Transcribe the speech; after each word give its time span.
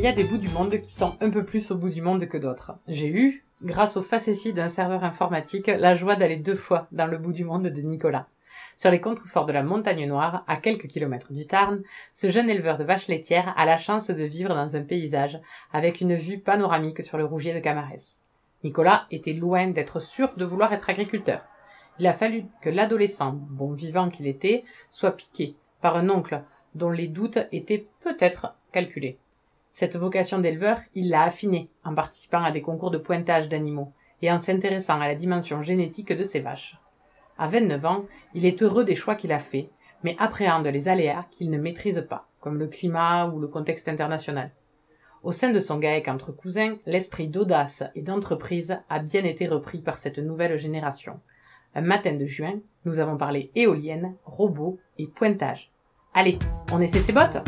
Il 0.00 0.04
y 0.04 0.08
a 0.08 0.12
des 0.12 0.24
bouts 0.24 0.38
du 0.38 0.48
monde 0.48 0.80
qui 0.80 0.90
sont 0.90 1.18
un 1.20 1.28
peu 1.28 1.44
plus 1.44 1.70
au 1.70 1.76
bout 1.76 1.90
du 1.90 2.00
monde 2.00 2.24
que 2.24 2.38
d'autres. 2.38 2.72
J'ai 2.88 3.08
eu, 3.08 3.44
grâce 3.62 3.98
au 3.98 4.02
facétie 4.02 4.54
d'un 4.54 4.70
serveur 4.70 5.04
informatique, 5.04 5.66
la 5.66 5.94
joie 5.94 6.16
d'aller 6.16 6.36
deux 6.36 6.54
fois 6.54 6.88
dans 6.90 7.06
le 7.06 7.18
bout 7.18 7.34
du 7.34 7.44
monde 7.44 7.66
de 7.66 7.80
Nicolas. 7.82 8.26
Sur 8.78 8.90
les 8.90 9.02
contreforts 9.02 9.44
de 9.44 9.52
la 9.52 9.62
Montagne 9.62 10.08
Noire, 10.08 10.42
à 10.48 10.56
quelques 10.56 10.86
kilomètres 10.86 11.34
du 11.34 11.44
Tarn, 11.44 11.82
ce 12.14 12.30
jeune 12.30 12.48
éleveur 12.48 12.78
de 12.78 12.84
vaches 12.84 13.08
laitières 13.08 13.52
a 13.58 13.66
la 13.66 13.76
chance 13.76 14.06
de 14.06 14.24
vivre 14.24 14.54
dans 14.54 14.74
un 14.74 14.80
paysage 14.80 15.38
avec 15.70 16.00
une 16.00 16.14
vue 16.14 16.38
panoramique 16.38 17.02
sur 17.02 17.18
le 17.18 17.26
rougier 17.26 17.52
de 17.52 17.58
Camarès. 17.58 18.18
Nicolas 18.64 19.04
était 19.10 19.34
loin 19.34 19.66
d'être 19.66 20.00
sûr 20.00 20.34
de 20.34 20.46
vouloir 20.46 20.72
être 20.72 20.88
agriculteur. 20.88 21.42
Il 21.98 22.06
a 22.06 22.14
fallu 22.14 22.44
que 22.62 22.70
l'adolescent, 22.70 23.38
bon 23.50 23.74
vivant 23.74 24.08
qu'il 24.08 24.26
était, 24.26 24.64
soit 24.88 25.14
piqué 25.14 25.56
par 25.82 25.98
un 25.98 26.08
oncle 26.08 26.42
dont 26.74 26.90
les 26.90 27.06
doutes 27.06 27.40
étaient 27.52 27.86
peut-être 28.00 28.54
calculés. 28.72 29.18
Cette 29.72 29.96
vocation 29.96 30.38
d'éleveur, 30.38 30.78
il 30.94 31.10
l'a 31.10 31.22
affinée 31.22 31.70
en 31.84 31.94
participant 31.94 32.42
à 32.42 32.50
des 32.50 32.62
concours 32.62 32.90
de 32.90 32.98
pointage 32.98 33.48
d'animaux 33.48 33.92
et 34.22 34.30
en 34.30 34.38
s'intéressant 34.38 35.00
à 35.00 35.08
la 35.08 35.14
dimension 35.14 35.62
génétique 35.62 36.12
de 36.12 36.24
ses 36.24 36.40
vaches. 36.40 36.78
À 37.38 37.46
29 37.48 37.84
ans, 37.86 38.04
il 38.34 38.44
est 38.44 38.62
heureux 38.62 38.84
des 38.84 38.94
choix 38.94 39.14
qu'il 39.14 39.32
a 39.32 39.38
faits, 39.38 39.70
mais 40.02 40.16
appréhende 40.18 40.66
les 40.66 40.88
aléas 40.88 41.26
qu'il 41.30 41.50
ne 41.50 41.58
maîtrise 41.58 42.04
pas, 42.08 42.28
comme 42.40 42.58
le 42.58 42.66
climat 42.66 43.28
ou 43.28 43.38
le 43.38 43.48
contexte 43.48 43.88
international. 43.88 44.50
Au 45.22 45.32
sein 45.32 45.50
de 45.50 45.60
son 45.60 45.78
GAEC 45.78 46.08
entre 46.08 46.32
cousins, 46.32 46.76
l'esprit 46.86 47.28
d'audace 47.28 47.82
et 47.94 48.02
d'entreprise 48.02 48.78
a 48.88 48.98
bien 48.98 49.24
été 49.24 49.46
repris 49.46 49.80
par 49.80 49.98
cette 49.98 50.18
nouvelle 50.18 50.58
génération. 50.58 51.20
Un 51.74 51.82
matin 51.82 52.16
de 52.16 52.26
juin, 52.26 52.60
nous 52.84 52.98
avons 52.98 53.16
parlé 53.16 53.50
éolienne, 53.54 54.16
robots 54.24 54.78
et 54.98 55.06
pointage. 55.06 55.72
Allez, 56.14 56.38
on 56.72 56.80
essaie 56.80 57.00
ses 57.00 57.12
bottes 57.12 57.38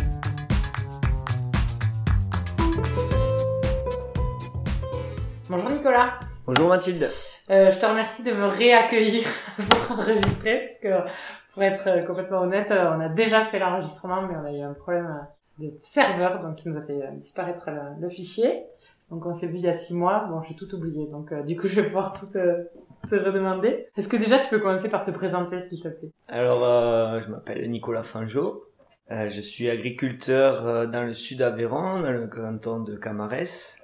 Bonjour 5.52 5.68
Nicolas. 5.68 6.18
Bonjour 6.46 6.66
Mathilde. 6.70 7.06
Euh, 7.50 7.70
je 7.70 7.78
te 7.78 7.84
remercie 7.84 8.24
de 8.24 8.32
me 8.32 8.46
réaccueillir 8.46 9.24
pour 9.68 9.98
enregistrer, 9.98 10.60
parce 10.66 10.78
que 10.78 11.10
pour 11.52 11.62
être 11.62 12.06
complètement 12.06 12.40
honnête, 12.40 12.68
on 12.70 12.98
a 13.00 13.10
déjà 13.10 13.44
fait 13.44 13.58
l'enregistrement, 13.58 14.22
mais 14.22 14.34
on 14.34 14.46
a 14.46 14.50
eu 14.50 14.62
un 14.62 14.72
problème 14.72 15.26
de 15.58 15.70
serveur, 15.82 16.38
donc 16.40 16.64
il 16.64 16.72
nous 16.72 16.78
a 16.78 16.80
fait 16.80 17.02
disparaître 17.18 17.68
le, 17.68 18.00
le 18.00 18.08
fichier. 18.08 18.62
Donc 19.10 19.26
on 19.26 19.34
s'est 19.34 19.46
vu 19.46 19.56
il 19.56 19.60
y 19.64 19.68
a 19.68 19.74
six 19.74 19.92
mois, 19.94 20.24
bon 20.30 20.40
j'ai 20.48 20.54
tout 20.54 20.74
oublié, 20.74 21.06
donc 21.08 21.32
euh, 21.32 21.42
du 21.42 21.54
coup 21.60 21.68
je 21.68 21.82
vais 21.82 21.84
pouvoir 21.84 22.14
tout 22.14 22.24
te, 22.24 22.68
te 23.10 23.14
redemander. 23.14 23.88
Est-ce 23.98 24.08
que 24.08 24.16
déjà 24.16 24.38
tu 24.38 24.48
peux 24.48 24.58
commencer 24.58 24.88
par 24.88 25.04
te 25.04 25.10
présenter 25.10 25.60
s'il 25.60 25.82
te 25.82 25.88
plaît? 25.88 26.12
Alors 26.28 26.64
euh, 26.64 27.20
je 27.20 27.30
m'appelle 27.30 27.70
Nicolas 27.70 28.04
Fangeau, 28.04 28.64
euh, 29.10 29.28
je 29.28 29.42
suis 29.42 29.68
agriculteur 29.68 30.66
euh, 30.66 30.86
dans 30.86 31.02
le 31.02 31.12
sud 31.12 31.40
d'Aveyron, 31.40 32.00
dans 32.00 32.10
le 32.10 32.26
canton 32.26 32.80
de 32.80 32.96
Camarès, 32.96 33.81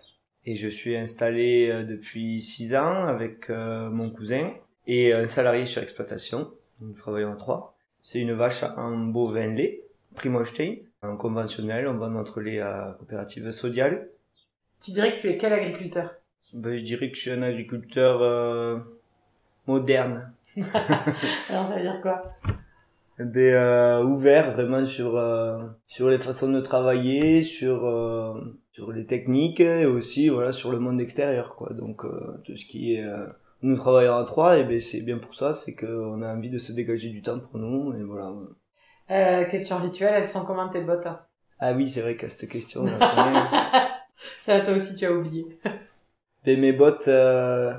et 0.48 0.56
je 0.56 0.68
suis 0.68 0.96
installé 0.96 1.68
euh, 1.70 1.84
depuis 1.84 2.40
six 2.40 2.74
ans 2.74 3.04
avec 3.04 3.50
euh, 3.50 3.90
mon 3.90 4.08
cousin 4.08 4.54
et 4.86 5.12
un 5.12 5.26
salarié 5.26 5.66
sur 5.66 5.82
exploitation, 5.82 6.50
nous 6.80 6.94
travaillons 6.94 7.34
à 7.34 7.36
trois. 7.36 7.76
C'est 8.02 8.18
une 8.18 8.32
vache 8.32 8.62
en 8.62 8.96
bovin 8.96 9.48
lait, 9.48 9.82
Primostein, 10.14 10.76
en 11.02 11.18
conventionnel, 11.18 11.86
on 11.86 11.98
vend 11.98 12.08
notre 12.08 12.40
lait 12.40 12.60
à 12.60 12.96
coopérative 12.98 13.50
Sodial. 13.50 14.08
Tu 14.82 14.92
dirais 14.92 15.16
que 15.16 15.20
tu 15.20 15.28
es 15.28 15.36
quel 15.36 15.52
agriculteur? 15.52 16.14
Ben, 16.54 16.78
je 16.78 16.82
dirais 16.82 17.10
que 17.10 17.16
je 17.16 17.20
suis 17.20 17.30
un 17.30 17.42
agriculteur 17.42 18.22
euh, 18.22 18.78
moderne. 19.66 20.30
Alors 20.56 21.68
ça 21.68 21.74
veut 21.76 21.82
dire 21.82 22.00
quoi? 22.00 22.22
Ben, 23.18 23.36
euh, 23.36 24.02
ouvert 24.02 24.52
vraiment 24.52 24.86
sur 24.86 25.18
euh, 25.18 25.58
sur 25.88 26.08
les 26.08 26.18
façons 26.18 26.50
de 26.50 26.60
travailler, 26.60 27.42
sur 27.42 27.84
sur 28.78 28.92
les 28.92 29.06
techniques 29.06 29.58
et 29.58 29.86
aussi 29.86 30.28
voilà 30.28 30.52
sur 30.52 30.70
le 30.70 30.78
monde 30.78 31.00
extérieur 31.00 31.56
quoi. 31.56 31.72
Donc 31.72 32.04
euh, 32.04 32.40
tout 32.44 32.56
ce 32.56 32.64
qui 32.64 32.94
est 32.94 33.02
euh, 33.02 33.26
nous 33.62 33.76
travaillons 33.76 34.16
à 34.16 34.24
trois 34.24 34.56
et 34.56 34.62
ben 34.62 34.80
c'est 34.80 35.00
bien 35.00 35.18
pour 35.18 35.34
ça, 35.34 35.52
c'est 35.52 35.74
qu'on 35.74 36.22
a 36.22 36.32
envie 36.32 36.48
de 36.48 36.58
se 36.58 36.70
dégager 36.70 37.08
du 37.08 37.20
temps 37.20 37.40
pour 37.40 37.58
nous 37.58 37.92
et 37.98 38.04
voilà. 38.04 38.32
euh, 39.10 39.44
Question 39.46 39.78
rituelle, 39.78 40.14
elles 40.14 40.28
sont 40.28 40.44
comment 40.44 40.68
tes 40.68 40.80
bottes 40.80 41.08
Ah 41.58 41.72
oui, 41.72 41.90
c'est 41.90 42.02
vrai 42.02 42.16
qu'à 42.16 42.28
cette 42.28 42.48
question. 42.48 42.86
Ça 44.42 44.60
toi 44.60 44.74
aussi 44.74 44.94
tu 44.94 45.06
as 45.06 45.12
oublié. 45.12 45.44
ben, 46.44 46.60
mes 46.60 46.72
bottes 46.72 47.08
euh, 47.08 47.74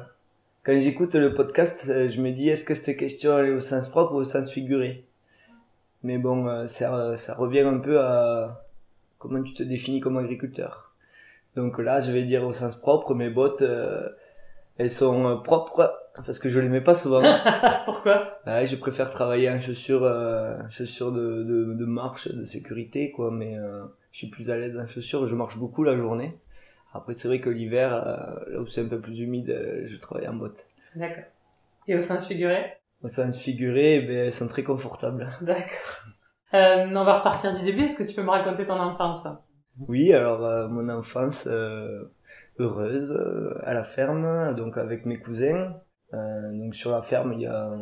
quand 0.66 0.78
j'écoute 0.82 1.16
le 1.16 1.34
podcast, 1.34 1.86
euh, 1.88 2.10
je 2.10 2.22
me 2.22 2.32
dis 2.32 2.50
est-ce 2.50 2.66
que 2.66 2.76
cette 2.76 2.98
question 2.98 3.40
elle 3.40 3.46
est 3.46 3.54
au 3.54 3.62
sens 3.62 3.88
propre 3.88 4.16
ou 4.16 4.18
au 4.18 4.26
sens 4.26 4.52
figuré? 4.52 5.06
Mais 6.04 6.18
bon, 6.18 6.46
euh, 6.50 6.68
ça, 6.68 7.16
ça 7.16 7.36
revient 7.36 7.62
un 7.62 7.78
peu 7.80 8.02
à 8.02 8.66
comment 9.18 9.42
tu 9.42 9.54
te 9.54 9.64
définis 9.64 10.02
comme 10.02 10.18
agriculteur. 10.18 10.89
Donc 11.60 11.78
là, 11.78 12.00
je 12.00 12.12
vais 12.14 12.24
dire 12.24 12.46
au 12.46 12.54
sens 12.54 12.74
propre, 12.76 13.14
mes 13.14 13.30
bottes, 13.30 13.64
euh, 13.64 14.08
elles 14.78 14.90
sont 14.90 15.28
euh, 15.28 15.36
propres 15.36 15.94
parce 16.26 16.40
que 16.40 16.50
je 16.50 16.58
les 16.62 16.70
mets 16.70 16.80
pas 16.80 16.96
souvent. 16.96 17.22
Pourquoi? 17.86 18.40
Ouais, 18.48 18.66
je 18.66 18.78
préfère 18.78 19.12
travailler 19.12 19.50
en 19.50 19.60
chaussures, 19.60 20.06
euh, 20.06 20.56
chaussures 20.70 21.12
de, 21.12 21.44
de, 21.44 21.74
de 21.74 21.86
marche, 21.86 22.30
de 22.30 22.46
sécurité, 22.46 23.12
quoi. 23.12 23.30
Mais 23.30 23.58
euh, 23.58 23.84
je 24.14 24.20
suis 24.20 24.30
plus 24.30 24.50
à 24.50 24.56
l'aise 24.56 24.80
en 24.80 24.88
chaussures. 24.88 25.28
Je 25.28 25.36
marche 25.36 25.58
beaucoup 25.58 25.84
la 25.84 25.98
journée. 25.98 26.40
Après, 26.94 27.14
c'est 27.14 27.28
vrai 27.28 27.42
que 27.42 27.50
l'hiver, 27.50 27.94
euh, 27.94 28.54
là 28.54 28.62
où 28.62 28.68
c'est 28.68 28.82
un 28.82 28.88
peu 28.88 29.02
plus 29.02 29.20
humide, 29.20 29.54
je 29.86 29.98
travaille 29.98 30.30
en 30.30 30.34
bottes. 30.34 30.66
D'accord. 30.96 31.26
Et 31.90 31.96
au 31.96 32.00
sens 32.00 32.26
figuré? 32.26 32.78
Au 33.04 33.10
sens 33.10 33.38
figuré, 33.38 33.96
eh 33.96 34.02
ben, 34.02 34.18
elles 34.28 34.34
sont 34.34 34.48
très 34.48 34.64
confortables. 34.64 35.28
D'accord. 35.42 36.06
On 36.54 37.04
va 37.04 37.20
repartir 37.20 37.54
du 37.54 37.64
début. 37.64 37.84
Est-ce 37.84 37.98
que 37.98 38.08
tu 38.08 38.16
peux 38.16 38.24
me 38.24 38.30
raconter 38.30 38.66
ton 38.66 38.80
enfance? 38.80 39.28
Oui, 39.88 40.14
alors 40.14 40.46
euh, 40.46 40.68
mon 40.68 40.90
enfance 40.90 41.48
euh, 41.50 42.04
heureuse 42.60 43.12
euh, 43.12 43.58
à 43.64 43.74
la 43.74 43.84
ferme, 43.84 44.56
donc 44.56 44.78
avec 44.78 45.06
mes 45.06 45.18
cousins. 45.18 45.74
Euh, 46.14 46.52
donc 46.58 46.76
sur 46.76 46.92
la 46.92 47.02
ferme, 47.02 47.34
il 47.34 47.42
y 47.42 47.46
a, 47.46 47.78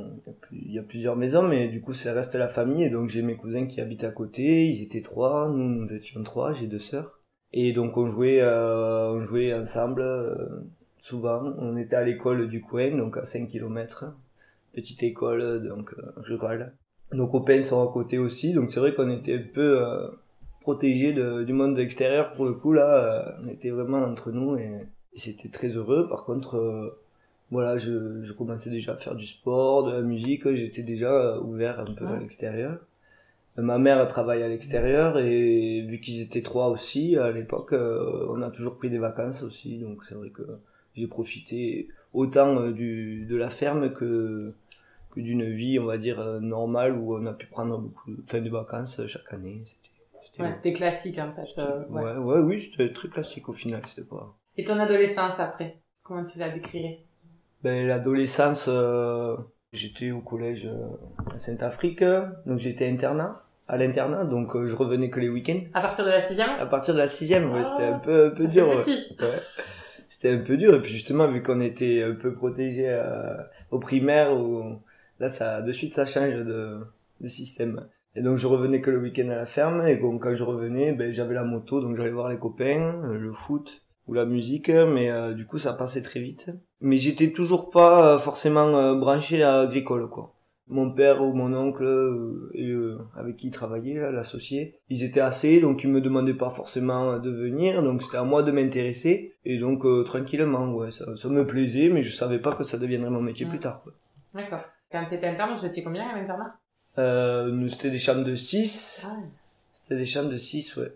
y 0.51 0.79
a 0.79 0.83
plusieurs 0.83 1.15
maisons, 1.15 1.43
mais 1.43 1.69
du 1.69 1.81
coup, 1.81 1.93
ça 1.93 2.13
reste 2.13 2.35
la 2.35 2.47
famille. 2.47 2.83
Et 2.83 2.89
donc 2.89 3.09
j'ai 3.09 3.21
mes 3.21 3.35
cousins 3.35 3.65
qui 3.67 3.81
habitent 3.81 4.03
à 4.03 4.11
côté. 4.11 4.67
Ils 4.67 4.83
étaient 4.83 5.01
trois, 5.01 5.49
nous 5.49 5.69
nous 5.69 5.93
étions 5.93 6.23
trois. 6.23 6.53
J'ai 6.53 6.67
deux 6.67 6.79
sœurs. 6.79 7.19
Et 7.53 7.73
donc 7.73 7.97
on 7.97 8.07
jouait, 8.07 8.41
euh, 8.41 9.11
on 9.11 9.25
jouait 9.25 9.53
ensemble 9.53 10.01
euh, 10.01 10.35
souvent. 10.99 11.53
On 11.57 11.77
était 11.77 11.95
à 11.95 12.03
l'école 12.03 12.49
du 12.49 12.61
coin, 12.61 12.95
donc 12.95 13.17
à 13.17 13.25
5 13.25 13.47
km. 13.49 14.05
Petite 14.73 15.03
école 15.03 15.67
donc 15.67 15.95
rurale. 16.17 16.73
Nos 17.13 17.27
copains 17.27 17.61
sont 17.63 17.87
à 17.87 17.91
côté 17.91 18.17
aussi, 18.17 18.53
donc 18.53 18.69
c'est 18.71 18.81
vrai 18.81 18.93
qu'on 18.93 19.09
était 19.09 19.35
un 19.35 19.43
peu 19.53 19.81
protégés 20.67 21.13
de- 21.13 21.43
du 21.49 21.53
monde 21.59 21.77
extérieur 21.79 22.25
pour 22.33 22.45
le 22.49 22.53
coup 22.61 22.73
là. 22.81 22.89
euh, 22.89 23.41
on 23.41 23.47
était 23.55 23.69
vraiment 23.77 23.99
entre 24.11 24.31
nous 24.37 24.51
et, 24.57 24.69
et 25.15 25.19
c'était 25.25 25.49
très 25.57 25.69
heureux. 25.79 26.03
Par 26.13 26.21
contre, 26.27 26.51
euh, 26.57 26.89
voilà, 27.55 27.77
je, 27.77 27.93
je 28.27 28.33
commençais 28.39 28.69
déjà 28.77 28.91
à 28.93 28.97
faire 28.97 29.15
du 29.15 29.25
sport, 29.35 29.85
de 29.87 29.91
la 29.93 30.01
musique. 30.13 30.43
J'étais 30.61 30.83
déjà 30.93 31.11
euh, 31.13 31.39
ouvert 31.49 31.79
un 31.79 31.85
peu 31.97 32.05
à 32.05 32.19
l'extérieur. 32.19 32.73
Ma 33.55 33.77
mère 33.85 34.05
travaille 34.15 34.43
à 34.43 34.49
l'extérieur 34.53 35.17
et 35.17 35.81
vu 35.89 35.99
qu'ils 36.01 36.19
étaient 36.21 36.43
trois 36.51 36.67
aussi 36.75 37.17
à 37.17 37.31
l'époque, 37.31 37.71
euh, 37.73 38.27
on 38.33 38.41
a 38.43 38.49
toujours 38.51 38.75
pris 38.79 38.89
des 38.95 38.99
vacances 39.09 39.41
aussi. 39.47 39.77
Donc 39.85 40.03
c'est 40.03 40.15
vrai 40.15 40.29
que 40.37 40.45
j'ai 40.95 41.07
profité 41.07 41.87
autant 42.13 42.69
du, 42.79 43.25
de 43.31 43.35
la 43.37 43.49
ferme 43.49 43.83
que, 43.97 44.51
que 45.11 45.19
d'une 45.27 45.47
vie, 45.61 45.79
on 45.79 45.85
va 45.85 45.97
dire, 45.97 46.19
normale 46.41 46.91
où 46.99 47.15
on 47.17 47.25
a 47.25 47.33
pu 47.33 47.45
prendre 47.55 47.75
beaucoup 47.79 48.11
de, 48.11 48.17
enfin, 48.25 48.41
de 48.47 48.49
vacances 48.61 48.95
chaque 49.07 49.31
année. 49.33 49.61
C'était 49.65 49.95
Ouais, 50.39 50.53
c'était 50.53 50.73
classique 50.73 51.19
en 51.19 51.31
fait. 51.33 51.59
euh, 51.61 51.85
ouais. 51.89 52.03
ouais. 52.03 52.15
ouais, 52.17 52.39
oui, 52.41 52.61
c'était 52.61 52.91
très 52.93 53.07
classique 53.09 53.47
au 53.49 53.53
final. 53.53 53.81
C'était 53.87 54.07
pas. 54.07 54.35
Et 54.57 54.63
ton 54.63 54.79
adolescence 54.79 55.39
après 55.39 55.77
Comment 56.03 56.23
tu 56.23 56.37
la 56.39 56.49
décrirais? 56.49 56.99
Ben, 57.63 57.85
l'adolescence, 57.87 58.65
euh, 58.69 59.35
j'étais 59.73 60.11
au 60.11 60.21
collège 60.21 60.65
euh, 60.67 60.87
à 61.33 61.37
Saint-Afrique, 61.37 62.03
donc 62.45 62.59
j'étais 62.59 62.87
internat, 62.89 63.35
à 63.67 63.77
l'internat, 63.77 64.23
donc 64.23 64.55
euh, 64.55 64.65
je 64.67 64.75
revenais 64.75 65.09
que 65.09 65.19
les 65.19 65.27
week-ends. 65.27 65.59
À 65.73 65.81
partir 65.81 66.05
de 66.05 66.11
la 66.11 66.21
sixième? 66.21 66.49
À 66.59 66.65
partir 66.65 66.93
de 66.93 66.99
la 66.99 67.07
sixième, 67.07 67.51
ouais, 67.51 67.61
Ah, 67.61 67.63
c'était 67.65 67.83
un 67.89 67.99
peu, 67.99 68.27
un 68.27 68.35
peu 68.35 68.47
dur. 68.47 68.69
ouais. 68.69 68.83
C'était 70.09 70.31
un 70.31 70.37
peu 70.39 70.55
dur, 70.57 70.73
et 70.75 70.81
puis 70.81 70.91
justement, 70.93 71.27
vu 71.27 71.43
qu'on 71.43 71.59
était 71.61 72.03
un 72.03 72.13
peu 72.15 72.33
protégé 72.33 72.85
euh, 72.87 73.35
au 73.71 73.79
primaire, 73.79 74.33
où, 74.33 74.79
là, 75.19 75.27
ça, 75.29 75.61
de 75.61 75.71
suite, 75.73 75.93
ça 75.93 76.05
change 76.05 76.33
de, 76.35 76.79
de 77.21 77.27
système. 77.27 77.85
Et 78.17 78.21
donc, 78.23 78.37
je 78.37 78.47
revenais 78.47 78.81
que 78.81 78.89
le 78.89 78.99
week-end 78.99 79.29
à 79.29 79.35
la 79.35 79.45
ferme, 79.45 79.87
et 79.87 79.95
donc, 79.95 80.23
quand 80.23 80.33
je 80.33 80.43
revenais, 80.43 80.91
ben, 80.91 81.13
j'avais 81.13 81.35
la 81.35 81.43
moto, 81.43 81.81
donc 81.81 81.95
j'allais 81.95 82.11
voir 82.11 82.29
les 82.29 82.37
copains, 82.37 83.01
le 83.13 83.31
foot, 83.31 83.83
ou 84.07 84.13
la 84.13 84.25
musique, 84.25 84.69
mais 84.69 85.11
euh, 85.11 85.33
du 85.33 85.45
coup 85.45 85.59
ça 85.59 85.73
passait 85.73 86.01
très 86.01 86.19
vite. 86.19 86.51
Mais 86.81 86.97
j'étais 86.97 87.31
toujours 87.31 87.69
pas 87.69 88.15
euh, 88.15 88.19
forcément 88.19 88.67
euh, 88.77 88.95
branché 88.95 89.43
à 89.43 89.59
agricole 89.59 90.09
quoi. 90.09 90.33
Mon 90.69 90.91
père 90.91 91.21
ou 91.21 91.33
mon 91.33 91.53
oncle 91.53 91.85
et, 92.53 92.75
avec 93.15 93.37
qui 93.37 93.47
il 93.47 93.51
travaillait, 93.51 94.11
l'associé, 94.11 94.81
ils 94.89 95.01
étaient 95.01 95.21
assez, 95.21 95.61
donc 95.61 95.85
ils 95.85 95.89
me 95.89 96.01
demandaient 96.01 96.33
pas 96.33 96.49
forcément 96.49 97.19
de 97.19 97.29
venir, 97.29 97.81
donc 97.81 98.03
c'était 98.03 98.17
à 98.17 98.25
moi 98.25 98.43
de 98.43 98.51
m'intéresser, 98.51 99.33
et 99.45 99.59
donc 99.59 99.85
tranquillement, 100.03 100.73
ouais, 100.73 100.91
ça, 100.91 101.15
ça, 101.15 101.29
me 101.29 101.47
plaisait, 101.47 101.87
mais 101.87 102.03
je 102.03 102.13
savais 102.13 102.39
pas 102.39 102.51
que 102.51 102.65
ça 102.65 102.77
deviendrait 102.77 103.09
mon 103.09 103.21
métier 103.21 103.45
plus 103.45 103.59
tard. 103.59 103.81
D'accord. 104.33 104.59
Quand 104.91 105.05
t'étais 105.05 105.27
interne, 105.27 105.51
vous 105.57 105.65
étiez 105.65 105.83
combien 105.83 106.05
à 106.09 106.19
l'internat? 106.19 106.59
Euh, 106.97 107.49
Nous 107.51 107.69
c'était 107.69 107.91
des 107.91 107.99
chambres 107.99 108.23
de 108.23 108.35
6. 108.35 109.05
Ah 109.05 109.15
C'était 109.73 109.97
des 109.97 110.05
chambres 110.05 110.29
de 110.29 110.37
6, 110.37 110.77
ouais 110.77 110.93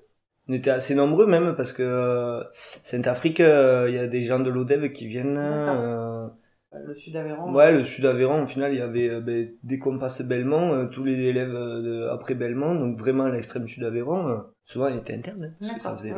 on 0.51 0.53
était 0.53 0.71
assez 0.71 0.95
nombreux 0.95 1.27
même 1.27 1.55
parce 1.55 1.71
que 1.71 1.83
euh, 1.83 2.43
Sainte-Afrique, 2.53 3.39
euh, 3.39 3.85
il 3.89 3.95
y 3.95 3.99
a 3.99 4.07
des 4.07 4.25
gens 4.25 4.39
de 4.39 4.49
l'ODEV 4.49 4.91
qui 4.91 5.07
viennent. 5.07 5.37
Euh, 5.37 6.27
le 6.73 6.93
sud 6.93 7.15
Aveyron. 7.15 7.53
Ouais, 7.53 7.71
le 7.71 7.83
sud 7.83 8.05
Aveyron. 8.05 8.43
Au 8.43 8.47
final, 8.47 8.73
il 8.73 8.79
y 8.79 8.81
avait 8.81 9.21
ben, 9.21 9.49
dès 9.63 9.77
qu'on 9.77 9.97
passe 9.97 10.21
Belmont, 10.21 10.87
tous 10.87 11.03
les 11.03 11.19
élèves 11.21 11.51
de, 11.51 12.07
après 12.11 12.33
Belmont, 12.33 12.75
donc 12.75 12.97
vraiment 12.97 13.27
l'extrême 13.27 13.67
sud 13.67 13.83
Aveyron, 13.83 14.43
souvent 14.65 14.87
ils 14.87 14.97
étaient 14.97 15.13
internes. 15.13 15.55
Hein, 15.61 15.79
ça 15.79 15.95
faisait 15.95 16.13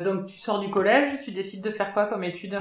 Donc 0.00 0.26
tu 0.26 0.38
sors 0.38 0.60
du 0.60 0.70
collège, 0.70 1.20
tu 1.24 1.32
décides 1.32 1.64
de 1.64 1.70
faire 1.70 1.92
quoi 1.94 2.06
comme 2.06 2.24
études 2.24 2.58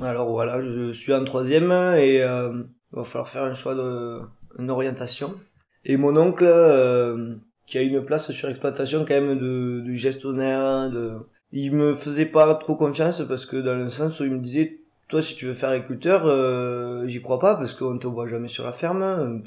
Alors 0.00 0.30
voilà, 0.30 0.60
je 0.60 0.92
suis 0.92 1.14
en 1.14 1.24
troisième 1.24 1.72
et 1.98 2.16
il 2.18 2.66
va 2.92 3.04
falloir 3.04 3.28
faire 3.28 3.44
un 3.44 3.54
choix 3.54 3.74
de 3.74 4.20
une 4.58 4.70
orientation. 4.70 5.34
Et 5.84 5.96
mon 5.96 6.16
oncle 6.16 6.46
qui 7.66 7.78
a 7.78 7.82
une 7.82 8.04
place 8.04 8.30
sur 8.30 8.48
exploitation 8.48 9.04
quand 9.06 9.14
même 9.14 9.38
de, 9.38 9.80
du 9.80 9.96
gestionnaire. 9.96 10.90
De... 10.90 11.14
Il 11.52 11.74
me 11.74 11.94
faisait 11.94 12.26
pas 12.26 12.54
trop 12.56 12.76
confiance 12.76 13.22
parce 13.26 13.46
que 13.46 13.56
dans 13.56 13.74
le 13.74 13.88
sens 13.88 14.20
où 14.20 14.24
il 14.24 14.32
me 14.32 14.40
disait, 14.40 14.80
toi 15.08 15.22
si 15.22 15.34
tu 15.34 15.46
veux 15.46 15.54
faire 15.54 15.70
agriculteur, 15.70 16.26
euh, 16.26 17.06
j'y 17.06 17.22
crois 17.22 17.38
pas 17.38 17.54
parce 17.56 17.74
qu'on 17.74 17.98
te 17.98 18.06
voit 18.06 18.26
jamais 18.26 18.48
sur 18.48 18.64
la 18.64 18.72
ferme. 18.72 19.42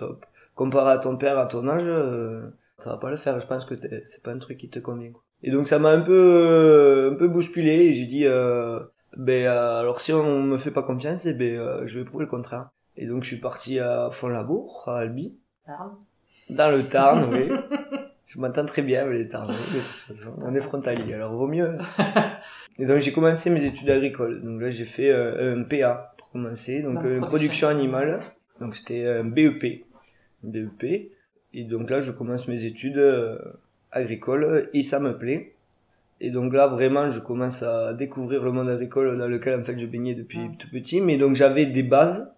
Comparé 0.56 0.92
à 0.92 0.98
ton 0.98 1.18
père, 1.18 1.38
à 1.38 1.46
ton 1.46 1.68
âge, 1.68 1.84
euh, 1.86 2.50
ça 2.78 2.92
va 2.92 2.98
pas 2.98 3.12
le 3.12 3.18
faire. 3.18 3.40
Je 3.40 3.46
pense 3.46 3.66
que 3.66 3.76
c'est 4.06 4.24
pas 4.24 4.32
un 4.32 4.40
truc 4.40 4.58
qui 4.58 4.70
te 4.70 4.80
convient. 4.80 5.12
Et 5.44 5.52
donc 5.52 5.68
ça 5.68 5.78
m'a 5.78 5.92
un 5.92 6.02
peu 6.02 7.12
un 7.14 7.16
peu 7.16 7.28
bousculé. 7.28 7.74
Et 7.74 7.94
j'ai 7.94 8.06
dit, 8.06 8.26
euh, 8.26 8.80
ben 9.16 9.46
alors 9.48 10.02
si 10.02 10.14
on 10.14 10.42
me 10.42 10.58
fait 10.58 10.72
pas 10.72 10.82
confiance, 10.82 11.28
eh 11.28 11.34
ben 11.34 11.86
je 11.86 12.00
vais 12.00 12.06
prouver 12.06 12.26
le 12.26 12.32
contraire. 12.32 12.70
Et 12.96 13.06
donc 13.06 13.24
je 13.24 13.28
suis 13.28 13.40
parti 13.40 13.80
à 13.80 14.10
Font-Labour, 14.10 14.86
à 14.88 14.98
Albi. 14.98 15.38
Dans 16.50 16.72
le 16.72 16.84
Tarn, 16.84 17.34
oui. 17.34 17.50
Je 18.26 18.40
m'entends 18.40 18.66
très 18.66 18.82
bien 18.82 19.04
avec 19.04 19.18
les 19.18 19.28
Tarn. 19.28 19.54
On 20.42 20.54
est 20.54 20.62
frontalier, 20.62 21.14
alors 21.14 21.34
vaut 21.34 21.48
mieux. 21.48 21.78
Et 22.80 22.86
donc 22.86 23.00
j'ai 23.00 23.14
commencé 23.14 23.50
mes 23.50 23.64
études 23.64 23.90
agricoles. 23.90 24.42
Donc 24.44 24.62
là 24.62 24.70
j'ai 24.70 24.86
fait 24.86 25.10
euh, 25.10 25.56
un 25.56 25.64
PA 25.64 26.14
pour 26.18 26.30
commencer, 26.32 26.82
donc 26.82 27.04
une 27.04 27.22
production 27.22 27.70
animale. 27.70 28.20
Donc 28.60 28.76
c'était 28.76 29.08
un 29.08 29.24
BEP, 29.24 29.86
un 30.46 30.50
BEP. 30.50 31.12
Et 31.54 31.64
donc 31.64 31.90
là 31.90 32.02
je 32.02 32.12
commence 32.12 32.48
mes 32.48 32.66
études 32.66 32.98
euh, 32.98 33.38
agricoles 33.92 34.70
et 34.74 34.84
ça 34.84 35.00
me 35.00 35.18
plaît. 35.18 35.54
Et 36.20 36.30
donc 36.30 36.54
là 36.54 36.68
vraiment 36.68 37.12
je 37.12 37.20
commence 37.20 37.64
à 37.64 37.94
découvrir 37.94 38.44
le 38.44 38.52
monde 38.52 38.70
agricole 38.70 39.18
dans 39.18 39.28
lequel 39.28 39.60
en 39.60 39.64
fait 39.64 39.80
je 39.80 39.86
baignais 39.86 40.16
depuis 40.16 40.40
tout 40.60 40.70
petit. 40.70 41.00
Mais 41.00 41.18
donc 41.18 41.36
j'avais 41.36 41.66
des 41.66 41.84
bases 41.84 42.30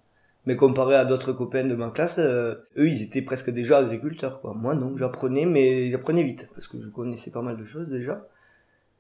mais 0.46 0.56
comparé 0.56 0.96
à 0.96 1.06
d'autres 1.06 1.34
copains 1.34 1.66
de 1.66 1.76
ma 1.76 1.90
classe, 1.90 2.20
euh, 2.20 2.56
eux, 2.78 2.88
ils 2.88 3.04
étaient 3.04 3.22
presque 3.22 3.50
déjà 3.52 3.80
agriculteurs, 3.80 4.42
quoi. 4.42 4.54
Moi, 4.56 4.76
non, 4.76 4.96
j'apprenais, 4.98 5.46
mais 5.46 5.92
j'apprenais 5.92 6.24
vite, 6.24 6.50
parce 6.54 6.68
que 6.68 6.80
je 6.80 6.90
connaissais 6.90 7.32
pas 7.32 7.42
mal 7.42 7.58
de 7.58 7.66
choses 7.66 7.90
déjà. 7.90 8.26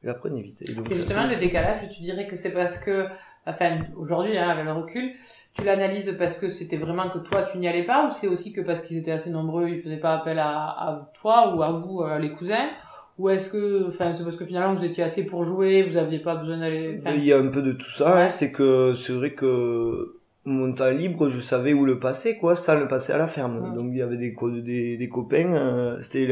J'apprenais 0.03 0.41
vite. 0.41 0.61
Et, 0.61 0.73
donc, 0.73 0.93
justement, 0.93 1.27
le 1.27 1.35
décalage, 1.35 1.89
tu 1.89 2.03
dirais 2.03 2.27
que 2.27 2.35
c'est 2.35 2.51
parce 2.51 2.79
que, 2.79 3.05
enfin, 3.45 3.79
aujourd'hui, 3.97 4.37
hein, 4.37 4.49
avec 4.49 4.65
le 4.65 4.71
recul, 4.71 5.11
tu 5.53 5.63
l'analyses 5.63 6.15
parce 6.17 6.37
que 6.37 6.49
c'était 6.49 6.77
vraiment 6.77 7.09
que 7.09 7.19
toi, 7.19 7.43
tu 7.43 7.57
n'y 7.57 7.67
allais 7.67 7.85
pas, 7.85 8.07
ou 8.07 8.11
c'est 8.11 8.27
aussi 8.27 8.53
que 8.53 8.61
parce 8.61 8.81
qu'ils 8.81 8.97
étaient 8.97 9.11
assez 9.11 9.29
nombreux, 9.29 9.69
ils 9.69 9.81
faisaient 9.81 9.97
pas 9.97 10.13
appel 10.15 10.39
à, 10.39 10.49
à 10.49 11.11
toi 11.19 11.55
ou 11.55 11.63
à 11.63 11.71
vous, 11.71 12.01
euh, 12.01 12.19
les 12.19 12.31
cousins? 12.31 12.69
Ou 13.17 13.27
est-ce 13.29 13.51
que, 13.51 13.89
enfin, 13.89 14.13
c'est 14.13 14.23
parce 14.23 14.37
que 14.37 14.45
finalement 14.45 14.73
vous 14.73 14.85
étiez 14.85 15.03
assez 15.03 15.25
pour 15.25 15.43
jouer, 15.43 15.83
vous 15.83 15.97
aviez 15.97 16.19
pas 16.19 16.35
besoin 16.35 16.57
d'aller. 16.57 17.01
Il 17.15 17.25
y 17.25 17.33
a 17.33 17.37
un 17.37 17.47
peu 17.47 17.61
de 17.61 17.73
tout 17.73 17.91
ça. 17.91 18.17
Hein, 18.17 18.29
c'est 18.29 18.53
que 18.53 18.93
c'est 18.93 19.11
vrai 19.11 19.33
que 19.33 20.18
mon 20.45 20.73
temps 20.73 20.89
libre, 20.89 21.29
je 21.29 21.39
savais 21.39 21.73
où 21.73 21.85
le 21.85 21.99
passer, 21.99 22.37
quoi, 22.37 22.55
sans 22.55 22.79
le 22.79 22.87
passer 22.87 23.13
à 23.13 23.17
la 23.17 23.27
ferme. 23.27 23.73
Donc 23.75 23.89
il 23.91 23.97
y 23.97 24.01
avait 24.01 24.17
des, 24.17 24.35
des, 24.61 24.97
des 24.97 25.09
copains, 25.09 25.53
euh, 25.53 26.01
c'était 26.01 26.27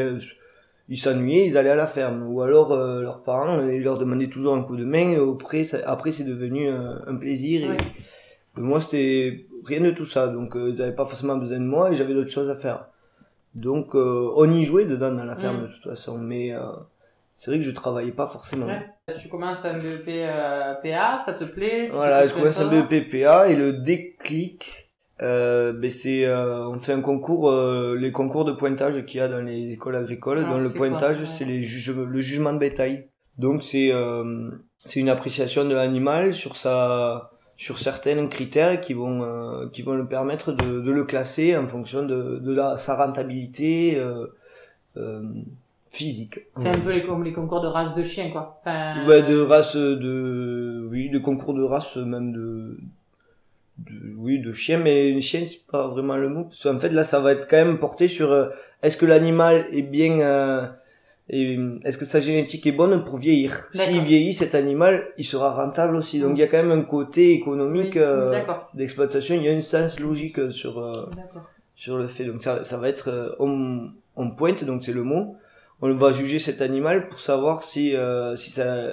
ils 0.90 0.98
s'ennuyaient, 0.98 1.46
ils 1.46 1.58
allaient 1.58 1.72
à 1.72 1.76
la 1.76 1.88
ferme. 1.88 2.24
Ou 2.28 2.42
alors 2.42 2.72
euh, 2.72 3.02
leurs 3.02 3.22
parents, 3.24 3.68
ils 3.68 3.84
leur 3.84 3.98
demandaient 3.98 4.30
toujours 4.30 4.56
un 4.56 4.64
coup 4.64 4.78
de 4.78 4.86
main. 4.86 5.12
Et 5.12 5.18
après, 5.18 5.64
après 5.86 6.12
c'est 6.12 6.24
devenu 6.24 6.70
euh, 6.70 6.96
un 7.06 7.16
plaisir. 7.16 7.70
Et, 7.72 7.78
moi, 8.60 8.82
c'était 8.82 9.46
rien 9.66 9.82
de 9.82 9.92
tout 9.92 10.06
ça. 10.06 10.28
Donc 10.28 10.54
ils 10.56 10.76
n'avaient 10.76 10.96
pas 10.96 11.06
forcément 11.06 11.38
besoin 11.38 11.60
de 11.60 11.66
moi 11.66 11.92
et 11.92 11.96
j'avais 11.96 12.14
d'autres 12.14 12.32
choses 12.32 12.50
à 12.50 12.56
faire. 12.56 12.88
Donc 13.54 13.94
on 13.94 14.52
y 14.52 14.64
jouait 14.64 14.86
dedans 14.86 15.12
dans 15.12 15.26
la 15.26 15.36
ferme 15.36 15.64
de 15.64 15.68
toute 15.68 15.84
façon. 15.84 16.18
Mais 16.18 16.54
c'est 17.38 17.52
vrai 17.52 17.60
que 17.60 17.66
je 17.66 17.72
travaillais 17.72 18.12
pas 18.12 18.28
forcément. 18.28 18.66
Ouais. 18.66 18.82
Tu 19.22 19.30
commences 19.30 19.64
un 19.64 19.78
BEP 19.78 20.08
euh, 20.08 20.74
PA, 20.82 21.22
ça 21.24 21.34
te 21.34 21.44
plaît 21.44 21.88
Voilà, 21.92 22.26
je 22.26 22.34
commence 22.34 22.60
un 22.60 22.68
BEP 22.68 23.12
PA 23.12 23.48
et 23.48 23.56
le 23.56 23.74
déclic, 23.74 24.90
euh, 25.22 25.72
ben 25.72 25.92
c'est, 25.92 26.26
euh, 26.26 26.68
on 26.68 26.80
fait 26.80 26.94
un 26.94 27.02
concours, 27.02 27.52
euh, 27.52 27.96
les 27.96 28.12
concours 28.12 28.44
de 28.44 28.52
pointage 28.52 29.06
qu'il 29.06 29.20
y 29.20 29.22
a 29.22 29.28
dans 29.28 29.42
les 29.42 29.72
écoles 29.72 29.96
agricoles. 29.96 30.44
Ah, 30.46 30.50
dans 30.50 30.58
le 30.58 30.70
pointage, 30.70 31.24
c'est 31.26 31.46
les 31.46 31.62
juge, 31.62 31.96
le 31.96 32.20
jugement 32.22 32.54
de 32.54 32.58
bétail. 32.58 33.08
Donc 33.38 33.64
c'est, 33.64 33.92
euh, 33.94 34.50
c'est 34.80 35.00
une 35.00 35.10
appréciation 35.10 35.64
de 35.64 35.76
l'animal 35.76 36.34
sur 36.34 36.58
sa, 36.58 37.30
sur 37.56 37.78
certains 37.78 38.26
critères 38.28 38.82
qui 38.82 38.96
vont, 38.96 39.22
euh, 39.22 39.70
qui 39.70 39.84
vont 39.84 39.94
le 39.94 40.08
permettre 40.08 40.54
de, 40.54 40.82
de 40.82 40.92
le 40.92 41.04
classer 41.04 41.56
en 41.56 41.68
fonction 41.68 42.02
de, 42.02 42.40
de 42.40 42.52
la, 42.52 42.80
sa 42.80 42.96
rentabilité. 42.96 44.02
Physique. 45.90 46.40
C'est 46.60 46.68
un 46.68 46.80
peu 46.80 46.92
les, 46.92 47.06
les, 47.24 47.34
concours 47.34 47.62
de 47.62 47.68
race 47.68 47.96
de 47.96 48.04
chiens, 48.04 48.30
quoi. 48.30 48.60
Enfin... 48.62 49.06
Ouais, 49.08 49.24
de 49.24 49.40
race 49.40 49.76
de, 49.76 50.88
oui, 50.90 51.10
de 51.10 51.18
concours 51.18 51.54
de 51.54 51.64
race 51.64 51.96
même 51.98 52.34
de, 52.34 52.78
de 53.80 54.14
oui, 54.18 54.40
de 54.40 54.52
chiens, 54.52 54.80
mais 54.80 55.10
une 55.10 55.22
chienne 55.22 55.46
c'est 55.46 55.66
pas 55.66 55.88
vraiment 55.88 56.18
le 56.18 56.30
mot. 56.30 56.44
Parce 56.46 56.64
qu'en 56.64 56.78
fait 56.78 56.90
là, 56.90 57.04
ça 57.04 57.20
va 57.20 57.32
être 57.32 57.48
quand 57.48 57.58
même 57.58 57.80
porté 57.80 58.08
sur 58.08 58.32
euh, 58.32 58.50
est-ce 58.84 58.98
que 58.98 59.06
l'animal 59.06 59.66
est 59.72 59.82
bien, 59.82 60.20
euh, 60.20 60.68
est-ce 61.30 61.98
que 61.98 62.06
sa 62.06 62.20
génétique 62.20 62.68
est 62.68 62.74
bonne 62.74 63.04
pour 63.06 63.18
vieillir? 63.18 63.70
S'il 63.72 64.02
vieillit, 64.02 64.34
cet 64.34 64.54
animal, 64.54 65.08
il 65.18 65.24
sera 65.24 65.54
rentable 65.54 65.96
aussi. 65.96 66.20
Donc 66.20 66.38
il 66.38 66.40
y 66.40 66.44
a 66.44 66.48
quand 66.48 66.62
même 66.62 66.78
un 66.78 66.84
côté 66.84 67.32
économique 67.32 67.96
euh, 67.96 68.44
d'exploitation. 68.74 69.36
Il 69.36 69.44
y 69.44 69.50
a 69.50 69.54
un 69.54 69.62
sens 69.62 70.00
logique 70.00 70.52
sur 70.52 71.10
sur 71.76 71.98
le 71.98 72.08
fait. 72.08 72.26
Donc 72.26 72.44
ça, 72.44 72.66
ça 72.66 72.78
va 72.78 72.90
être 72.90 73.38
on, 73.40 73.90
on 74.18 74.32
pointe, 74.32 74.66
donc 74.66 74.84
c'est 74.84 74.94
le 74.94 75.04
mot 75.04 75.38
on 75.82 75.94
va 75.96 76.12
juger 76.12 76.40
cet 76.40 76.62
animal 76.62 77.08
pour 77.10 77.20
savoir 77.20 77.64
si 77.64 77.96
euh, 77.96 78.36
si 78.36 78.52
sa, 78.52 78.92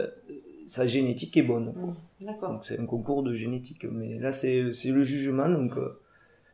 sa 0.66 0.86
génétique 0.86 1.36
est 1.36 1.42
bonne. 1.42 1.72
Mmh, 2.20 2.24
d'accord. 2.26 2.62
c'est 2.64 2.78
un 2.78 2.86
concours 2.86 3.22
de 3.22 3.32
génétique, 3.32 3.86
mais 3.90 4.18
là 4.18 4.32
c'est 4.32 4.72
c'est 4.72 4.90
le 4.90 5.02
jugement 5.04 5.48
donc 5.48 5.76
euh, 5.76 5.98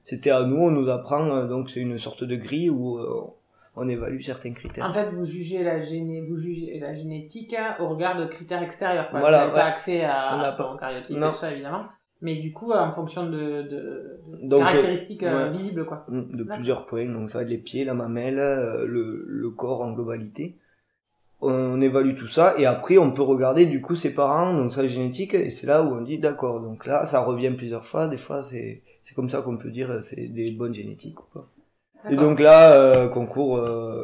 c'était 0.03 0.31
à 0.31 0.43
nous, 0.45 0.57
on 0.57 0.71
nous 0.71 0.89
apprend 0.89 1.27
euh, 1.31 1.47
donc 1.47 1.71
c'est 1.71 1.81
une 1.81 1.99
sorte 1.99 2.25
de 2.25 2.37
grille 2.37 2.71
où 2.71 2.99
on 3.77 3.89
évalue 3.89 4.21
certains 4.21 4.53
critères. 4.53 4.85
En 4.85 4.93
fait, 4.93 5.11
vous 5.11 5.25
jugez 5.25 5.63
la 5.63 5.81
géné 5.81 6.21
vous 6.23 6.37
jugez 6.37 6.79
la 6.81 6.95
génétique 6.95 7.55
au 7.79 7.89
regard 7.89 8.17
de 8.17 8.27
critères 8.27 8.63
extérieurs. 8.63 9.11
Quoi. 9.11 9.21
Voilà, 9.21 9.47
vous 9.47 9.53
n'avez 9.53 9.61
pas 9.61 9.67
accès 9.67 10.03
à, 10.03 10.41
à 10.41 10.53
son 10.53 10.77
cariotype 10.77 11.17
tout 11.17 11.37
ça 11.37 11.53
évidemment 11.53 11.85
mais 12.23 12.37
du 12.37 12.53
coup 12.53 12.73
en 12.73 12.93
fonction 12.93 13.29
de, 13.29 13.63
de, 14.43 14.59
caractéristiques 14.59 15.23
euh, 15.23 15.51
visibles 15.51 15.85
quoi. 15.85 16.05
Mm, 16.09 16.37
de 16.37 16.45
plusieurs 16.45 16.87
points, 16.87 17.07
donc 17.07 17.29
ça 17.29 17.39
va 17.39 17.45
être 17.45 17.51
les 17.51 17.59
pieds, 17.59 17.85
la 17.85 17.95
mamelle, 17.95 18.39
euh, 18.39 18.87
le, 18.87 19.25
le 19.27 19.51
corps 19.51 19.83
en 19.83 19.93
globalité. 19.93 20.57
On 21.43 21.81
évalue 21.81 22.15
tout 22.15 22.27
ça 22.27 22.55
et 22.59 22.67
après 22.67 22.99
on 22.99 23.13
peut 23.13 23.23
regarder 23.23 23.65
du 23.65 23.81
coup 23.81 23.95
ses 23.95 24.13
parents, 24.13 24.53
donc 24.53 24.73
sa 24.73 24.87
génétique 24.87 25.33
et 25.33 25.49
c'est 25.49 25.67
là 25.67 25.83
où 25.83 25.95
on 25.95 26.03
dit 26.03 26.19
d'accord. 26.19 26.61
Donc 26.61 26.85
là 26.85 27.07
ça 27.07 27.23
revient 27.23 27.51
plusieurs 27.51 27.87
fois, 27.87 28.09
des 28.09 28.19
fois 28.19 28.43
c'est 28.43 28.83
c'est 29.01 29.15
comme 29.15 29.31
ça 29.31 29.41
qu'on 29.41 29.57
peut 29.57 29.71
dire 29.71 30.03
c'est 30.03 30.29
des 30.29 30.51
bonnes 30.51 30.75
génétiques 30.75 31.15
quoi. 31.33 31.49
Et 32.11 32.17
donc 32.17 32.41
là 32.41 32.73
euh, 32.73 33.09
concours 33.09 33.59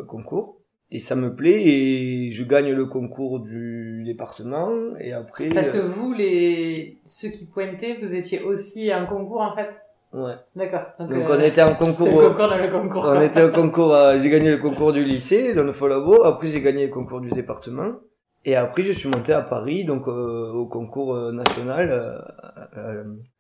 concours 0.07 0.57
et 0.91 0.99
ça 0.99 1.17
me 1.17 1.35
plaît 1.35 1.67
et 1.67 2.31
je 2.31 2.45
gagne 2.45 2.71
le 2.71 2.87
concours 2.87 3.41
du 3.41 4.05
département 4.05 4.71
et 5.01 5.13
après 5.13 5.49
parce 5.49 5.71
que 5.71 5.79
euh, 5.79 5.83
vous 5.83 6.13
les 6.13 6.99
ceux 7.05 7.29
qui 7.29 7.45
pointaient 7.45 7.97
vous 8.01 8.15
étiez 8.15 8.43
aussi 8.43 8.93
en 8.95 9.07
concours 9.07 9.41
en 9.41 9.55
fait? 9.55 9.71
Ouais. 10.13 10.35
D'accord. 10.55 10.87
Donc, 11.01 11.13
donc 11.13 11.25
on 11.29 11.41
était 11.41 11.63
en 11.63 11.75
concours, 11.85 12.07
concours 12.07 12.49
dans 12.49 12.59
le 12.59 12.71
concours. 12.71 13.05
on 13.05 13.21
était 13.21 13.43
en 13.43 13.51
concours 13.63 13.95
euh, 13.95 14.19
j'ai 14.19 14.31
gagné 14.31 14.51
le 14.51 14.59
concours 14.59 14.93
du 14.93 15.03
lycée 15.03 15.55
dans 15.55 15.65
le 15.65 15.73
Folabo. 15.73 16.23
Après 16.23 16.47
j'ai 16.49 16.63
gagné 16.63 16.87
le 16.87 16.93
concours 16.93 17.21
du 17.21 17.31
département. 17.31 17.95
Et 18.45 18.55
après 18.55 18.85
je 18.85 18.93
suis 18.93 19.09
monté 19.09 19.33
à 19.33 19.43
Paris 19.43 19.85
donc 19.85 20.07
euh, 20.07 20.53
au 20.53 20.67
concours 20.67 21.17
national 21.33 22.25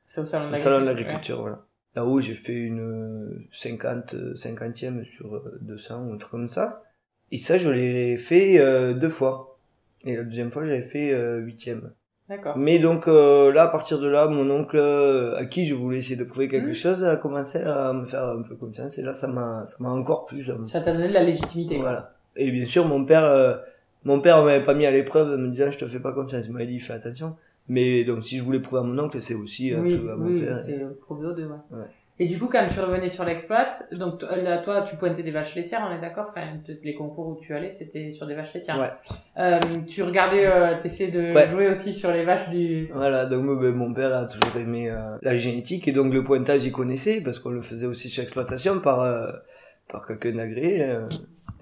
c'est 0.04 0.20
au 0.20 0.24
salon 0.24 0.80
de 0.80 0.84
l'agriculture 0.84 1.40
voilà. 1.40 1.60
Là 1.94 2.04
où 2.04 2.20
j'ai 2.20 2.34
fait 2.34 2.52
une 2.52 3.46
50 3.52 4.14
50e 4.34 5.04
sur 5.04 5.42
200 5.62 6.08
ou 6.08 6.12
un 6.14 6.18
truc 6.18 6.30
comme 6.32 6.48
ça 6.48 6.82
et 7.32 7.38
ça, 7.38 7.58
je 7.58 7.70
l'ai 7.70 8.16
fait 8.16 8.58
euh, 8.60 8.94
deux 8.94 9.08
fois. 9.08 9.58
Et 10.04 10.16
la 10.16 10.22
deuxième 10.24 10.50
fois, 10.50 10.64
j'avais 10.64 10.82
fait 10.82 11.12
euh, 11.12 11.38
huitième. 11.38 11.92
D'accord. 12.28 12.56
Mais 12.58 12.78
donc 12.80 13.06
euh, 13.06 13.52
là, 13.52 13.64
à 13.64 13.68
partir 13.68 14.00
de 14.00 14.08
là, 14.08 14.26
mon 14.28 14.50
oncle, 14.50 14.76
euh, 14.76 15.36
à 15.36 15.44
qui 15.46 15.64
je 15.64 15.74
voulais 15.74 15.98
essayer 15.98 16.16
de 16.16 16.24
prouver 16.24 16.48
quelque 16.48 16.66
Mhm. 16.68 16.74
chose, 16.74 17.04
a 17.04 17.16
commencé 17.16 17.58
à 17.60 17.92
me 17.92 18.04
faire 18.04 18.24
un 18.24 18.42
peu 18.42 18.56
confiance. 18.56 18.98
Et 18.98 19.02
là, 19.02 19.14
ça 19.14 19.28
m'a, 19.28 19.64
ça 19.64 19.76
m'a 19.80 19.90
encore 19.90 20.26
plus. 20.26 20.48
euh, 20.50 20.56
Ça 20.66 20.80
t'a 20.80 20.92
donné 20.92 21.08
de 21.08 21.12
la 21.14 21.22
légitimité. 21.22 21.78
Voilà. 21.78 22.14
Et 22.34 22.50
bien 22.50 22.66
sûr, 22.66 22.86
mon 22.86 23.04
père, 23.04 23.24
euh, 23.24 23.54
mon 24.04 24.20
père 24.20 24.44
m'avait 24.44 24.64
pas 24.64 24.74
mis 24.74 24.86
à 24.86 24.90
l'épreuve, 24.90 25.36
me 25.38 25.48
disant 25.50 25.70
je 25.70 25.78
te 25.78 25.86
fais 25.86 26.00
pas 26.00 26.12
confiance. 26.12 26.44
Il 26.46 26.52
m'avait 26.52 26.66
dit 26.66 26.80
fais 26.80 26.94
attention. 26.94 27.36
Mais 27.68 28.04
donc, 28.04 28.24
si 28.24 28.38
je 28.38 28.44
voulais 28.44 28.60
prouver 28.60 28.80
à 28.80 28.84
mon 28.84 28.98
oncle, 28.98 29.20
c'est 29.20 29.34
aussi 29.34 29.72
euh, 29.72 29.80
Oui, 29.80 29.96
prouver 29.96 30.12
à 30.12 30.16
mon 30.16 30.26
oui, 30.26 30.40
père. 30.42 30.62
c'est 30.66 31.00
prouvé 31.00 31.26
aux 31.26 31.32
deux, 31.32 31.46
ouais. 31.46 31.56
Ouais. 31.72 31.84
Et 32.18 32.26
du 32.26 32.38
coup, 32.38 32.48
quand 32.50 32.66
tu 32.72 32.80
revenais 32.80 33.10
sur 33.10 33.24
l'exploit, 33.24 33.66
donc 33.92 34.22
là, 34.22 34.58
toi, 34.58 34.80
tu 34.88 34.96
pointais 34.96 35.22
des 35.22 35.30
vaches 35.32 35.54
laitières, 35.54 35.86
on 35.90 35.94
est 35.94 36.00
d'accord 36.00 36.28
Enfin, 36.30 36.46
les 36.82 36.94
concours 36.94 37.28
où 37.28 37.36
tu 37.40 37.54
allais, 37.54 37.68
c'était 37.68 38.10
sur 38.10 38.26
des 38.26 38.34
vaches 38.34 38.54
laitières. 38.54 38.78
Ouais. 38.78 38.90
Euh, 39.38 39.60
tu 39.86 40.02
regardais, 40.02 40.46
euh, 40.46 40.80
t'essayais 40.80 41.10
de 41.10 41.34
Ouais. 41.34 41.46
jouer 41.48 41.68
aussi 41.68 41.92
sur 41.92 42.10
les 42.12 42.24
vaches 42.24 42.48
du... 42.48 42.88
Voilà, 42.94 43.26
donc 43.26 43.44
ben, 43.60 43.70
mon 43.74 43.92
père 43.92 44.14
a 44.16 44.24
toujours 44.24 44.56
aimé 44.56 44.88
euh, 44.90 45.16
la 45.20 45.36
génétique 45.36 45.88
et 45.88 45.92
donc 45.92 46.14
le 46.14 46.24
pointage 46.24 46.64
il 46.64 46.72
connaissait 46.72 47.20
parce 47.20 47.38
qu'on 47.38 47.50
le 47.50 47.60
faisait 47.60 47.86
aussi 47.86 48.08
sur 48.08 48.22
exploitation 48.22 48.80
par 48.80 49.02
euh, 49.02 49.30
par 49.92 50.06
quelqu'un 50.06 50.32
d'agréé 50.36 50.82
euh, 50.84 51.02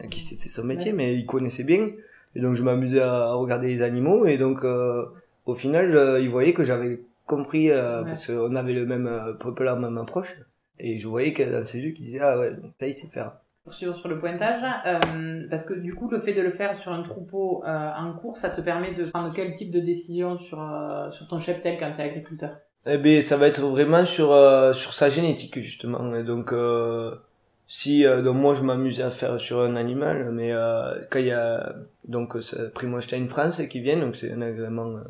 à 0.02 0.06
qui 0.06 0.20
c'était 0.20 0.48
son 0.48 0.64
métier 0.64 0.92
Ouais. 0.92 0.96
mais 0.96 1.14
il 1.16 1.26
connaissait 1.26 1.64
bien 1.64 1.88
et 2.36 2.40
donc 2.40 2.54
je 2.54 2.62
m'amusais 2.62 3.00
à, 3.00 3.32
regarder 3.34 3.66
les 3.68 3.82
animaux 3.82 4.24
et 4.24 4.38
donc 4.38 4.64
euh, 4.64 5.04
au 5.46 5.54
final 5.54 5.88
je- 5.90 6.20
il 6.22 6.30
voyait 6.30 6.52
que 6.54 6.62
j'avais 6.64 7.00
compris 7.26 7.70
euh, 7.70 8.00
Ouais. 8.02 8.06
parce 8.08 8.26
qu'on 8.26 8.54
avait 8.56 8.72
le 8.74 8.86
même 8.86 9.06
euh, 9.06 9.32
peu 9.34 9.64
la 9.64 9.76
même 9.76 9.98
approche 9.98 10.34
et 10.78 10.98
je 10.98 11.06
voyais 11.08 11.32
que 11.32 11.42
dans 11.42 11.64
ses 11.64 11.80
yeux 11.80 11.92
qu'il 11.92 12.04
disait 12.06 12.20
ah 12.20 12.38
ouais 12.38 12.50
donc 12.52 12.72
ça 12.80 12.86
il 12.86 12.94
sait 12.94 13.06
faire 13.08 13.32
Poursuivons 13.64 13.94
sur 13.94 14.08
le 14.10 14.18
pointage, 14.18 14.60
euh, 14.84 15.46
parce 15.48 15.64
que 15.64 15.72
du 15.72 15.94
coup, 15.94 16.10
le 16.10 16.20
fait 16.20 16.34
de 16.34 16.42
le 16.42 16.50
faire 16.50 16.76
sur 16.76 16.92
un 16.92 17.02
troupeau 17.02 17.64
euh, 17.66 17.90
en 17.96 18.12
cours, 18.12 18.36
ça 18.36 18.50
te 18.50 18.60
permet 18.60 18.92
de 18.92 19.06
prendre 19.06 19.32
quel 19.34 19.54
type 19.54 19.70
de 19.70 19.80
décision 19.80 20.36
sur, 20.36 20.60
euh, 20.60 21.10
sur 21.10 21.26
ton 21.28 21.38
cheptel 21.38 21.78
quand 21.80 21.90
t'es 21.96 22.02
agriculteur? 22.02 22.58
Eh 22.84 22.98
ben, 22.98 23.22
ça 23.22 23.38
va 23.38 23.46
être 23.46 23.62
vraiment 23.62 24.04
sur 24.04 24.32
euh, 24.32 24.74
sur 24.74 24.92
sa 24.92 25.08
génétique 25.08 25.58
justement. 25.60 26.14
Et 26.14 26.24
donc, 26.24 26.52
euh, 26.52 27.14
si 27.66 28.04
euh, 28.04 28.20
donc 28.20 28.36
moi 28.36 28.52
je 28.54 28.62
m'amusais 28.64 29.02
à 29.02 29.10
faire 29.10 29.40
sur 29.40 29.62
un 29.62 29.76
animal, 29.76 30.30
mais 30.30 30.52
euh, 30.52 31.00
quand 31.10 31.20
il 31.20 31.26
y 31.28 31.32
a 31.32 31.74
donc 32.06 32.36
Primo 32.74 33.00
Stein 33.00 33.26
France 33.28 33.62
qui 33.70 33.80
vient, 33.80 33.96
donc 33.98 34.16
c'est 34.16 34.30
un 34.30 34.42
agrément 34.42 34.88
euh, 34.90 35.00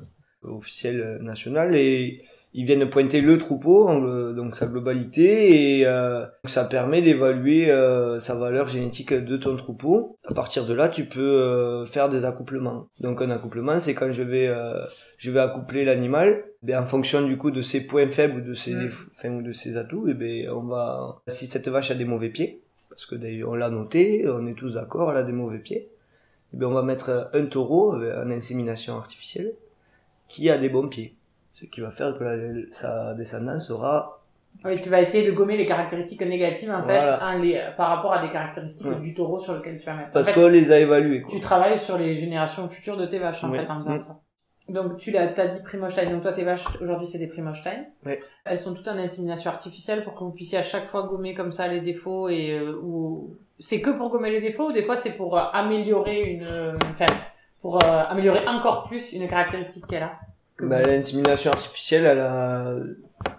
officiel 0.49 1.01
euh, 1.01 1.19
national 1.23 1.75
et 1.77 2.23
ils 2.57 2.65
viennent 2.67 2.89
pointer 2.89 3.21
le 3.21 3.37
troupeau, 3.37 3.89
donc 4.33 4.55
sa 4.55 4.67
globalité, 4.67 5.81
et 5.81 5.87
euh, 5.89 6.25
ça 6.45 6.65
permet 6.65 7.03
d'évaluer 7.03 7.69
euh, 7.69 8.21
sa 8.21 8.37
valeur 8.37 8.69
génétique 8.69 9.13
de 9.13 9.37
ton 9.37 9.57
troupeau. 9.57 10.19
À 10.31 10.35
partir 10.35 10.65
de 10.65 10.73
là, 10.73 10.89
tu 10.89 11.07
peux 11.07 11.21
euh, 11.21 11.85
faire 11.85 12.09
des 12.09 12.25
accouplements. 12.25 12.87
Donc 13.01 13.21
un 13.23 13.31
accouplement, 13.31 13.81
c'est 13.81 13.95
quand 13.95 14.13
je 14.13 14.23
vais 14.23 14.49
je 15.19 15.31
vais 15.33 15.41
accoupler 15.41 15.85
l'animal, 15.85 16.45
ben 16.63 16.79
en 16.81 16.85
fonction 16.85 17.27
du 17.27 17.37
coup 17.37 17.51
de 17.51 17.61
ses 17.61 17.87
points 17.89 18.09
faibles 18.09 18.41
ou 18.41 18.45
de 18.49 18.55
ses 18.55 18.73
Mm. 18.75 18.81
défauts- 18.85 19.11
enfin, 19.17 19.31
ou 19.33 19.43
de 19.43 19.51
ses 19.51 19.77
atouts, 19.77 20.07
et 20.07 20.15
ben 20.15 20.49
on 20.51 20.63
va 20.63 21.17
si 21.27 21.49
cette 21.49 21.67
vache 21.67 21.91
a 21.91 21.97
des 21.97 22.05
mauvais 22.05 22.29
pieds, 22.29 22.61
parce 22.89 23.05
que 23.05 23.17
d'ailleurs 23.17 23.51
on 23.51 23.57
l'a 23.57 23.69
noté, 23.71 24.27
on 24.29 24.47
est 24.47 24.55
tous 24.55 24.75
d'accord, 24.75 25.11
elle 25.11 25.17
a 25.19 25.25
des 25.25 25.33
mauvais 25.33 25.59
pieds, 25.59 25.89
et 26.53 26.57
ben 26.57 26.67
on 26.69 26.73
va 26.73 26.83
mettre 26.85 27.31
un 27.33 27.47
taureau 27.47 27.97
euh, 27.97 28.23
en 28.25 28.31
insémination 28.31 28.95
artificielle 28.97 29.55
qui 30.29 30.49
a 30.51 30.59
des 30.59 30.69
bons 30.69 30.89
pieds, 30.89 31.15
ce 31.55 31.65
qui 31.67 31.81
va 31.81 31.91
faire 31.91 32.17
que 32.19 32.25
la- 32.25 32.71
sa 32.71 33.15
descendance 33.15 33.69
sera 33.69 34.21
Oui, 34.65 34.79
tu 34.81 34.89
vas 34.89 35.01
essayer 35.01 35.27
de 35.27 35.33
gommer 35.33 35.57
les 35.57 35.67
caractéristiques 35.67 36.23
négatives, 36.23 36.71
en 36.71 36.83
fait, 36.85 36.99
en 37.21 37.39
les, 37.39 37.61
par 37.77 37.89
rapport 37.89 38.13
à 38.13 38.23
des 38.25 38.31
caractéristiques 38.33 38.87
Ouais. 38.87 39.01
du 39.01 39.13
taureau 39.13 39.41
sur 39.41 39.53
lequel 39.55 39.79
tu 39.81 39.85
vas 39.87 39.95
mettre. 39.95 40.13
Parce 40.13 40.31
qu'on 40.33 40.47
les 40.49 40.71
a 40.73 40.79
évalués. 40.79 41.23
Quoi. 41.23 41.31
tu 41.35 41.41
travailles 41.41 41.79
sur 41.79 41.99
les 41.99 42.21
générations 42.21 42.69
futures 42.69 42.97
de 42.97 43.07
tes 43.07 43.19
vaches, 43.19 43.43
en 43.45 43.51
Ouais. 43.51 43.59
fait, 43.65 43.71
en 43.71 43.79
faisant 43.79 43.97
Mm. 43.97 44.01
ça. 44.01 44.21
Donc, 44.69 44.97
tu 44.97 45.11
l'as, 45.11 45.27
t'as 45.29 45.49
dit 45.49 45.61
Primostein. 45.63 46.09
Donc, 46.11 46.23
toi, 46.23 46.33
tes 46.33 46.45
vaches, 46.45 46.65
aujourd'hui, 46.81 47.07
c'est 47.07 47.19
des 47.19 47.27
Primostein. 47.27 47.85
Elles 48.47 48.57
sont 48.59 48.73
toutes 48.73 48.89
en 48.89 48.97
insémination 48.97 49.51
artificielle 49.51 50.05
pour 50.05 50.15
que 50.15 50.21
vous 50.25 50.31
puissiez 50.31 50.57
à 50.59 50.63
chaque 50.63 50.87
fois 50.87 51.03
gommer 51.03 51.35
comme 51.35 51.53
ça 51.53 51.69
les 51.69 51.81
défauts 51.81 52.29
et, 52.31 52.53
euh, 52.59 52.79
ou, 52.83 53.37
c'est 53.59 53.81
que 53.83 53.91
pour 53.91 54.09
gommer 54.09 54.31
les 54.31 54.41
défauts 54.41 54.71
ou 54.71 54.73
des 54.73 54.83
fois 54.85 54.97
c'est 54.97 55.13
pour 55.17 55.37
euh, 55.37 55.43
améliorer 55.53 56.23
une, 56.31 56.45
euh, 56.45 56.73
enfin, 56.93 57.07
pour 57.65 57.83
euh, 57.83 58.03
améliorer 58.11 58.47
encore 58.47 58.83
plus 58.83 59.15
une 59.15 59.27
caractéristique 59.27 59.87
qu'elle 59.87 60.03
a? 60.03 60.19
Bah, 60.61 60.83
l'insémination 60.83 61.51
artificielle, 61.51 62.05
elle 62.05 62.21
a 62.21 62.75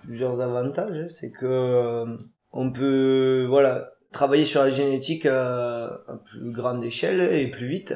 plusieurs 0.01 0.41
avantages. 0.41 0.97
hein. 0.97 1.07
C'est 1.11 1.29
que 1.29 1.45
euh, 1.45 2.17
on 2.51 2.71
peut, 2.71 3.45
voilà, 3.47 3.91
travailler 4.11 4.45
sur 4.45 4.63
la 4.63 4.71
génétique 4.71 5.27
euh, 5.27 5.89
à 6.07 6.13
plus 6.25 6.51
grande 6.51 6.83
échelle 6.83 7.35
et 7.35 7.45
plus 7.51 7.67
vite, 7.67 7.93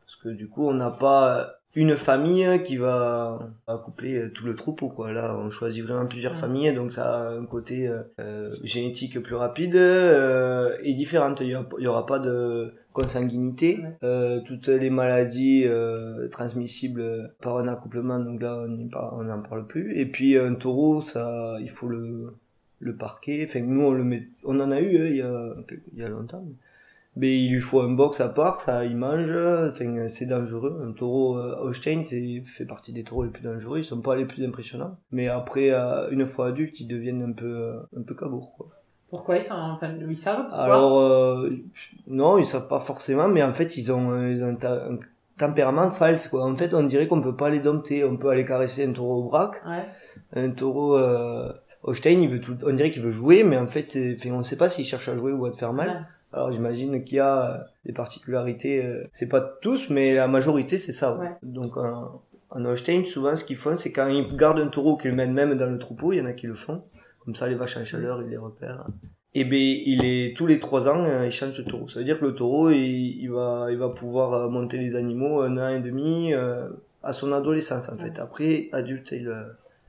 parce 0.00 0.16
que 0.24 0.30
du 0.30 0.48
coup, 0.48 0.68
on 0.68 0.74
n'a 0.74 0.90
pas 0.90 1.53
une 1.76 1.96
famille 1.96 2.62
qui 2.62 2.76
va 2.76 3.50
accoupler 3.66 4.30
tout 4.32 4.44
le 4.46 4.54
troupeau, 4.54 4.88
quoi. 4.88 5.12
Là, 5.12 5.36
on 5.36 5.50
choisit 5.50 5.82
vraiment 5.84 6.06
plusieurs 6.06 6.34
Ouais. 6.34 6.38
familles, 6.40 6.74
donc 6.74 6.92
ça 6.92 7.28
a 7.28 7.30
un 7.32 7.46
côté 7.46 7.88
euh, 7.88 8.02
euh, 8.20 8.52
génétique 8.62 9.20
plus 9.20 9.34
rapide 9.34 9.74
euh, 9.76 10.76
et 10.82 10.94
différente. 10.94 11.40
Il 11.40 11.48
y 11.78 11.86
aura, 11.86 12.06
pas 12.06 12.18
de 12.20 12.72
consanguinité. 12.92 13.78
Ouais. 13.82 13.96
Euh, 14.04 14.40
toutes 14.46 14.68
les 14.68 14.90
maladies 14.90 15.64
euh, 15.66 16.28
transmissibles 16.28 17.34
par 17.42 17.56
un 17.58 17.68
accouplement, 17.68 18.18
donc 18.20 18.40
là 18.40 18.62
on 18.64 18.68
n'y 18.68 18.88
par- 18.88 19.14
on 19.18 19.24
n'en 19.24 19.40
parle 19.42 19.66
plus. 19.66 19.98
Et 19.98 20.06
puis 20.06 20.38
un 20.38 20.54
taureau, 20.54 21.02
ça, 21.02 21.56
il 21.60 21.70
faut 21.70 21.88
le 21.88 22.34
le 22.80 22.94
parquer. 22.94 23.44
Enfin 23.48 23.60
nous 23.60 23.82
on 23.82 23.92
le 23.92 24.04
met, 24.04 24.28
on 24.44 24.60
en 24.60 24.70
a 24.70 24.78
eu 24.80 24.96
hein, 24.98 25.06
il 25.10 25.16
y 25.16 25.22
a 25.22 25.54
il 25.94 25.98
y 25.98 26.02
a 26.04 26.08
longtemps. 26.08 26.44
Mais 26.46 26.54
il 27.16 27.52
lui 27.52 27.60
faut 27.60 27.80
un 27.80 27.90
box 27.92 28.20
à 28.20 28.28
part, 28.28 28.60
ça 28.60 28.84
il 28.84 28.96
mange. 28.96 29.30
Enfin 29.30 30.08
c'est 30.08 30.26
dangereux. 30.26 30.82
Un 30.86 30.92
taureau 30.92 31.38
euh, 31.38 31.56
Holstein, 31.60 32.02
c'est 32.02 32.42
fait 32.44 32.64
partie 32.64 32.92
des 32.92 33.04
taureaux 33.04 33.24
les 33.24 33.30
plus 33.30 33.42
dangereux. 33.44 33.78
Ils 33.78 33.84
sont 33.84 34.00
pas 34.00 34.16
les 34.16 34.24
plus 34.24 34.44
impressionnants. 34.44 34.96
Mais 35.12 35.28
après 35.28 35.70
euh, 35.70 36.10
une 36.10 36.26
fois 36.26 36.48
adultes, 36.48 36.80
ils 36.80 36.88
deviennent 36.88 37.22
un 37.22 37.32
peu 37.32 37.46
euh, 37.46 37.80
un 37.96 38.02
peu 38.02 38.14
cabours 38.14 38.52
quoi. 38.56 38.66
Pourquoi 39.10 39.36
ils 39.36 39.42
sont, 39.42 39.54
enfin, 39.54 39.92
ils 40.08 40.18
savent? 40.18 40.48
Alors 40.52 40.98
euh, 40.98 41.50
non, 42.08 42.36
ils 42.38 42.46
savent 42.46 42.66
pas 42.66 42.80
forcément, 42.80 43.28
mais 43.28 43.44
en 43.44 43.52
fait 43.52 43.76
ils 43.76 43.92
ont, 43.92 44.26
ils 44.26 44.42
ont 44.42 44.58
un, 44.64 44.98
tempérament 45.38 45.90
false 45.90 46.28
quoi. 46.28 46.44
En 46.44 46.56
fait, 46.56 46.74
on 46.74 46.82
dirait 46.82 47.06
qu'on 47.06 47.20
peut 47.22 47.36
pas 47.36 47.50
les 47.50 47.60
dompter. 47.60 48.04
On 48.04 48.16
peut 48.16 48.28
aller 48.28 48.44
caresser 48.44 48.84
un 48.86 48.92
taureau 48.92 49.22
au 49.22 49.28
braque, 49.28 49.62
Ouais. 49.66 49.84
un 50.34 50.50
taureau 50.50 50.96
euh, 50.96 51.52
Holstein, 51.84 52.20
il 52.22 52.28
veut 52.28 52.40
tout, 52.40 52.56
on 52.66 52.72
dirait 52.72 52.90
qu'il 52.90 53.02
veut 53.02 53.10
jouer, 53.10 53.44
mais 53.44 53.58
en 53.58 53.66
fait, 53.66 53.96
on 54.26 54.42
sait 54.42 54.56
pas 54.56 54.68
s'il 54.68 54.84
cherche 54.84 55.08
à 55.08 55.16
jouer 55.16 55.32
ou 55.32 55.44
à 55.44 55.50
te 55.50 55.56
faire 55.56 55.72
mal. 55.72 55.88
Ouais. 55.88 55.94
Alors 56.34 56.52
j'imagine 56.52 57.04
qu'il 57.04 57.16
y 57.18 57.20
a 57.20 57.50
euh, 57.50 57.58
des 57.86 57.92
particularités. 57.92 58.84
euh, 58.84 59.04
c'est 59.14 59.28
pas 59.28 59.40
tous, 59.40 59.88
mais 59.88 60.14
la 60.16 60.26
majorité 60.28 60.78
c'est 60.78 60.92
ça. 60.92 61.16
ouais. 61.16 61.30
Donc 61.42 61.76
en, 61.76 62.20
en 62.50 62.64
Holstein, 62.64 63.04
souvent 63.04 63.34
ce 63.36 63.44
qu'ils 63.44 63.56
font, 63.56 63.76
c'est 63.76 63.92
quand 63.92 64.08
ils 64.08 64.26
gardent 64.36 64.58
un 64.58 64.68
taureau 64.68 64.96
qu'ils 64.96 65.12
mènent 65.14 65.32
même 65.32 65.54
dans 65.54 65.70
le 65.70 65.78
troupeau, 65.78 66.12
il 66.12 66.18
y 66.18 66.20
en 66.20 66.26
a 66.26 66.32
qui 66.32 66.46
le 66.46 66.54
font. 66.54 66.82
Comme 67.24 67.34
ça, 67.36 67.46
les 67.46 67.54
vaches 67.54 67.76
en 67.78 67.84
chaleur, 67.84 68.20
ils 68.22 68.28
les 68.28 68.36
repèrent. 68.36 68.84
Et 69.36 69.44
ben, 69.44 69.58
il 69.58 70.04
est 70.04 70.36
tous 70.36 70.46
les 70.46 70.60
trois 70.60 70.88
ans, 70.88 71.04
euh, 71.04 71.24
il 71.26 71.32
change 71.32 71.56
de 71.56 71.62
taureau. 71.62 71.88
Ça 71.88 71.98
veut 72.00 72.04
dire 72.04 72.18
que 72.20 72.24
le 72.24 72.34
taureau, 72.34 72.70
il, 72.70 73.18
il 73.22 73.30
va, 73.30 73.68
il 73.70 73.78
va 73.78 73.88
pouvoir 73.88 74.50
monter 74.50 74.76
les 74.78 74.94
animaux 74.96 75.40
un 75.40 75.56
an 75.58 75.68
et 75.68 75.80
demi 75.80 76.34
euh, 76.34 76.68
à 77.02 77.12
son 77.12 77.32
adolescence 77.32 77.88
en 77.88 77.96
fait. 77.96 78.18
Après, 78.18 78.68
adulte, 78.72 79.10
il. 79.12 79.32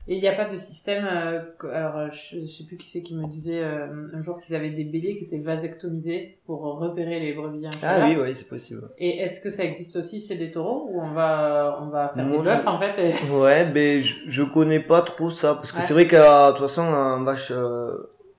Et 0.08 0.14
il 0.16 0.20
n'y 0.20 0.28
a 0.28 0.34
pas 0.36 0.44
de 0.48 0.54
système, 0.56 1.04
euh, 1.04 1.40
alors 1.72 1.96
euh, 1.96 2.08
je, 2.12 2.38
je 2.40 2.46
sais 2.46 2.62
plus 2.64 2.76
qui 2.76 2.88
c'est 2.88 3.02
qui 3.02 3.16
me 3.16 3.26
disait 3.26 3.60
euh, 3.62 3.88
un 4.14 4.22
jour 4.22 4.38
qu'ils 4.38 4.54
avaient 4.54 4.70
des 4.70 4.84
béliers 4.84 5.18
qui 5.18 5.24
étaient 5.24 5.40
vasectomisés 5.40 6.38
pour 6.46 6.60
repérer 6.78 7.18
les 7.18 7.32
brebis 7.34 7.66
Ah 7.82 8.06
oui, 8.06 8.16
oui, 8.20 8.32
c'est 8.34 8.48
possible. 8.48 8.82
Et 8.98 9.18
est-ce 9.18 9.40
que 9.40 9.50
ça 9.50 9.64
existe 9.64 9.96
aussi 9.96 10.20
chez 10.20 10.36
des 10.36 10.52
taureaux 10.52 10.88
ou 10.92 11.00
on 11.02 11.10
va 11.12 11.78
on 11.82 11.88
va 11.88 12.12
faire 12.14 12.24
Moi, 12.24 12.38
des 12.38 12.44
bœufs 12.44 12.60
je- 12.62 12.68
en 12.68 12.78
fait 12.78 12.94
et... 13.10 13.14
Ouais, 13.32 13.64
ben 13.66 14.00
je, 14.00 14.14
je 14.28 14.42
connais 14.44 14.78
pas 14.80 15.02
trop 15.02 15.30
ça 15.30 15.54
parce 15.56 15.72
que 15.72 15.78
Ouais. 15.78 15.84
c'est 15.86 15.94
vrai 15.94 16.06
qu'à 16.06 16.52
de 16.52 16.56
toute 16.56 16.68
façon 16.68 16.82
en 16.82 17.22
vache 17.24 17.50
euh, 17.50 17.96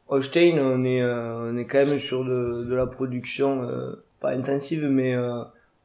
Holstein, 0.07 0.57
on 0.61 0.85
est 0.85 1.01
euh, 1.01 1.51
on 1.51 1.57
est 1.57 1.65
quand 1.65 1.85
même 1.85 1.99
sur 1.99 2.23
de, 2.23 2.63
de 2.63 2.75
la 2.75 2.87
production 2.87 3.63
euh, 3.63 3.91
pas 4.21 4.29
intensive 4.31 4.85
mais 4.87 5.13
euh, 5.15 5.41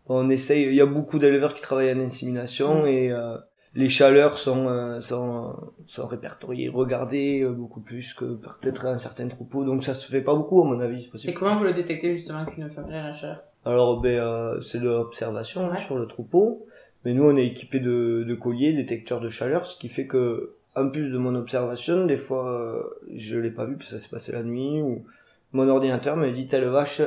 on 0.09 0.31
essaye 0.31 0.63
il 0.67 0.75
y 0.75 0.81
a 0.81 0.87
beaucoup 0.87 1.19
d'éleveurs 1.19 1.55
qui 1.55 1.61
travaillent 1.63 1.93
en 1.93 1.99
insémination 2.01 2.85
Mm. 2.85 2.87
et 2.87 3.11
euh, 3.11 3.37
les 3.75 3.89
chaleurs 3.89 4.39
sont 4.39 4.69
euh, 4.69 5.01
sont 5.01 5.55
sont 5.87 6.07
répertoriées, 6.07 6.69
regardées 6.69 7.43
euh, 7.43 7.51
beaucoup 7.53 7.81
plus 7.81 8.13
que 8.15 8.35
peut-être 8.37 8.87
un 8.87 8.99
certain 8.99 9.29
troupeau 9.29 9.65
donc 9.65 9.83
ça 9.85 9.95
se 9.95 10.11
fait 10.11 10.21
pas 10.21 10.35
beaucoup 10.35 10.63
à 10.63 10.67
mon 10.67 10.81
avis, 10.81 11.03
c'est 11.03 11.09
Et 11.09 11.11
possible. 11.11 11.35
comment 11.35 11.57
vous 11.57 11.65
le 11.65 11.73
détectez 11.73 12.13
justement 12.13 12.45
qu'une 12.45 12.71
femelle 12.71 12.95
a 12.95 13.09
la 13.09 13.15
chaleur? 13.15 13.43
Alors 13.65 14.01
ben 14.01 14.19
euh, 14.19 14.61
c'est 14.61 14.81
de 14.81 14.87
l'observation 14.87 15.71
Ouais. 15.71 15.79
sur 15.81 15.97
le 15.99 16.07
troupeau, 16.07 16.67
mais 17.05 17.15
nous 17.15 17.25
on 17.25 17.37
est 17.37 17.47
équipé 17.47 17.81
de, 17.81 18.25
de 18.29 18.35
colliers, 18.35 18.73
détecteurs 18.75 19.21
de 19.21 19.29
chaleur, 19.29 19.65
ce 19.67 19.79
qui 19.79 19.89
fait 19.89 20.07
que 20.07 20.55
en 20.75 20.89
plus 20.89 21.11
de 21.11 21.19
mon 21.19 21.35
observation, 21.35 22.07
des 22.07 22.17
fois 22.17 22.51
euh, 22.51 22.83
je 23.15 23.39
l'ai 23.39 23.51
pas 23.51 23.65
vu 23.65 23.77
puis 23.77 23.87
ça 23.89 23.99
s'est 23.99 24.09
passé 24.11 24.33
la 24.33 24.43
nuit 24.43 24.83
ou 24.83 25.05
mon 25.53 25.69
ordinateur 25.69 26.17
me 26.17 26.31
dit 26.31 26.47
telle 26.49 26.65
vache 26.69 27.03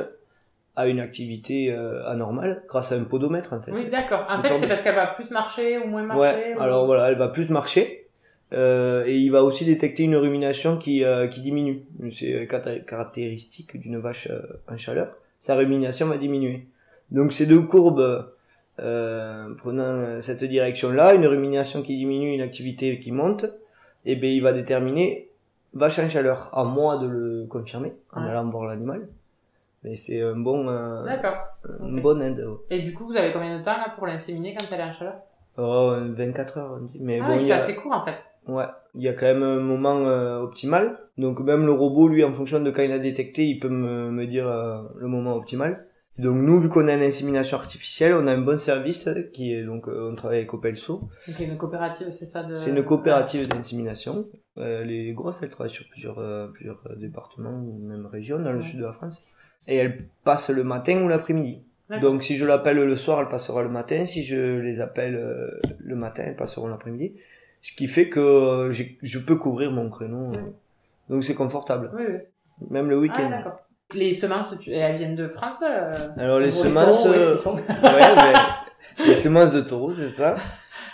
a 0.76 0.86
une 0.88 1.00
activité 1.00 1.72
euh, 1.72 2.06
anormale 2.06 2.62
grâce 2.68 2.92
à 2.92 2.96
un 2.96 3.04
podomètre 3.04 3.52
en 3.54 3.60
fait. 3.60 3.72
Oui, 3.72 3.88
d'accord. 3.90 4.26
En 4.28 4.36
Une 4.36 4.42
fait, 4.42 4.56
c'est 4.56 4.62
de- 4.62 4.68
parce 4.68 4.82
qu'elle 4.82 4.94
va 4.94 5.06
plus 5.08 5.30
marcher 5.30 5.78
ou 5.78 5.86
moins 5.88 6.02
marcher 6.02 6.20
Ouais, 6.20 6.54
ou- 6.56 6.60
alors 6.60 6.84
voilà, 6.86 7.08
elle 7.08 7.16
va 7.16 7.28
plus 7.28 7.48
marcher. 7.48 8.06
Euh, 8.52 9.04
et 9.06 9.16
il 9.16 9.30
va 9.30 9.42
aussi 9.42 9.64
détecter 9.64 10.04
une 10.04 10.14
rumination 10.16 10.76
qui, 10.76 11.02
euh, 11.02 11.26
qui 11.26 11.40
diminue. 11.40 11.82
C'est 12.12 12.32
euh, 12.32 12.80
caractéristique 12.86 13.76
d'une 13.80 13.98
vache 13.98 14.28
euh, 14.30 14.40
en 14.72 14.76
chaleur. 14.76 15.08
Sa 15.40 15.54
rumination 15.56 16.06
va 16.06 16.16
diminuer. 16.16 16.66
Donc 17.10 17.32
ces 17.32 17.46
deux 17.46 17.60
courbes 17.62 18.30
euh, 18.78 19.54
prenant 19.58 20.20
cette 20.20 20.44
direction-là, 20.44 21.14
une 21.14 21.26
rumination 21.26 21.82
qui 21.82 21.96
diminue, 21.96 22.34
une 22.34 22.40
activité 22.42 22.98
qui 23.00 23.10
monte, 23.12 23.44
et 24.04 24.12
eh 24.12 24.16
ben 24.16 24.30
il 24.30 24.42
va 24.42 24.52
déterminer 24.52 25.28
vache 25.74 25.98
en 25.98 26.08
chaleur. 26.08 26.50
À 26.52 26.64
moi 26.64 26.98
de 26.98 27.06
le 27.06 27.46
confirmer 27.48 27.92
en 28.12 28.22
Ouais. 28.24 28.30
allant 28.30 28.44
voir 28.48 28.66
l'animal. 28.66 29.08
Mais 29.84 29.96
c'est 29.96 30.20
un 30.20 30.36
bon, 30.36 30.68
euh, 30.68 31.04
D'accord. 31.04 31.36
une 31.80 31.96
Ok. 31.98 32.02
bonne 32.02 32.22
aide. 32.22 32.44
Et 32.70 32.80
du 32.80 32.92
coup, 32.92 33.04
vous 33.06 33.16
avez 33.16 33.32
combien 33.32 33.58
de 33.58 33.62
temps 33.62 33.76
là 33.76 33.92
pour 33.96 34.06
l'inséminer 34.06 34.54
quand 34.58 34.64
elle 34.72 34.80
est 34.80 34.84
en 34.84 34.92
chaleur? 34.92 35.14
Oh, 35.58 35.94
24 35.98 36.58
heures, 36.58 36.78
on 36.80 36.84
dit. 36.84 36.98
Mais 37.00 37.20
Ah 37.22 37.28
bon, 37.28 37.38
c'est 37.40 37.52
a, 37.52 37.56
assez 37.62 37.76
court 37.76 37.92
en 37.92 38.04
fait. 38.04 38.16
ouais, 38.46 38.64
il 38.94 39.02
y 39.02 39.08
a 39.08 39.12
quand 39.14 39.26
même 39.26 39.42
un 39.42 39.60
moment 39.60 39.98
euh, 40.06 40.38
optimal. 40.40 40.98
Donc 41.18 41.40
même 41.40 41.64
le 41.64 41.72
robot, 41.72 42.08
lui, 42.08 42.24
en 42.24 42.32
fonction 42.32 42.60
de 42.60 42.70
quand 42.70 42.82
il 42.82 42.92
a 42.92 42.98
détecté, 42.98 43.44
il 43.44 43.58
peut 43.58 43.68
me, 43.68 44.10
me 44.10 44.26
dire 44.26 44.46
euh, 44.48 44.82
le 44.98 45.06
moment 45.06 45.34
optimal. 45.34 45.85
Donc 46.18 46.36
nous, 46.36 46.58
vu 46.60 46.68
qu'on 46.70 46.88
a 46.88 46.94
une 46.94 47.02
insémination 47.02 47.58
artificielle, 47.58 48.14
on 48.14 48.26
a 48.26 48.32
un 48.32 48.38
bon 48.40 48.58
service 48.58 49.08
qui 49.34 49.52
est 49.52 49.64
donc 49.64 49.86
euh, 49.86 50.10
on 50.10 50.14
travaille 50.14 50.38
avec 50.38 50.54
Opelso. 50.54 51.02
Donc 51.28 51.38
une 51.40 51.58
coopérative, 51.58 52.10
c'est 52.10 52.24
ça 52.24 52.42
de... 52.42 52.54
C'est 52.54 52.70
une 52.70 52.82
coopérative 52.82 53.46
d'insémination. 53.48 54.24
Euh, 54.56 54.82
les 54.84 55.12
grosses, 55.12 55.42
elles 55.42 55.50
travaillent 55.50 55.74
sur 55.74 55.86
plusieurs, 55.90 56.18
euh, 56.18 56.46
plusieurs 56.48 56.80
euh, 56.90 56.96
départements 56.96 57.52
ou 57.62 57.78
même 57.86 58.06
régions 58.06 58.38
dans 58.38 58.50
le 58.52 58.58
Ouais. 58.58 58.64
sud 58.64 58.80
de 58.80 58.86
la 58.86 58.92
France. 58.92 59.30
Et 59.68 59.76
elles 59.76 59.98
passent 60.24 60.48
le 60.50 60.64
matin 60.64 61.02
ou 61.02 61.08
l'après-midi. 61.08 61.62
Donc 62.00 62.22
si 62.22 62.34
je 62.36 62.46
l'appelle 62.46 62.78
le 62.78 62.96
soir, 62.96 63.20
elle 63.20 63.28
passera 63.28 63.62
le 63.62 63.68
matin. 63.68 64.06
Si 64.06 64.24
je 64.24 64.58
les 64.60 64.80
appelle 64.80 65.16
euh, 65.16 65.60
le 65.78 65.96
matin, 65.96 66.22
elles 66.26 66.36
passeront 66.36 66.66
l'après-midi. 66.68 67.12
Ce 67.62 67.72
qui 67.72 67.88
fait 67.88 68.08
que 68.08 68.70
je 68.70 69.18
peux 69.18 69.36
couvrir 69.36 69.70
mon 69.70 69.90
créneau. 69.90 70.30
Ouais. 70.30 70.52
Donc 71.10 71.24
c'est 71.24 71.34
confortable. 71.34 71.90
Oui, 71.94 72.04
oui. 72.08 72.18
Même 72.70 72.88
le 72.88 72.96
Ah, 72.96 73.00
week-end. 73.00 73.28
d'accord. 73.30 73.60
Les 73.94 74.12
semences, 74.14 74.54
tu- 74.60 74.72
elles 74.72 74.96
viennent 74.96 75.14
de 75.14 75.28
France 75.28 75.62
euh, 75.62 76.08
Alors 76.16 76.40
les 76.40 76.50
semences... 76.50 77.04
taureaux, 77.04 77.14
euh, 77.14 77.36
sont 77.36 77.54
ouais, 77.68 78.14
ben, 78.16 78.32
les 79.06 79.14
semences 79.14 79.52
de 79.52 79.60
taureau, 79.60 79.92
c'est 79.92 80.08
ça. 80.08 80.36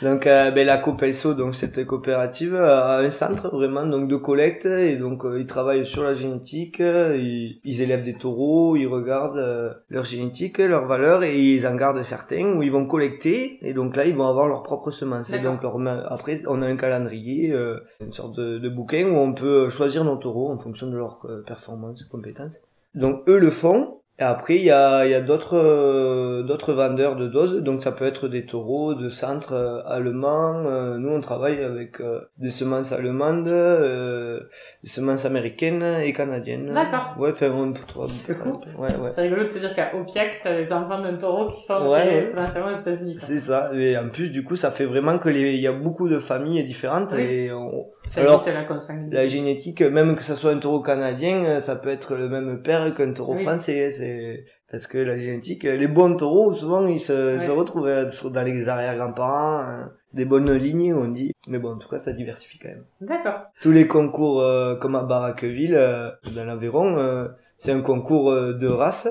Donc 0.02 0.26
euh, 0.26 0.50
ben, 0.50 0.66
la 0.66 0.78
Copelso, 0.78 1.32
donc 1.32 1.54
cette 1.54 1.86
coopérative, 1.86 2.54
a 2.56 2.98
un 2.98 3.10
centre 3.10 3.48
vraiment 3.54 3.86
donc 3.86 4.08
de 4.08 4.16
collecte 4.16 4.66
et 4.66 4.96
donc 4.96 5.24
euh, 5.24 5.38
ils 5.40 5.46
travaillent 5.46 5.86
sur 5.86 6.02
la 6.02 6.12
génétique, 6.12 6.80
euh, 6.80 7.16
ils, 7.16 7.60
ils 7.64 7.80
élèvent 7.82 8.02
des 8.02 8.14
taureaux, 8.14 8.76
ils 8.76 8.86
regardent 8.88 9.38
euh, 9.38 9.72
leur 9.88 10.04
génétique, 10.04 10.58
leurs 10.58 10.86
valeurs 10.86 11.22
et 11.22 11.38
ils 11.38 11.66
en 11.66 11.76
gardent 11.76 12.02
certains 12.02 12.52
où 12.56 12.62
ils 12.62 12.72
vont 12.72 12.86
collecter 12.86 13.58
et 13.62 13.72
donc 13.74 13.94
là 13.96 14.04
ils 14.04 14.14
vont 14.14 14.26
avoir 14.26 14.48
leurs 14.48 14.64
propres 14.64 14.90
semences. 14.90 15.32
Et 15.32 15.38
donc 15.38 15.62
leur 15.62 15.78
après 16.12 16.42
on 16.48 16.60
a 16.62 16.66
un 16.66 16.76
calendrier, 16.76 17.52
euh, 17.52 17.78
une 18.00 18.12
sorte 18.12 18.36
de, 18.36 18.58
de 18.58 18.68
bouquin 18.68 19.06
où 19.06 19.16
on 19.16 19.32
peut 19.34 19.68
choisir 19.70 20.02
nos 20.04 20.16
taureaux 20.16 20.50
en 20.50 20.58
fonction 20.58 20.88
de 20.88 20.96
leurs 20.96 21.20
euh, 21.26 21.42
performances, 21.46 22.02
compétences. 22.04 22.60
Donc 22.94 23.28
eux 23.28 23.38
le 23.38 23.50
font. 23.50 24.01
Et 24.18 24.24
après 24.24 24.56
il 24.56 24.64
y 24.64 24.70
a, 24.70 25.06
il 25.06 25.10
y 25.10 25.14
a 25.14 25.22
d'autres 25.22 25.56
euh, 25.56 26.42
d'autres 26.42 26.74
vendeurs 26.74 27.16
de 27.16 27.28
doses. 27.28 27.62
Donc 27.62 27.82
ça 27.82 27.92
peut 27.92 28.04
être 28.06 28.28
des 28.28 28.44
taureaux 28.44 28.94
de 28.94 29.08
centre 29.08 29.54
euh, 29.54 29.80
allemands. 29.86 30.64
Euh, 30.66 30.98
nous 30.98 31.08
on 31.10 31.20
travaille 31.20 31.62
avec 31.64 31.98
euh, 32.00 32.20
des 32.36 32.50
semences 32.50 32.92
allemandes, 32.92 33.48
euh, 33.48 34.38
des 34.84 34.90
semences 34.90 35.24
américaines 35.24 35.82
et 36.04 36.12
canadiennes. 36.12 36.72
D'accord. 36.74 37.14
Ouais, 37.18 37.30
enfin 37.32 37.50
on 37.52 37.72
peut 37.72 37.80
trouver. 37.88 38.12
C'est 38.14 38.38
cool. 38.38 38.52
Ouais, 38.78 38.94
ouais. 38.96 39.10
C'est 39.14 39.22
rigolo 39.22 39.44
de 39.44 39.48
se 39.48 39.58
dire 39.58 39.74
qu'à 39.74 39.92
Opiac, 39.96 40.40
t'as 40.44 40.62
des 40.62 40.70
enfants 40.72 41.00
d'un 41.00 41.14
taureau 41.16 41.48
qui 41.48 41.62
sont 41.62 41.80
Ouais, 41.82 41.88
ouais. 42.06 42.30
potentiellement 42.34 42.70
aux 42.76 42.80
États-Unis. 42.80 43.16
C'est 43.18 43.38
ça. 43.38 43.70
Et 43.74 43.96
en 43.96 44.08
plus 44.08 44.30
du 44.30 44.44
coup 44.44 44.56
ça 44.56 44.70
fait 44.70 44.84
vraiment 44.84 45.18
que 45.18 45.30
les 45.30 45.52
il 45.54 45.60
y 45.60 45.66
a 45.66 45.72
beaucoup 45.72 46.08
de 46.08 46.18
familles 46.18 46.62
différentes 46.64 47.12
Oui. 47.16 47.22
et 47.22 47.52
on, 47.52 47.86
Alors, 48.16 48.44
la 48.46 48.66
la 49.10 49.26
génétique, 49.26 49.80
même 49.80 50.16
que 50.16 50.22
ça 50.22 50.36
soit 50.36 50.50
un 50.52 50.58
taureau 50.58 50.80
canadien, 50.80 51.44
euh, 51.44 51.60
ça 51.60 51.76
peut 51.76 51.88
être 51.88 52.14
le 52.14 52.28
même 52.28 52.60
père 52.62 52.92
qu'un 52.94 53.12
taureau 53.12 53.34
Oui. 53.36 53.42
français. 53.42 53.90
C'est 54.02 54.44
parce 54.70 54.86
que 54.86 54.98
la 54.98 55.18
génétique, 55.18 55.64
les 55.64 55.86
bons 55.86 56.16
taureaux, 56.16 56.52
souvent 56.54 56.86
ils 56.86 56.98
se, 57.00 57.36
Ouais. 57.36 57.42
se 57.44 57.50
retrouvent 57.50 57.86
euh, 57.86 58.10
dans 58.32 58.42
les 58.42 58.68
arrière-grands-parents, 58.68 59.60
euh, 59.68 59.84
des 60.12 60.24
bonnes 60.24 60.52
lignées, 60.52 60.92
on 60.94 61.08
dit. 61.08 61.32
Mais 61.46 61.58
bon, 61.58 61.72
en 61.74 61.78
tout 61.78 61.88
cas, 61.88 61.98
ça 61.98 62.12
diversifie 62.12 62.58
quand 62.58 62.68
même. 62.68 62.84
D'accord. 63.00 63.42
Tous 63.60 63.70
les 63.70 63.86
concours 63.86 64.40
euh, 64.40 64.74
comme 64.76 64.94
à 64.96 65.02
Baraqueville, 65.02 65.74
euh, 65.76 66.10
dans 66.34 66.44
l'Aveyron, 66.44 66.96
euh, 66.98 67.28
c'est 67.58 67.72
un 67.72 67.80
concours 67.82 68.32
de 68.34 68.66
race, 68.66 69.08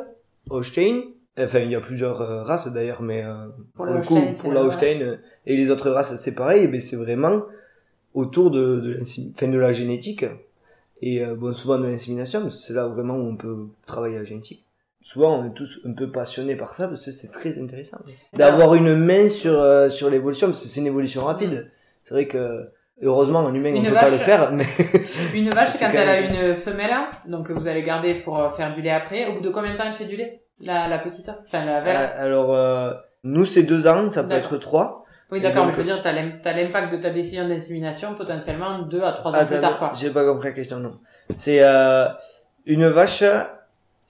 Holstein. 0.49 1.01
Enfin, 1.39 1.59
il 1.59 1.71
y 1.71 1.75
a 1.75 1.79
plusieurs 1.81 2.17
races 2.45 2.67
d'ailleurs, 2.67 3.01
mais 3.01 3.23
Pour 3.75 3.85
le 3.85 4.01
coup, 4.01 4.19
pour 4.41 4.51
la- 4.53 4.61
Holstein 4.63 5.19
et 5.45 5.55
les 5.55 5.69
autres 5.71 5.89
races, 5.89 6.15
c'est 6.17 6.35
pareil. 6.35 6.67
Mais 6.67 6.79
c'est 6.81 6.97
vraiment 6.97 7.43
autour 8.13 8.51
de 8.51 8.79
de, 8.81 8.93
l'insémi- 8.95 9.31
enfin, 9.33 9.47
de 9.47 9.57
la 9.57 9.71
génétique 9.71 10.25
et 11.01 11.23
bon 11.25 11.53
souvent 11.53 11.79
de 11.79 11.87
l'insémination, 11.87 12.49
c'est 12.49 12.73
là 12.73 12.87
vraiment 12.87 13.15
où 13.15 13.25
on 13.29 13.37
peut 13.37 13.67
travailler 13.85 14.17
la 14.17 14.25
génétique. 14.25 14.65
Souvent, 15.01 15.39
on 15.39 15.45
est 15.47 15.53
tous 15.53 15.79
un 15.85 15.93
peu 15.93 16.11
passionnés 16.11 16.55
par 16.55 16.73
ça 16.75 16.87
parce 16.87 17.03
que 17.05 17.11
c'est 17.11 17.31
très 17.31 17.59
intéressant 17.59 17.97
d'avoir 18.33 18.75
une 18.75 18.95
main 18.95 19.29
sur 19.29 19.59
euh, 19.59 19.89
sur 19.89 20.09
l'évolution 20.09 20.47
parce 20.47 20.61
que 20.61 20.67
c'est 20.67 20.79
une 20.79 20.87
évolution 20.87 21.25
rapide. 21.25 21.71
C'est 22.03 22.13
vrai 22.13 22.27
que 22.27 22.69
heureusement 23.01 23.39
en 23.39 23.53
humain 23.53 23.71
on 23.73 23.77
Une 23.77 23.87
peut 23.89 23.93
pas 23.95 24.09
le 24.11 24.17
faire, 24.17 24.51
mais 24.51 24.65
Une 25.33 25.49
vache, 25.49 25.69
C'est 25.73 25.79
quand 25.85 25.91
quand 25.91 25.97
elle 25.97 26.09
a 26.09 26.21
une 26.51 26.55
femelle, 26.55 26.91
donc 27.27 27.47
que 27.47 27.53
vous 27.53 27.67
allez 27.67 27.81
garder 27.81 28.15
pour 28.15 28.39
euh, 28.39 28.51
faire 28.51 28.75
du 28.75 28.81
lait 28.83 28.91
après, 28.91 29.25
au 29.27 29.33
bout 29.33 29.41
de 29.41 29.49
combien 29.49 29.71
de 29.73 29.77
temps 29.77 29.85
elle 29.87 29.93
fait 29.93 30.05
du 30.05 30.15
lait? 30.17 30.43
La, 30.63 30.87
la 30.87 30.99
petite 30.99 31.27
Enfin, 31.47 31.65
la 31.65 31.79
velle 31.79 31.95
Euh, 31.97 32.23
alors 32.23 32.53
euh, 32.53 32.93
nous 33.23 33.45
c'est 33.47 33.63
deux 33.63 33.87
ans, 33.87 34.11
ça 34.11 34.21
peut 34.21 34.29
D'accord. 34.29 34.53
être 34.53 34.57
trois. 34.59 35.03
Oui, 35.31 35.41
d'accord, 35.41 35.63
donc- 35.63 35.71
mais 35.71 35.71
je 35.73 35.77
veux 35.77 35.93
dire, 35.95 36.01
t'as 36.03 36.11
l'im- 36.11 36.39
t'as 36.43 36.53
l'impact 36.53 36.91
de 36.91 36.97
ta 36.97 37.09
décision 37.09 37.47
d'insémination 37.47 38.13
potentiellement 38.15 38.79
deux 38.83 39.01
à 39.01 39.13
trois 39.13 39.31
ans 39.31 39.37
Ah, 39.39 39.45
plus 39.45 39.59
tard, 39.59 39.79
quoi. 39.79 39.93
j'ai 39.95 40.11
pas 40.11 40.25
compris 40.25 40.49
la 40.49 40.53
question 40.53 40.77
non. 40.79 40.99
C'est 41.35 41.59
euh, 41.63 42.05
une 42.65 42.85
vache, 42.87 43.23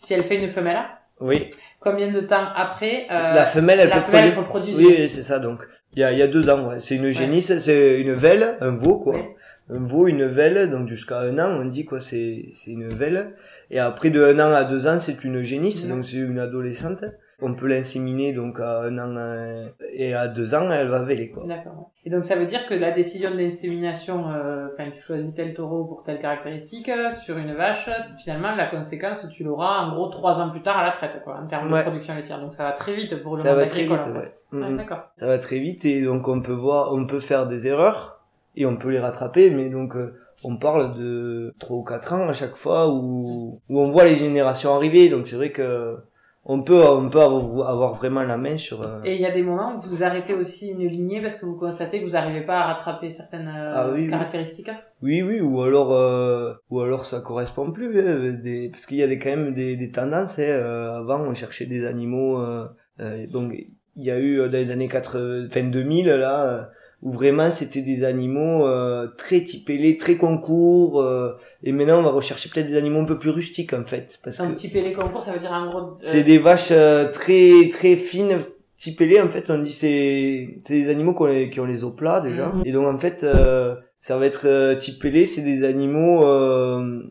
Si 0.03 0.13
elle 0.13 0.23
fait 0.23 0.37
une 0.43 0.49
femelle, 0.49 0.79
oui. 1.19 1.49
combien 1.79 2.11
de 2.11 2.21
temps 2.21 2.47
après 2.55 3.05
euh, 3.11 3.33
la 3.35 3.45
femelle 3.45 3.79
elle 3.79 3.89
la 3.89 3.95
peut 3.97 4.01
femelle 4.01 4.33
produire- 4.33 4.43
reproduit 4.43 4.73
du 4.75 4.85
Oui, 5.01 5.09
c'est 5.09 5.21
ça 5.21 5.39
donc. 5.39 5.59
Il 5.93 5.99
y 5.99 6.03
a, 6.03 6.11
il 6.13 6.17
y 6.17 6.21
a 6.21 6.27
deux 6.27 6.49
ans, 6.49 6.69
ouais. 6.69 6.79
C'est 6.79 6.95
une 6.95 7.11
génisse, 7.11 7.55
c'est 7.59 7.99
une 7.99 8.13
velle, 8.13 8.55
un 8.61 8.71
veau 8.71 8.97
quoi. 8.97 9.13
Ouais. 9.15 9.35
Un 9.69 9.79
veau, 9.79 10.07
une 10.07 10.25
velle, 10.25 10.69
donc 10.71 10.87
jusqu'à 10.87 11.19
un 11.19 11.37
an, 11.37 11.49
on 11.61 11.65
dit 11.65 11.85
quoi, 11.85 11.99
c'est 11.99 12.45
c'est 12.55 12.71
une 12.71 12.89
velle. 12.89 13.33
Et 13.69 13.79
après 13.79 14.09
de 14.09 14.21
un 14.23 14.39
an 14.39 14.53
à 14.53 14.63
deux 14.63 14.87
ans, 14.87 14.99
c'est 14.99 15.23
une 15.23 15.41
génisse, 15.43 15.87
donc 15.87 16.05
c'est 16.05 16.17
une 16.17 16.39
adolescente. 16.39 17.03
On 17.43 17.55
peut 17.55 17.67
l'inséminer 17.67 18.33
donc 18.33 18.59
à 18.59 18.81
un 18.83 18.97
an 18.99 19.15
euh, 19.17 19.67
et 19.93 20.13
à 20.13 20.27
deux 20.27 20.53
ans, 20.53 20.69
elle 20.71 20.89
va 20.89 21.01
véler 21.01 21.31
quoi. 21.31 21.43
D'accord. 21.47 21.89
Et 22.05 22.09
donc 22.11 22.23
ça 22.23 22.35
veut 22.35 22.45
dire 22.45 22.67
que 22.67 22.73
la 22.75 22.91
décision 22.91 23.31
d'insémination, 23.35 24.29
euh, 24.29 24.67
enfin 24.73 24.89
tu 24.91 25.01
choisis 25.01 25.33
tel 25.33 25.53
taureau 25.53 25.85
pour 25.85 26.03
telle 26.03 26.19
caractéristique 26.19 26.89
euh, 26.89 27.11
sur 27.11 27.37
une 27.37 27.53
vache, 27.53 27.89
finalement 28.23 28.55
la 28.55 28.67
conséquence 28.67 29.27
tu 29.31 29.43
l'auras 29.43 29.85
en 29.85 29.93
gros 29.95 30.07
trois 30.09 30.39
ans 30.39 30.49
plus 30.49 30.61
tard 30.61 30.77
à 30.77 30.83
la 30.83 30.91
traite 30.91 31.21
quoi, 31.23 31.39
en 31.43 31.47
termes 31.47 31.71
Ouais. 31.71 31.79
de 31.79 31.83
production 31.83 32.15
laitière. 32.15 32.39
Donc 32.39 32.53
ça 32.53 32.63
va 32.63 32.71
très 32.73 32.93
vite 32.95 33.21
pour 33.23 33.35
le 33.35 33.41
Ça 33.41 33.49
monde 33.49 33.59
va 33.59 33.65
très 33.67 33.83
vite, 33.83 33.91
en 33.91 33.99
fait. 33.99 34.11
ouais. 34.11 34.33
Ouais, 34.61 34.75
d'accord. 34.75 34.99
ça 35.19 35.25
va 35.27 35.37
très 35.37 35.59
vite 35.59 35.85
et 35.85 36.01
donc 36.03 36.27
on 36.27 36.41
peut 36.41 36.51
voir, 36.53 36.93
on 36.93 37.05
peut 37.07 37.19
faire 37.21 37.47
des 37.47 37.67
erreurs 37.67 38.19
et 38.55 38.65
on 38.65 38.75
peut 38.77 38.89
les 38.89 38.99
rattraper, 38.99 39.49
mais 39.49 39.69
donc 39.69 39.95
euh, 39.95 40.13
on 40.43 40.57
parle 40.57 40.93
de 40.97 41.53
trois 41.59 41.77
ou 41.77 41.83
quatre 41.83 42.13
ans 42.13 42.27
à 42.27 42.33
chaque 42.33 42.55
fois 42.55 42.89
où, 42.89 43.61
où 43.69 43.79
on 43.79 43.89
voit 43.91 44.03
les 44.05 44.15
générations 44.15 44.73
arriver, 44.75 45.07
donc 45.09 45.27
c'est 45.27 45.35
vrai 45.37 45.51
que 45.51 45.97
on 46.43 46.63
peut 46.63 46.81
on 46.83 47.09
peut 47.09 47.19
avoir, 47.21 47.93
vraiment 47.95 48.23
la 48.23 48.37
main 48.37 48.57
sur. 48.57 48.81
euh, 48.81 48.99
Et 49.03 49.15
il 49.15 49.21
y 49.21 49.25
a 49.25 49.31
des 49.31 49.43
moments 49.43 49.75
où 49.75 49.81
vous 49.81 50.03
arrêtez 50.03 50.33
aussi 50.33 50.69
une 50.71 50.87
lignée 50.87 51.21
parce 51.21 51.37
que 51.37 51.45
vous 51.45 51.55
constatez 51.55 51.99
que 51.99 52.05
vous 52.05 52.11
n'arrivez 52.13 52.41
pas 52.41 52.59
à 52.61 52.73
rattraper 52.73 53.11
certaines 53.11 53.47
euh, 53.47 53.73
Ah 53.75 53.89
oui, 53.93 54.01
oui. 54.01 54.07
caractéristiques. 54.07 54.71
Oui, 55.03 55.21
oui, 55.21 55.39
ou 55.39 55.61
alors 55.61 55.93
euh, 55.93 56.53
ou 56.71 56.79
alors 56.81 57.05
ça 57.05 57.19
correspond 57.21 57.71
plus, 57.71 57.95
euh, 57.97 58.33
des, 58.33 58.69
parce 58.69 58.85
qu'il 58.85 58.97
y 58.97 59.03
a 59.03 59.07
des, 59.07 59.19
quand 59.19 59.29
même 59.29 59.53
des, 59.53 59.75
des 59.75 59.91
tendances. 59.91 60.39
hein, 60.39 60.43
euh, 60.43 60.97
avant, 60.97 61.19
on 61.21 61.33
cherchait 61.33 61.65
des 61.67 61.85
animaux. 61.85 62.39
Euh, 62.39 62.65
euh, 62.99 63.25
donc 63.31 63.53
il 63.95 64.03
y 64.03 64.09
a 64.11 64.19
eu 64.19 64.37
dans 64.37 64.51
les 64.51 64.71
années 64.71 64.87
80, 64.87 65.49
fin 65.51 65.63
2000 65.63 66.07
là. 66.09 66.69
Où 67.01 67.11
vraiment 67.11 67.49
c'était 67.51 67.81
des 67.81 68.03
animaux 68.03 68.67
euh, 68.67 69.07
très 69.17 69.41
typés, 69.43 69.97
très 69.97 70.15
concours, 70.17 71.01
euh, 71.01 71.31
et 71.63 71.71
maintenant 71.71 71.99
on 71.99 72.03
va 72.03 72.11
rechercher 72.11 72.49
peut-être 72.49 72.67
des 72.67 72.77
animaux 72.77 72.99
un 72.99 73.05
peu 73.05 73.17
plus 73.17 73.31
rustiques 73.31 73.73
en 73.73 73.83
fait, 73.85 74.19
parce 74.23 74.39
Un 74.39 74.51
que 74.53 74.77
les 74.77 74.93
concours, 74.93 75.23
ça 75.23 75.33
veut 75.33 75.39
dire 75.39 75.51
en 75.51 75.67
gros. 75.69 75.79
euh, 75.79 75.93
c'est 75.97 76.23
des 76.23 76.37
vaches 76.37 76.69
euh, 76.71 77.11
très 77.11 77.69
très 77.71 77.95
fines, 77.95 78.37
typées 78.77 79.19
en 79.21 79.29
fait, 79.29 79.49
on 79.49 79.59
dit 79.63 79.71
c'est 79.73 80.57
c'est 80.65 80.73
des 80.75 80.89
animaux 80.89 81.13
qui 81.15 81.21
ont 81.21 81.25
les, 81.25 81.49
qui 81.49 81.59
ont 81.59 81.65
les 81.65 81.83
os 81.83 81.95
plats 81.95 82.21
déjà, 82.21 82.47
Mhm. 82.49 82.63
et 82.65 82.71
donc 82.71 82.87
en 82.87 82.97
fait 82.99 83.23
euh, 83.23 83.75
ça 83.95 84.17
va 84.19 84.25
être 84.27 84.75
typés, 84.77 85.25
c'est 85.25 85.41
des 85.43 85.63
animaux 85.63 86.25
euh, 86.25 87.01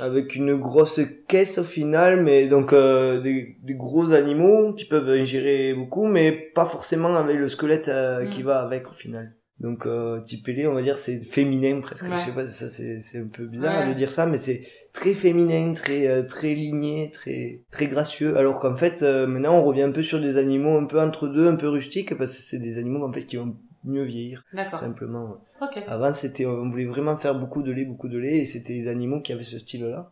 avec 0.00 0.34
une 0.34 0.54
grosse 0.56 1.00
caisse 1.28 1.58
au 1.58 1.64
final, 1.64 2.22
mais 2.22 2.46
donc 2.48 2.72
euh, 2.72 3.20
des, 3.20 3.56
des 3.62 3.74
gros 3.74 4.12
animaux 4.12 4.72
qui 4.74 4.84
peuvent 4.86 5.08
ingérer 5.08 5.72
beaucoup, 5.74 6.06
mais 6.06 6.32
pas 6.32 6.66
forcément 6.66 7.14
avec 7.16 7.36
le 7.38 7.48
squelette 7.48 7.88
euh, 7.88 8.24
Mhm. 8.24 8.30
qui 8.30 8.42
va 8.42 8.58
avec 8.60 8.88
au 8.88 8.92
final. 8.92 9.34
Donc 9.60 9.86
euh, 9.86 10.20
typé, 10.20 10.66
on 10.66 10.74
va 10.74 10.82
dire 10.82 10.98
c'est 10.98 11.20
féminin 11.22 11.80
presque. 11.80 12.02
Ouais. 12.04 12.16
Je 12.16 12.24
sais 12.24 12.32
pas, 12.32 12.44
ça 12.44 12.68
c'est 12.68 13.00
c'est 13.00 13.18
un 13.18 13.28
peu 13.28 13.46
bizarre 13.46 13.84
Ouais. 13.86 13.92
de 13.92 13.96
dire 13.96 14.10
ça, 14.10 14.26
mais 14.26 14.38
c'est 14.38 14.62
très 14.92 15.14
féminin, 15.14 15.74
très 15.74 16.08
euh, 16.08 16.24
très 16.24 16.54
ligné, 16.54 17.10
très 17.12 17.62
très 17.70 17.86
gracieux. 17.86 18.36
Alors 18.36 18.58
qu'en 18.58 18.74
fait 18.74 19.04
euh, 19.04 19.28
maintenant 19.28 19.56
on 19.58 19.62
revient 19.62 19.82
un 19.82 19.92
peu 19.92 20.02
sur 20.02 20.20
des 20.20 20.38
animaux 20.38 20.76
un 20.76 20.86
peu 20.86 21.00
entre 21.00 21.28
deux, 21.28 21.46
un 21.46 21.54
peu 21.54 21.68
rustiques 21.68 22.18
parce 22.18 22.36
que 22.36 22.42
c'est 22.42 22.58
des 22.58 22.78
animaux 22.78 23.04
en 23.06 23.12
fait 23.12 23.22
qui 23.26 23.36
vont 23.36 23.54
mieux 23.84 24.02
vieillir 24.04 24.44
simplement. 24.78 25.36
Ok. 25.62 25.82
Avant 25.86 26.12
c'était 26.12 26.46
on 26.46 26.68
voulait 26.70 26.84
vraiment 26.86 27.16
faire 27.16 27.34
beaucoup 27.34 27.62
de 27.62 27.70
lait, 27.72 27.84
beaucoup 27.84 28.08
de 28.08 28.18
lait 28.18 28.38
et 28.38 28.44
c'était 28.46 28.74
des 28.74 28.88
animaux 28.88 29.20
qui 29.20 29.32
avaient 29.32 29.42
ce 29.44 29.58
style-là. 29.58 30.10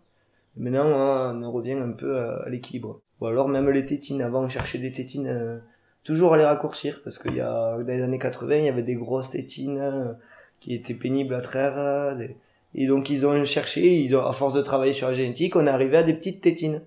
Maintenant 0.56 0.86
on 1.34 1.42
en 1.42 1.50
revient 1.52 1.72
un 1.72 1.90
peu 1.92 2.18
à, 2.18 2.42
à 2.44 2.48
l'équilibre. 2.48 3.00
Ou 3.20 3.26
alors 3.26 3.48
même 3.48 3.68
les 3.70 3.86
tétines. 3.86 4.20
Avant 4.22 4.42
on 4.44 4.48
cherchait 4.48 4.78
des 4.78 4.92
tétines 4.92 5.28
euh, 5.28 5.58
toujours 6.04 6.34
à 6.34 6.36
les 6.36 6.44
raccourcir 6.44 7.00
parce 7.04 7.18
qu'il 7.18 7.34
y 7.36 7.40
a 7.40 7.76
dans 7.78 7.86
les 7.86 8.02
années 8.02 8.18
80 8.18 8.56
il 8.56 8.64
y 8.64 8.68
avait 8.68 8.82
des 8.82 8.94
grosses 8.96 9.30
tétines 9.30 9.78
euh, 9.80 10.12
qui 10.60 10.74
étaient 10.74 10.94
pénibles 10.94 11.34
à 11.34 11.40
traire 11.40 11.78
euh, 11.78 12.14
des- 12.14 12.36
et 12.74 12.86
donc 12.86 13.08
ils 13.10 13.24
ont 13.26 13.44
cherché 13.44 14.00
ils 14.00 14.16
ont 14.16 14.26
à 14.26 14.32
force 14.32 14.54
de 14.54 14.62
travailler 14.62 14.92
sur 14.94 15.06
la 15.08 15.14
génétique 15.14 15.54
on 15.56 15.66
est 15.66 15.70
arrivé 15.70 15.96
à 15.98 16.02
des 16.02 16.14
petites 16.14 16.40
tétines 16.40 16.80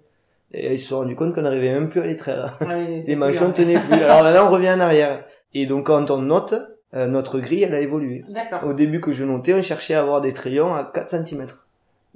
et 0.52 0.74
ils 0.74 0.80
se 0.80 0.88
sont 0.90 0.98
rendus 1.00 1.16
compte 1.16 1.34
qu'on 1.34 1.44
n'arrivait 1.44 1.72
même 1.74 1.90
plus 1.90 2.02
à 2.02 2.08
les 2.08 2.18
traire 2.18 2.58
Ouais, 2.62 3.02
les 3.08 3.16
manchons 3.16 3.46
hein. 3.48 3.52
tenaient 3.52 3.80
plus 3.80 3.94
alors 4.02 4.24
maintenant 4.24 4.48
on 4.48 4.52
revient 4.52 4.72
en 4.72 4.80
arrière 4.80 5.24
et 5.54 5.66
donc 5.68 5.86
quand 5.88 6.10
on 6.12 6.22
note 6.22 6.56
euh, 6.96 7.08
notre 7.08 7.40
grille 7.40 7.64
elle 7.64 7.76
a 7.76 7.82
évolué 7.82 8.24
D'accord. 8.30 8.64
au 8.66 8.74
début 8.74 9.02
que 9.02 9.12
je 9.12 9.24
notais 9.24 9.54
on 9.54 9.62
cherchait 9.62 9.94
à 9.96 10.02
avoir 10.02 10.22
des 10.22 10.32
trayons 10.34 10.74
à 10.74 10.84
4 10.94 11.10
cm 11.26 11.46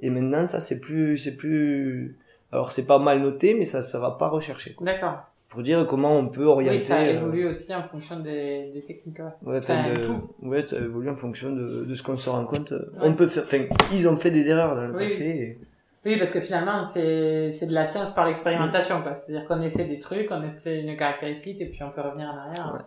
et 0.00 0.10
maintenant 0.10 0.46
ça 0.46 0.60
c'est 0.60 0.80
plus 0.80 1.18
c'est 1.18 1.36
plus 1.36 2.16
alors 2.52 2.72
c'est 2.72 2.86
pas 2.86 2.98
mal 2.98 3.20
noté 3.20 3.54
mais 3.54 3.64
ça 3.64 3.82
ça 3.82 3.98
va 3.98 4.12
pas 4.12 4.28
rechercher. 4.28 4.74
D'accord. 4.80 5.18
pour 5.50 5.62
dire 5.62 5.84
comment 5.88 6.16
on 6.16 6.28
peut 6.28 6.44
orienter 6.44 6.78
Oui, 6.78 6.84
ça 6.84 7.00
euh, 7.00 7.14
évolue 7.16 7.46
aussi 7.48 7.74
en 7.74 7.82
fonction 7.82 8.20
des, 8.20 8.70
des 8.72 8.82
techniques. 8.82 9.18
ouais. 9.18 9.58
Enfin, 9.58 9.80
Enfin, 9.80 9.92
de- 9.94 10.04
tout. 10.04 10.30
ouais, 10.42 10.66
ça 10.66 10.76
évolue 10.76 11.10
en 11.10 11.16
fonction 11.16 11.50
de, 11.50 11.84
de 11.84 11.94
ce 11.94 12.02
qu'on 12.04 12.16
se 12.16 12.30
rend 12.30 12.44
compte. 12.44 12.70
Ouais. 12.70 12.78
On 13.00 13.14
peut 13.14 13.26
faire, 13.26 13.44
enfin, 13.44 13.64
ils 13.92 14.06
ont 14.08 14.16
fait 14.16 14.30
des 14.30 14.48
erreurs 14.48 14.76
dans 14.76 14.86
le 14.86 14.94
Oui, 14.94 15.02
passé. 15.08 15.24
et- 15.24 15.58
Oui, 16.06 16.18
parce 16.18 16.30
que 16.30 16.40
finalement, 16.40 16.86
c'est 16.86 17.50
c'est 17.50 17.66
de 17.66 17.74
la 17.74 17.84
science 17.84 18.14
par 18.14 18.26
l'expérimentation, 18.26 19.02
quoi. 19.02 19.14
C'est-à-dire 19.14 19.46
qu'on 19.46 19.60
essaie 19.60 19.84
des 19.84 19.98
trucs, 19.98 20.28
on 20.30 20.42
essaie 20.42 20.80
une 20.80 20.96
caractéristique, 20.96 21.60
et 21.60 21.66
puis 21.66 21.82
on 21.82 21.90
peut 21.90 22.00
revenir 22.00 22.28
en 22.28 22.38
arrière. 22.38 22.72
Ouais. 22.74 22.80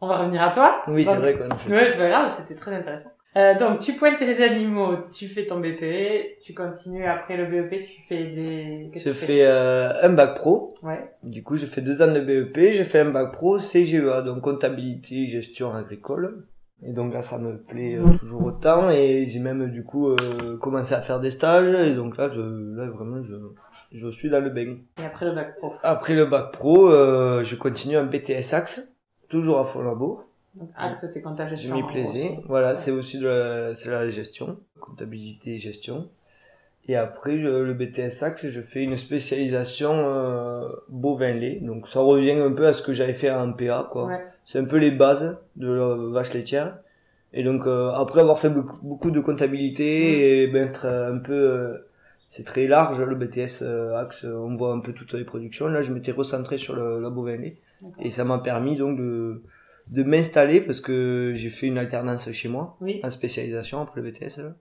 On 0.00 0.06
va 0.08 0.18
revenir 0.18 0.42
à 0.42 0.50
toi 0.50 0.82
Oui, 0.88 1.04
c'est 1.04 1.16
vrai 1.16 1.36
a 1.50 1.56
fait. 1.56 1.70
Ouais, 1.72 1.88
c'est 1.88 1.98
pas 1.98 2.08
grave, 2.08 2.30
c'était 2.36 2.54
très 2.54 2.74
intéressant. 2.74 3.10
Euh, 3.36 3.58
donc, 3.58 3.80
tu 3.80 3.94
pointes 3.94 4.20
les 4.20 4.40
animaux, 4.42 4.94
tu 5.12 5.26
fais 5.26 5.44
ton 5.46 5.58
BPE, 5.58 6.38
tu 6.44 6.54
continues 6.54 7.04
après 7.04 7.36
le 7.36 7.46
BEP, 7.46 7.70
tu 7.84 8.02
fais 8.08 8.24
des... 8.26 8.86
Je 8.94 9.10
fais? 9.10 9.44
euh, 9.44 9.92
un 10.02 10.10
bac 10.10 10.36
pro. 10.36 10.76
Ouais, 10.84 11.10
Du 11.24 11.42
coup, 11.42 11.56
je 11.56 11.66
fais 11.66 11.80
deux 11.80 12.00
ans 12.00 12.12
de 12.12 12.20
BEP. 12.20 12.56
J'ai 12.74 12.84
fait 12.84 13.00
un 13.00 13.10
bac 13.10 13.32
pro 13.32 13.58
CGEA, 13.58 14.22
donc 14.22 14.42
comptabilité, 14.42 15.26
gestion 15.28 15.74
agricole. 15.74 16.44
Et 16.86 16.92
donc 16.92 17.12
là, 17.14 17.22
ça 17.22 17.38
me 17.38 17.56
plaît 17.56 17.96
euh, 17.96 18.16
toujours 18.18 18.44
autant. 18.44 18.90
Et 18.90 19.26
j'ai 19.28 19.40
même 19.40 19.68
du 19.70 19.82
coup 19.84 20.10
euh, 20.10 20.56
commencé 20.60 20.94
à 20.94 21.00
faire 21.00 21.18
des 21.18 21.30
stages. 21.32 21.74
Et 21.88 21.94
donc 21.94 22.16
là, 22.16 22.28
je, 22.30 22.40
là 22.40 22.88
vraiment, 22.90 23.20
je, 23.22 23.34
je 23.90 24.08
suis 24.10 24.28
dans 24.30 24.40
le 24.40 24.50
bain. 24.50 24.76
et 25.00 25.04
après 25.04 25.24
le 25.26 25.32
bac 25.32 25.56
prof. 25.56 25.72
Après 25.82 26.14
le 26.14 26.26
bac 26.26 26.52
pro, 26.52 26.88
euh, 26.90 27.42
je 27.42 27.56
continue 27.56 27.96
un 27.96 28.04
BTS 28.04 28.52
Axe, 28.54 28.93
toujours 29.40 29.58
à 29.58 29.64
fond 29.64 29.82
labo. 29.82 30.22
Donc, 30.54 30.70
Axe, 30.76 31.06
c'est 31.12 31.20
quand 31.22 31.34
ta 31.34 31.46
Je 31.46 31.56
gestion. 31.56 31.74
m'y 31.74 31.82
en 31.82 31.86
plaisais. 31.86 32.28
gros. 32.34 32.42
Voilà, 32.46 32.70
Ouais. 32.70 32.76
c'est 32.76 32.92
aussi 32.92 33.18
de 33.18 33.26
la, 33.26 33.74
c'est 33.74 33.90
la 33.90 34.08
gestion, 34.08 34.56
comptabilité 34.80 35.54
et 35.54 35.58
gestion. 35.58 36.08
Et 36.86 36.96
après, 36.96 37.38
je, 37.38 37.48
le 37.48 37.74
BTS 37.74 38.22
Axe, 38.22 38.46
je 38.48 38.60
fais 38.60 38.82
une 38.82 38.96
spécialisation 38.98 39.92
euh, 39.94 40.66
bovin-lait. 40.88 41.58
Donc 41.62 41.88
ça 41.88 42.00
revient 42.00 42.32
un 42.32 42.52
peu 42.52 42.66
à 42.66 42.72
ce 42.72 42.82
que 42.82 42.92
j'avais 42.92 43.14
fait 43.14 43.30
en 43.30 43.52
PA, 43.52 43.88
quoi. 43.90 44.06
Ouais. 44.06 44.24
C'est 44.46 44.58
un 44.58 44.64
peu 44.66 44.76
les 44.76 44.90
bases 44.90 45.36
de 45.56 45.72
la 45.72 45.94
vache 46.12 46.32
laitière. 46.34 46.76
Et 47.32 47.42
donc 47.42 47.66
euh, 47.66 47.90
après 47.90 48.20
avoir 48.20 48.38
fait 48.38 48.50
beaucoup, 48.50 48.76
beaucoup 48.82 49.10
de 49.10 49.18
comptabilité 49.20 50.42
et 50.42 50.46
ben, 50.46 50.68
être 50.68 50.86
un 50.86 51.18
peu... 51.18 51.86
euh, 52.34 52.36
c'est 52.36 52.44
très 52.44 52.66
large, 52.66 53.00
le 53.00 53.14
BTS 53.14 53.62
euh, 53.62 53.96
Axe, 53.96 54.24
on 54.24 54.56
voit 54.56 54.72
un 54.72 54.80
peu 54.80 54.92
toutes 54.92 55.14
les 55.14 55.24
productions. 55.24 55.68
Là, 55.68 55.82
je 55.82 55.92
m'étais 55.92 56.12
recentré 56.12 56.58
sur 56.58 56.74
le, 56.74 57.00
la. 57.00 57.10
D'accord. 57.10 58.04
Et 58.06 58.10
ça 58.10 58.24
m'a 58.24 58.38
permis 58.38 58.76
donc 58.76 58.98
de, 58.98 59.42
de 59.90 60.02
m'installer 60.02 60.60
parce 60.60 60.80
que 60.80 61.32
j'ai 61.36 61.50
fait 61.50 61.66
une 61.66 61.78
alternance 61.78 62.30
chez 62.32 62.48
moi 62.48 62.76
Oui, 62.80 63.00
en 63.02 63.10
spécialisation 63.10 63.80
après 63.80 64.00
le 64.00 64.10
BTS. 64.10 64.38
là. 64.42 64.56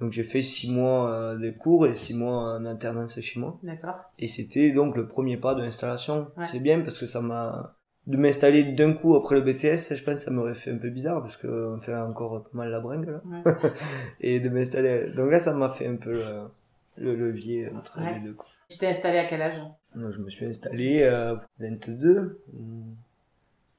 Donc 0.00 0.12
j'ai 0.12 0.24
fait 0.24 0.42
six 0.42 0.70
mois 0.72 1.12
euh, 1.12 1.36
de 1.36 1.50
cours 1.50 1.86
et 1.86 1.94
six 1.94 2.14
mois 2.14 2.56
en 2.56 2.64
alternance 2.64 3.20
chez 3.20 3.38
moi. 3.38 3.58
d'accord. 3.62 3.96
Et 4.18 4.28
c'était 4.28 4.70
donc 4.70 4.96
le 4.96 5.06
premier 5.06 5.36
pas 5.36 5.54
de 5.54 5.62
l'installation. 5.62 6.28
Ouais. 6.38 6.46
C'est 6.50 6.60
bien 6.60 6.80
parce 6.80 6.98
que 6.98 7.06
ça 7.06 7.20
m'a 7.20 7.70
de 8.06 8.16
m'installer 8.16 8.64
d'un 8.64 8.94
coup 8.94 9.14
après 9.14 9.34
le 9.34 9.42
BTS, 9.42 9.94
je 9.94 10.02
pense 10.02 10.14
que 10.14 10.20
ça 10.20 10.30
m'aurait 10.30 10.54
fait 10.54 10.70
un 10.70 10.78
peu 10.78 10.88
bizarre 10.88 11.20
parce 11.20 11.36
que 11.36 11.46
on 11.46 11.78
fait 11.80 11.94
encore 11.94 12.44
pas 12.44 12.48
mal 12.54 12.70
la 12.70 12.80
bringue 12.80 13.08
là. 13.08 13.20
Ouais. 13.26 13.52
Et 14.20 14.40
de 14.40 14.48
m'installer. 14.48 15.12
Donc 15.14 15.30
là 15.30 15.38
ça 15.38 15.54
m'a 15.54 15.68
fait 15.68 15.86
un 15.86 15.96
peu 15.96 16.12
le, 16.12 16.24
le 17.00 17.16
levier 17.16 17.68
entre 17.74 17.98
Ouais. 18.00 18.14
les 18.14 18.20
deux. 18.20 18.36
Tu 18.68 18.78
t'es 18.78 18.86
installé 18.88 19.18
à 19.18 19.24
quel 19.24 19.42
âge? 19.42 19.60
Je 19.96 20.18
me 20.18 20.30
suis 20.30 20.46
installé 20.46 21.02
euh, 21.02 21.34
22, 21.58 22.40
hmm, 22.52 22.92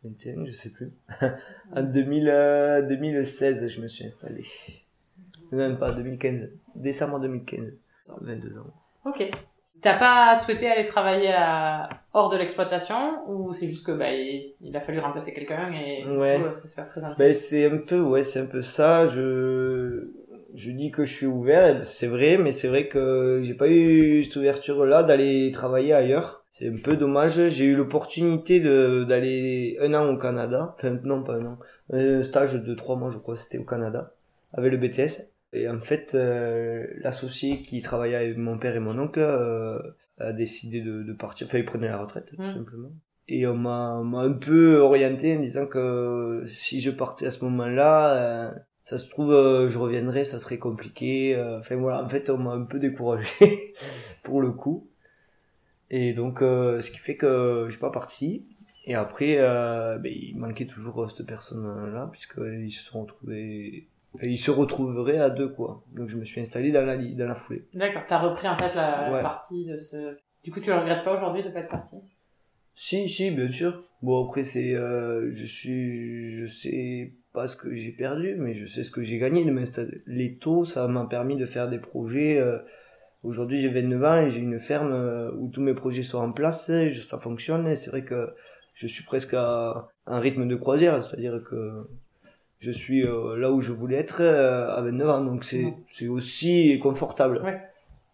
21, 0.03 0.45
je 0.45 0.51
sais 0.51 0.69
plus. 0.69 0.91
en 1.75 1.83
2000, 1.83 2.29
euh, 2.29 2.81
2016, 2.81 3.67
je 3.69 3.81
me 3.81 3.87
suis 3.87 4.05
installé. 4.05 4.43
Même 5.51 5.77
pas, 5.77 5.91
2015. 5.91 6.51
Décembre 6.75 7.19
2015. 7.19 7.73
22 8.21 8.57
ans. 8.57 8.63
Ok. 9.05 9.29
T'as 9.81 9.97
pas 9.97 10.35
souhaité 10.43 10.67
aller 10.69 10.85
travailler 10.85 11.33
à... 11.33 11.89
hors 12.13 12.29
de 12.29 12.37
l'exploitation 12.37 13.27
ou 13.27 13.51
c'est 13.51 13.67
juste 13.67 13.83
que 13.85 13.91
bah 13.91 14.11
il, 14.13 14.53
il 14.61 14.77
a 14.77 14.81
fallu 14.81 14.99
remplacer 14.99 15.33
quelqu'un 15.33 15.71
et 15.73 16.05
Ouais. 16.05 16.39
coup, 16.39 16.53
ça 16.53 16.67
se 16.67 16.75
fait 16.75 16.85
présenter 16.85 17.15
Ben, 17.17 17.33
c'est 17.33 17.65
un 17.65 17.77
peu, 17.77 17.99
ouais, 17.99 18.23
c'est 18.23 18.41
un 18.41 18.45
peu 18.45 18.61
ça. 18.61 19.07
Je, 19.07 20.11
je 20.55 20.71
dis 20.71 20.91
que 20.91 21.05
je 21.05 21.13
suis 21.13 21.25
ouvert, 21.25 21.85
c'est 21.85 22.07
vrai, 22.07 22.37
mais 22.37 22.51
c'est 22.51 22.67
vrai 22.67 22.87
que 22.87 23.41
j'ai 23.43 23.53
pas 23.53 23.67
eu 23.69 24.23
cette 24.23 24.35
ouverture-là 24.35 25.03
d'aller 25.03 25.51
travailler 25.51 25.93
ailleurs. 25.93 26.43
C'est 26.51 26.67
un 26.69 26.77
peu 26.83 26.97
dommage. 26.97 27.49
J'ai 27.49 27.65
eu 27.65 27.75
l'opportunité 27.75 28.59
de, 28.59 29.05
d'aller 29.07 29.77
un 29.81 29.93
an 29.93 30.07
au 30.13 30.17
Canada. 30.17 30.73
Enfin, 30.77 30.99
non, 31.03 31.23
pas 31.23 31.35
un 31.37 31.45
an. 31.45 31.59
Un 31.91 32.21
stage 32.23 32.53
de 32.63 32.73
trois 32.75 32.95
mois, 32.97 33.09
je 33.11 33.17
crois, 33.17 33.35
c'était 33.35 33.57
au 33.57 33.63
Canada. 33.63 34.13
Avec 34.53 34.71
le 34.71 34.77
BTS. 34.77 35.31
Et 35.53 35.67
en 35.69 35.79
fait, 35.79 36.13
euh, 36.15 36.85
l'associé 37.01 37.57
qui 37.61 37.81
travaillait 37.81 38.15
avec 38.15 38.37
mon 38.37 38.57
père 38.57 38.75
et 38.75 38.79
mon 38.79 38.97
oncle, 38.99 39.19
euh, 39.21 39.79
a 40.19 40.33
décidé 40.33 40.81
de, 40.81 41.03
de 41.03 41.13
partir. 41.13 41.47
Enfin, 41.47 41.57
il 41.57 41.65
prenait 41.65 41.87
la 41.87 41.97
retraite, 42.01 42.31
tout 42.35 42.41
Mm. 42.41 42.53
simplement. 42.53 42.91
Et 43.27 43.47
on 43.47 43.55
m'a 43.55 43.97
on 43.99 44.03
m'a 44.03 44.19
un 44.19 44.33
peu 44.33 44.77
orienté 44.77 45.37
en 45.37 45.39
disant 45.39 45.65
que 45.65 46.43
si 46.47 46.81
je 46.81 46.91
partais 46.91 47.27
à 47.27 47.31
ce 47.31 47.43
moment-là, 47.45 48.15
euh, 48.17 48.51
ça 48.83 48.97
se 48.97 49.07
trouve, 49.09 49.31
euh, 49.31 49.69
je 49.69 49.77
reviendrais, 49.77 50.23
ça 50.23 50.39
serait 50.39 50.57
compliqué. 50.57 51.35
euh, 51.35 51.59
Enfin 51.59 51.75
voilà, 51.75 52.03
en 52.03 52.09
fait, 52.09 52.29
on 52.29 52.37
m'a 52.37 52.51
un 52.51 52.65
peu 52.65 52.79
découragé 52.79 53.73
pour 54.23 54.41
le 54.41 54.51
coup. 54.51 54.87
Et 55.89 56.13
donc, 56.13 56.41
euh, 56.41 56.79
ce 56.79 56.89
qui 56.91 56.97
fait 56.97 57.15
que 57.17 57.65
je 57.67 57.71
suis 57.71 57.81
pas 57.81 57.91
parti. 57.91 58.45
Et 58.85 58.95
après, 58.95 59.35
euh, 59.37 59.97
ben, 59.99 60.11
il 60.11 60.35
manquait 60.37 60.65
toujours 60.65 61.09
cette 61.09 61.25
personne-là, 61.27 62.09
puisqu'ils 62.11 62.71
se 62.71 62.83
sont 62.83 63.01
retrouvés... 63.01 63.87
Enfin, 64.13 64.27
ils 64.27 64.37
se 64.39 64.51
retrouveraient 64.51 65.19
à 65.19 65.29
deux, 65.29 65.47
quoi. 65.49 65.83
Donc 65.93 66.09
je 66.09 66.17
me 66.17 66.25
suis 66.25 66.41
installé 66.41 66.71
dans 66.71 66.83
la, 66.85 66.97
dans 66.97 67.27
la 67.27 67.35
foulée. 67.35 67.65
D'accord. 67.73 68.01
T'as 68.07 68.19
repris 68.19 68.47
en 68.47 68.57
fait 68.57 68.73
la, 68.75 69.09
la 69.09 69.21
partie 69.21 69.65
de 69.65 69.77
ce. 69.77 70.17
Du 70.43 70.51
coup, 70.51 70.59
tu 70.59 70.69
le 70.69 70.77
regrettes 70.77 71.05
pas 71.05 71.15
aujourd'hui 71.15 71.43
de 71.43 71.49
pas 71.49 71.59
être 71.59 71.69
parti? 71.69 71.95
Si, 72.75 73.07
si, 73.07 73.31
bien 73.31 73.49
sûr. 73.51 73.83
Bon, 74.01 74.25
après, 74.25 74.43
c'est, 74.43 74.73
euh, 74.73 75.31
je 75.33 75.45
suis, 75.45 76.39
je 76.39 76.47
sais 76.47 77.13
pas 77.33 77.47
ce 77.47 77.55
que 77.55 77.73
j'ai 77.75 77.91
perdu, 77.91 78.35
mais 78.37 78.53
je 78.55 78.65
sais 78.65 78.83
ce 78.83 78.91
que 78.91 79.03
j'ai 79.03 79.17
gagné. 79.17 79.45
Les 80.05 80.35
taux, 80.35 80.65
ça 80.65 80.87
m'a 80.87 81.05
permis 81.05 81.37
de 81.37 81.45
faire 81.45 81.69
des 81.69 81.79
projets. 81.79 82.37
euh, 82.37 82.57
Aujourd'hui, 83.23 83.61
j'ai 83.61 83.69
29 83.69 84.03
ans 84.03 84.21
et 84.25 84.29
j'ai 84.31 84.39
une 84.39 84.59
ferme 84.59 84.91
euh, 84.91 85.31
où 85.37 85.47
tous 85.49 85.61
mes 85.61 85.75
projets 85.75 86.01
sont 86.03 86.17
en 86.17 86.31
place, 86.31 86.71
ça 87.07 87.17
fonctionne. 87.19 87.67
Et 87.67 87.75
c'est 87.75 87.91
vrai 87.91 88.03
que 88.03 88.31
je 88.73 88.87
suis 88.87 89.03
presque 89.03 89.35
à 89.35 89.89
un 90.07 90.19
rythme 90.19 90.47
de 90.47 90.55
croisière, 90.55 91.03
c'est-à-dire 91.03 91.41
que 91.47 91.87
je 92.59 92.71
suis 92.71 93.05
euh, 93.05 93.37
là 93.37 93.51
où 93.51 93.61
je 93.61 93.71
voulais 93.71 93.97
être 93.97 94.21
à 94.21 94.81
29 94.81 95.09
ans, 95.09 95.23
donc 95.23 95.43
c'est, 95.45 95.73
c'est 95.91 96.07
aussi 96.07 96.79
confortable. 96.79 97.41
Ouais. 97.43 97.61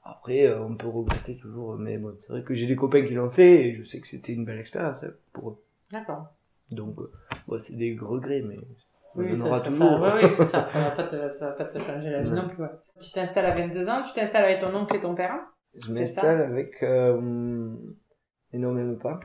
Après, 0.03 0.53
on 0.53 0.75
peut 0.75 0.87
regretter 0.87 1.35
toujours, 1.37 1.77
mais 1.77 1.97
bon, 1.97 2.13
c'est 2.19 2.29
vrai 2.29 2.41
que 2.43 2.53
j'ai 2.53 2.67
des 2.67 2.75
copains 2.77 3.03
qui 3.03 3.13
l'ont 3.13 3.29
fait 3.29 3.67
et 3.67 3.73
je 3.73 3.83
sais 3.83 3.99
que 3.99 4.07
c'était 4.07 4.33
une 4.33 4.45
belle 4.45 4.59
expérience 4.59 5.03
hein, 5.03 5.11
pour 5.33 5.49
eux. 5.49 5.57
D'accord. 5.91 6.27
Donc, 6.71 6.95
bon, 7.47 7.59
c'est 7.59 7.75
des 7.77 7.97
regrets, 7.99 8.41
mais 8.41 8.57
on 9.17 9.21
Oui, 9.21 9.35
ça, 9.35 9.49
ça, 9.57 9.69
toujours. 9.69 10.05
Ça, 10.05 10.15
ouais, 10.15 10.23
oui, 10.23 10.29
c'est 10.31 10.45
ça. 10.45 10.67
Ça 10.71 10.79
va 10.79 10.91
pas 10.91 11.03
te, 11.03 11.29
ça 11.29 11.45
va 11.47 11.51
pas 11.53 11.65
te 11.65 11.79
changer 11.79 12.09
la 12.09 12.21
vie 12.21 12.31
non 12.31 12.47
plus. 12.47 12.63
Ouais. 12.63 12.69
Tu 12.99 13.11
t'installes 13.11 13.45
à 13.45 13.55
22 13.55 13.89
ans, 13.89 14.01
tu 14.01 14.13
t'installes 14.13 14.43
avec 14.45 14.59
ton 14.59 14.73
oncle 14.75 14.95
et 14.95 14.99
ton 14.99 15.15
père. 15.15 15.35
Je 15.75 15.87
C'est 15.87 15.93
m'installe 15.93 16.41
avec... 16.41 16.81
Euh, 16.83 17.71
et 18.53 18.57
non, 18.57 18.71
même 18.71 18.97
pas. 18.97 19.19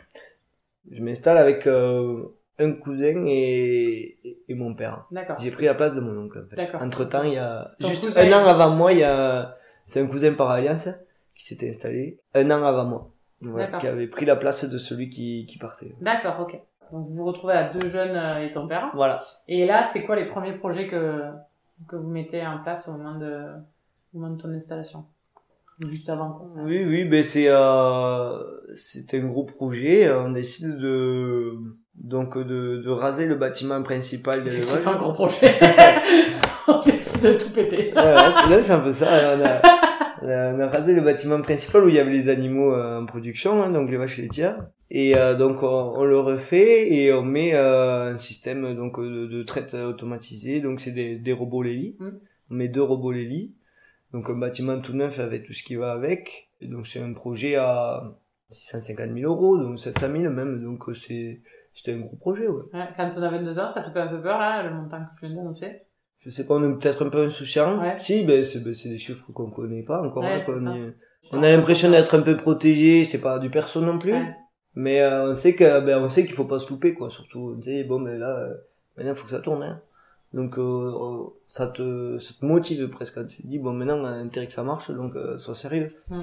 Je 0.90 1.02
m'installe 1.02 1.38
avec 1.38 1.66
euh, 1.66 2.24
un 2.58 2.72
cousin 2.72 3.24
et, 3.26 4.18
et, 4.48 4.54
mon 4.54 4.74
père. 4.74 5.06
D'accord. 5.10 5.36
J'ai 5.40 5.50
pris 5.50 5.64
la 5.66 5.74
place 5.74 5.94
de 5.94 6.00
mon 6.00 6.16
oncle, 6.24 6.42
en 6.44 6.48
fait. 6.48 6.56
D'accord. 6.56 6.82
Entre 6.82 7.04
temps, 7.04 7.22
il 7.22 7.34
y 7.34 7.38
a... 7.38 7.72
Ton 7.80 7.88
juste 7.88 8.04
cousin- 8.06 8.20
un 8.20 8.32
an 8.32 8.46
avant 8.46 8.70
moi, 8.70 8.92
il 8.92 8.98
y 8.98 9.04
a... 9.04 9.56
C'est 9.86 10.00
un 10.00 10.06
cousin 10.06 10.32
par 10.34 10.50
alliance 10.50 10.88
qui 11.34 11.44
s'était 11.46 11.68
installé. 11.68 12.20
Un 12.34 12.50
an 12.50 12.64
avant 12.64 12.84
moi. 12.84 13.10
Qui 13.80 13.86
avait 13.88 14.06
pris 14.06 14.24
la 14.24 14.36
place 14.36 14.68
de 14.70 14.78
celui 14.78 15.10
qui, 15.10 15.46
qui 15.46 15.58
partait. 15.58 15.94
D'accord, 16.00 16.38
ok. 16.40 16.60
Donc 16.92 17.06
vous 17.08 17.14
vous 17.16 17.24
retrouvez 17.24 17.54
à 17.54 17.70
deux 17.72 17.86
jeunes 17.88 18.14
euh, 18.14 18.44
et 18.46 18.50
ton 18.52 18.68
père. 18.68 18.90
Voilà. 18.94 19.24
Et 19.48 19.66
là, 19.66 19.86
c'est 19.92 20.02
quoi 20.04 20.14
les 20.14 20.26
premiers 20.26 20.52
projets 20.52 20.86
que, 20.86 21.22
que 21.88 21.96
vous 21.96 22.08
mettez 22.10 22.46
en 22.46 22.58
place 22.62 22.86
au 22.88 22.92
moment 22.92 23.18
de, 23.18 23.46
au 24.14 24.18
moment 24.18 24.34
de 24.34 24.40
ton 24.40 24.50
installation? 24.52 25.04
Juste 25.80 26.08
avant. 26.10 26.30
quoi. 26.32 26.46
Oui, 26.58 26.84
oui, 26.86 27.04
ben 27.06 27.24
c'est 27.24 27.46
euh, 27.48 28.38
c'est 28.74 29.14
un 29.14 29.24
gros 29.26 29.44
projet. 29.44 30.12
On 30.12 30.30
décide 30.30 30.76
de 30.76 31.54
donc 31.94 32.36
de, 32.38 32.82
de 32.84 32.90
raser 32.90 33.26
le 33.26 33.34
bâtiment 33.36 33.82
principal 33.82 34.44
de 34.44 34.50
C'est 34.50 34.58
l'élevage. 34.58 34.82
pas 34.84 34.90
un 34.92 34.96
gros 34.96 35.12
projet. 35.14 35.54
On 36.68 36.82
décide 36.82 37.22
de 37.22 37.32
tout 37.32 37.50
péter. 37.50 37.90
Voilà, 37.94 38.34
c'est- 38.38 38.50
là 38.50 38.62
c'est 38.62 38.72
un 38.72 38.80
peu 38.80 38.92
ça. 38.92 39.06
On 39.08 39.40
a, 39.44 39.60
on 40.22 40.28
a- 40.28 40.52
on 40.54 40.60
a 40.60 40.66
rasé 40.68 40.94
le 40.94 41.00
bâtiment 41.00 41.40
principal 41.40 41.84
où 41.84 41.88
il 41.88 41.94
y 41.94 41.98
avait 41.98 42.12
les 42.12 42.28
animaux 42.28 42.72
euh, 42.74 43.00
en 43.00 43.06
production, 43.06 43.62
hein, 43.62 43.70
donc 43.70 43.90
les 43.90 43.96
vaches 43.96 44.18
laitières. 44.18 44.56
Et 44.94 45.16
euh, 45.16 45.34
donc 45.34 45.62
on, 45.62 45.66
on 45.96 46.04
le 46.04 46.20
refait 46.20 46.92
et 46.92 47.12
on 47.14 47.22
met 47.22 47.54
euh, 47.54 48.12
un 48.12 48.16
système 48.16 48.76
donc 48.76 49.00
de, 49.00 49.26
de 49.26 49.42
traite 49.42 49.72
automatisé. 49.72 50.60
Donc 50.60 50.80
c'est 50.80 50.90
des, 50.90 51.16
des 51.16 51.32
robots 51.32 51.62
Lely. 51.62 51.96
Mm. 51.98 52.08
On 52.50 52.54
met 52.54 52.68
deux 52.68 52.82
robots 52.82 53.10
Lely. 53.12 53.54
Donc 54.12 54.28
un 54.28 54.34
bâtiment 54.34 54.78
tout 54.80 54.92
neuf 54.94 55.18
avec 55.18 55.44
tout 55.46 55.54
ce 55.54 55.62
qui 55.62 55.76
va 55.76 55.92
avec. 55.92 56.50
Et 56.60 56.66
donc 56.66 56.86
c'est 56.86 57.00
un 57.00 57.14
projet 57.14 57.56
à 57.56 58.12
650 58.50 59.14
000 59.16 59.32
euros, 59.32 59.56
donc 59.56 59.78
700 59.80 60.08
000 60.12 60.30
même. 60.32 60.62
Donc 60.62 60.84
c'est 60.94 61.40
c'était 61.72 61.94
un 61.94 62.00
gros 62.00 62.16
projet. 62.16 62.46
Ouais. 62.46 62.62
Ouais, 62.74 62.86
quand 62.94 63.10
on 63.16 63.22
a 63.22 63.30
22 63.30 63.58
ans, 63.58 63.70
ça 63.70 63.82
fait 63.82 63.98
un 63.98 64.08
peu 64.08 64.20
peur, 64.20 64.38
là, 64.38 64.62
le 64.62 64.74
montant 64.74 64.98
que 64.98 65.18
tu 65.20 65.26
viens 65.26 65.36
d'annoncer 65.36 65.80
Je 66.18 66.28
sais 66.28 66.46
pas, 66.46 66.56
on 66.56 66.70
est 66.70 66.78
peut-être 66.78 67.06
un 67.06 67.08
peu 67.08 67.24
insouciant. 67.24 67.80
Ouais. 67.80 67.94
Si, 67.96 68.24
ben 68.24 68.44
c'est 68.44 68.62
ben, 68.62 68.74
c'est 68.74 68.90
des 68.90 68.98
chiffres 68.98 69.32
qu'on 69.32 69.50
connaît 69.50 69.82
pas 69.84 70.02
encore. 70.02 70.22
Ouais, 70.22 70.44
hein, 70.46 70.76
y- 70.76 70.92
On 71.32 71.42
a 71.42 71.48
l'impression 71.48 71.90
d'être 71.90 72.14
un 72.14 72.20
peu 72.20 72.36
protégé. 72.36 73.06
C'est 73.06 73.22
pas 73.22 73.38
du 73.38 73.48
perso 73.48 73.80
non 73.80 73.98
plus. 73.98 74.12
Ouais. 74.12 74.34
Mais 74.74 75.02
euh, 75.02 75.30
on 75.30 75.34
sait 75.34 75.54
que 75.54 75.80
ben 75.80 75.98
on 76.02 76.08
sait 76.08 76.24
qu'il 76.24 76.34
faut 76.34 76.46
pas 76.46 76.58
se 76.58 76.70
louper 76.70 76.94
quoi 76.94 77.10
surtout 77.10 77.54
on 77.58 77.62
sait 77.62 77.84
bon 77.84 78.00
ben 78.00 78.18
là 78.18 78.30
euh, 78.38 78.54
maintenant 78.96 79.14
faut 79.14 79.24
que 79.26 79.30
ça 79.30 79.40
tourne 79.40 79.62
hein. 79.62 79.80
donc 80.32 80.56
euh, 80.58 81.24
ça 81.50 81.66
te 81.66 82.18
ça 82.18 82.32
te 82.40 82.44
motive 82.46 82.88
presque 82.88 83.14
quand 83.16 83.26
tu 83.26 83.42
te 83.42 83.46
dis 83.46 83.58
bon 83.58 83.72
maintenant 83.74 83.98
on 83.98 84.04
a 84.06 84.10
intérêt 84.12 84.46
que 84.46 84.54
ça 84.54 84.62
marche 84.62 84.90
donc 84.90 85.14
euh, 85.14 85.36
sois 85.36 85.54
sérieux 85.54 85.92
Mm. 86.08 86.20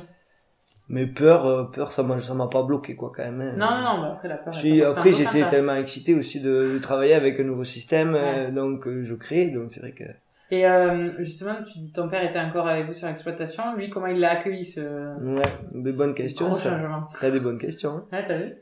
mais 0.89 1.05
peur 1.05 1.69
peur 1.71 1.91
ça 1.91 2.01
m'a 2.01 2.19
ça 2.19 2.33
m'a 2.33 2.47
pas 2.47 2.63
bloqué 2.63 2.95
quoi 2.95 3.12
quand 3.15 3.23
même 3.23 3.39
hein. 3.41 3.53
Non, 3.55 3.69
non, 3.69 3.97
non, 3.97 4.01
bah 4.01 4.13
après 4.13 4.27
la 4.27 4.38
peur. 4.38 4.53
À 4.55 4.89
après 4.89 5.12
j'étais 5.12 5.29
faire 5.41 5.49
tellement 5.51 5.75
excité 5.75 6.15
aussi 6.15 6.41
de, 6.41 6.73
de 6.73 6.79
travailler 6.79 7.13
avec 7.13 7.39
un 7.39 7.43
nouveau 7.43 7.63
système 7.63 8.13
Ouais. 8.15 8.51
donc 8.51 8.88
euh, 8.88 9.03
je 9.03 9.13
crée 9.13 9.51
donc 9.51 9.71
c'est 9.71 9.81
vrai 9.81 9.91
que 9.91 10.05
Et 10.51 10.65
euh, 10.65 11.12
justement, 11.19 11.55
tu 11.71 11.79
dis 11.79 11.91
ton 11.91 12.09
père 12.09 12.23
était 12.23 12.39
encore 12.39 12.67
avec 12.67 12.88
vous 12.88 12.93
sur 12.93 13.07
l'exploitation. 13.07 13.75
Lui, 13.75 13.89
comment 13.89 14.07
il 14.07 14.19
l'a 14.19 14.31
accueilli 14.31 14.65
ce 14.65 14.81
ouais 15.23 15.43
des 15.73 15.91
bonnes 15.91 16.15
questions 16.15 16.55
ça 16.55 16.79
t'as 17.19 17.29
des 17.29 17.39
bonnes 17.39 17.59
questions 17.59 17.91
hein. 17.91 18.07
Ouais, 18.12 18.25
t'as 18.27 18.38
vu? 18.38 18.53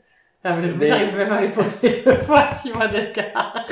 Ah, 0.44 0.56
J'arrive 0.60 1.16
même 1.16 1.32
à 1.32 1.40
les 1.40 1.48
poser 1.48 2.00
deux 2.04 2.18
fois, 2.18 2.50
six 2.52 2.72
mois 2.72 2.88
d'écart. 2.88 3.66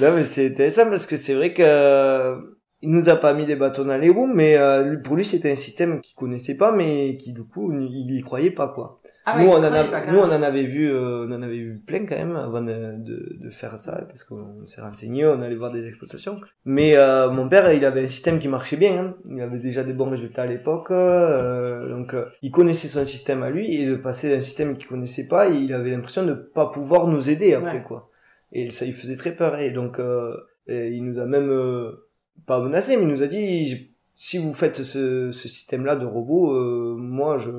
Non, 0.00 0.14
mais 0.14 0.24
c'est 0.24 0.46
intéressant 0.46 0.88
parce 0.88 1.04
que 1.06 1.16
c'est 1.16 1.34
vrai 1.34 1.52
que 1.52 1.62
euh, 1.64 2.36
il 2.80 2.90
nous 2.90 3.08
a 3.10 3.16
pas 3.16 3.34
mis 3.34 3.44
des 3.44 3.56
bâtons 3.56 3.84
dans 3.84 3.98
les 3.98 4.08
roues, 4.08 4.30
mais 4.32 4.56
euh, 4.56 4.96
pour 4.96 5.16
lui 5.16 5.24
c'était 5.24 5.50
un 5.52 5.56
système 5.56 6.00
qu'il 6.00 6.14
connaissait 6.16 6.56
pas, 6.56 6.72
mais 6.72 7.16
qui 7.18 7.32
du 7.34 7.44
coup 7.44 7.72
il 7.72 8.10
y 8.10 8.22
croyait 8.22 8.52
pas 8.52 8.68
quoi. 8.68 8.99
Ah 9.34 9.42
nous 9.42 9.48
on 9.50 9.58
en 9.58 9.72
a, 9.72 10.10
nous 10.12 10.18
on 10.18 10.24
en 10.30 10.42
avait 10.42 10.64
vu, 10.64 10.90
euh, 10.90 11.26
on 11.26 11.32
en 11.32 11.42
avait 11.42 11.58
vu 11.58 11.78
plein 11.86 12.06
quand 12.06 12.16
même 12.16 12.36
avant 12.36 12.62
de, 12.62 12.96
de, 13.02 13.36
de 13.40 13.50
faire 13.50 13.78
ça 13.78 14.02
parce 14.08 14.24
qu'on 14.24 14.66
s'est 14.66 14.80
renseigné, 14.80 15.26
on 15.26 15.40
allait 15.42 15.54
voir 15.56 15.72
des 15.72 15.86
exploitations. 15.86 16.40
Mais 16.64 16.96
euh, 16.96 17.30
mon 17.30 17.48
père 17.48 17.72
il 17.72 17.84
avait 17.84 18.02
un 18.04 18.08
système 18.08 18.38
qui 18.38 18.48
marchait 18.48 18.76
bien, 18.76 18.98
hein. 18.98 19.14
il 19.28 19.40
avait 19.40 19.58
déjà 19.58 19.84
des 19.84 19.92
bons 19.92 20.10
résultats 20.10 20.42
à 20.42 20.46
l'époque, 20.46 20.90
euh, 20.90 21.88
donc 21.88 22.14
euh, 22.14 22.26
il 22.42 22.50
connaissait 22.50 22.88
son 22.88 23.04
système 23.04 23.42
à 23.42 23.50
lui 23.50 23.74
et 23.80 23.86
de 23.86 23.96
passer 23.96 24.30
d'un 24.30 24.40
système 24.40 24.76
qu'il 24.76 24.86
connaissait 24.88 25.28
pas, 25.28 25.48
il 25.48 25.72
avait 25.72 25.90
l'impression 25.90 26.24
de 26.26 26.34
pas 26.34 26.66
pouvoir 26.70 27.06
nous 27.06 27.30
aider 27.30 27.54
après 27.54 27.78
Ouais. 27.78 27.82
quoi. 27.86 28.10
Et 28.52 28.70
ça 28.70 28.84
il 28.84 28.94
faisait 28.94 29.16
très 29.16 29.32
peur 29.32 29.58
et 29.60 29.70
donc 29.70 29.98
euh, 30.00 30.34
et 30.66 30.88
il 30.88 31.04
nous 31.04 31.20
a 31.20 31.26
même 31.26 31.50
euh, 31.50 32.08
pas 32.46 32.60
menacé 32.60 32.96
mais 32.96 33.02
il 33.02 33.08
nous 33.08 33.22
a 33.22 33.26
dit 33.26 33.89
si 34.22 34.36
vous 34.36 34.52
faites 34.52 34.84
ce, 34.84 35.32
ce 35.32 35.48
système-là 35.48 35.96
de 35.96 36.04
robot, 36.04 36.52
euh, 36.54 36.94
moi 36.94 37.38
je 37.38 37.50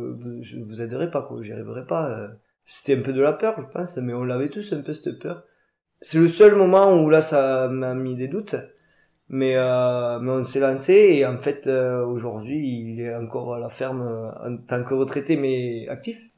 je 0.42 0.60
vous 0.60 0.80
aiderai 0.80 1.10
pas 1.10 1.24
quoi, 1.24 1.42
j'y 1.42 1.52
arriverai 1.54 1.88
pas. 1.88 2.08
euh. 2.12 2.28
C'était 2.68 2.96
un 2.98 3.02
peu 3.02 3.14
de 3.14 3.22
la 3.22 3.34
peur, 3.34 3.56
je 3.60 3.66
pense, 3.74 3.98
mais 3.98 4.14
on 4.14 4.24
l'avait 4.24 4.50
tous 4.50 4.72
un 4.72 4.82
peu 4.82 4.94
cette 4.94 5.18
peur. 5.20 5.44
C'est 6.02 6.20
le 6.20 6.30
seul 6.30 6.56
moment 6.56 7.02
où 7.02 7.10
là 7.10 7.24
ça 7.24 7.68
m'a 7.68 7.96
mis 7.96 8.16
des 8.16 8.28
doutes, 8.28 8.56
mais 9.34 9.54
euh, 9.56 10.20
mais 10.20 10.32
on 10.32 10.44
s'est 10.44 10.60
lancé 10.60 10.94
et 10.94 11.26
en 11.26 11.38
fait 11.38 11.66
euh, 11.68 12.06
aujourd'hui 12.06 12.60
il 12.92 13.00
est 13.00 13.16
encore 13.16 13.56
à 13.56 13.60
la 13.60 13.70
ferme 13.70 14.02
euh, 14.02 14.30
en 14.50 14.58
tant 14.58 14.84
que 14.84 14.94
retraité 14.94 15.38
mais 15.38 15.88
actif 15.88 16.18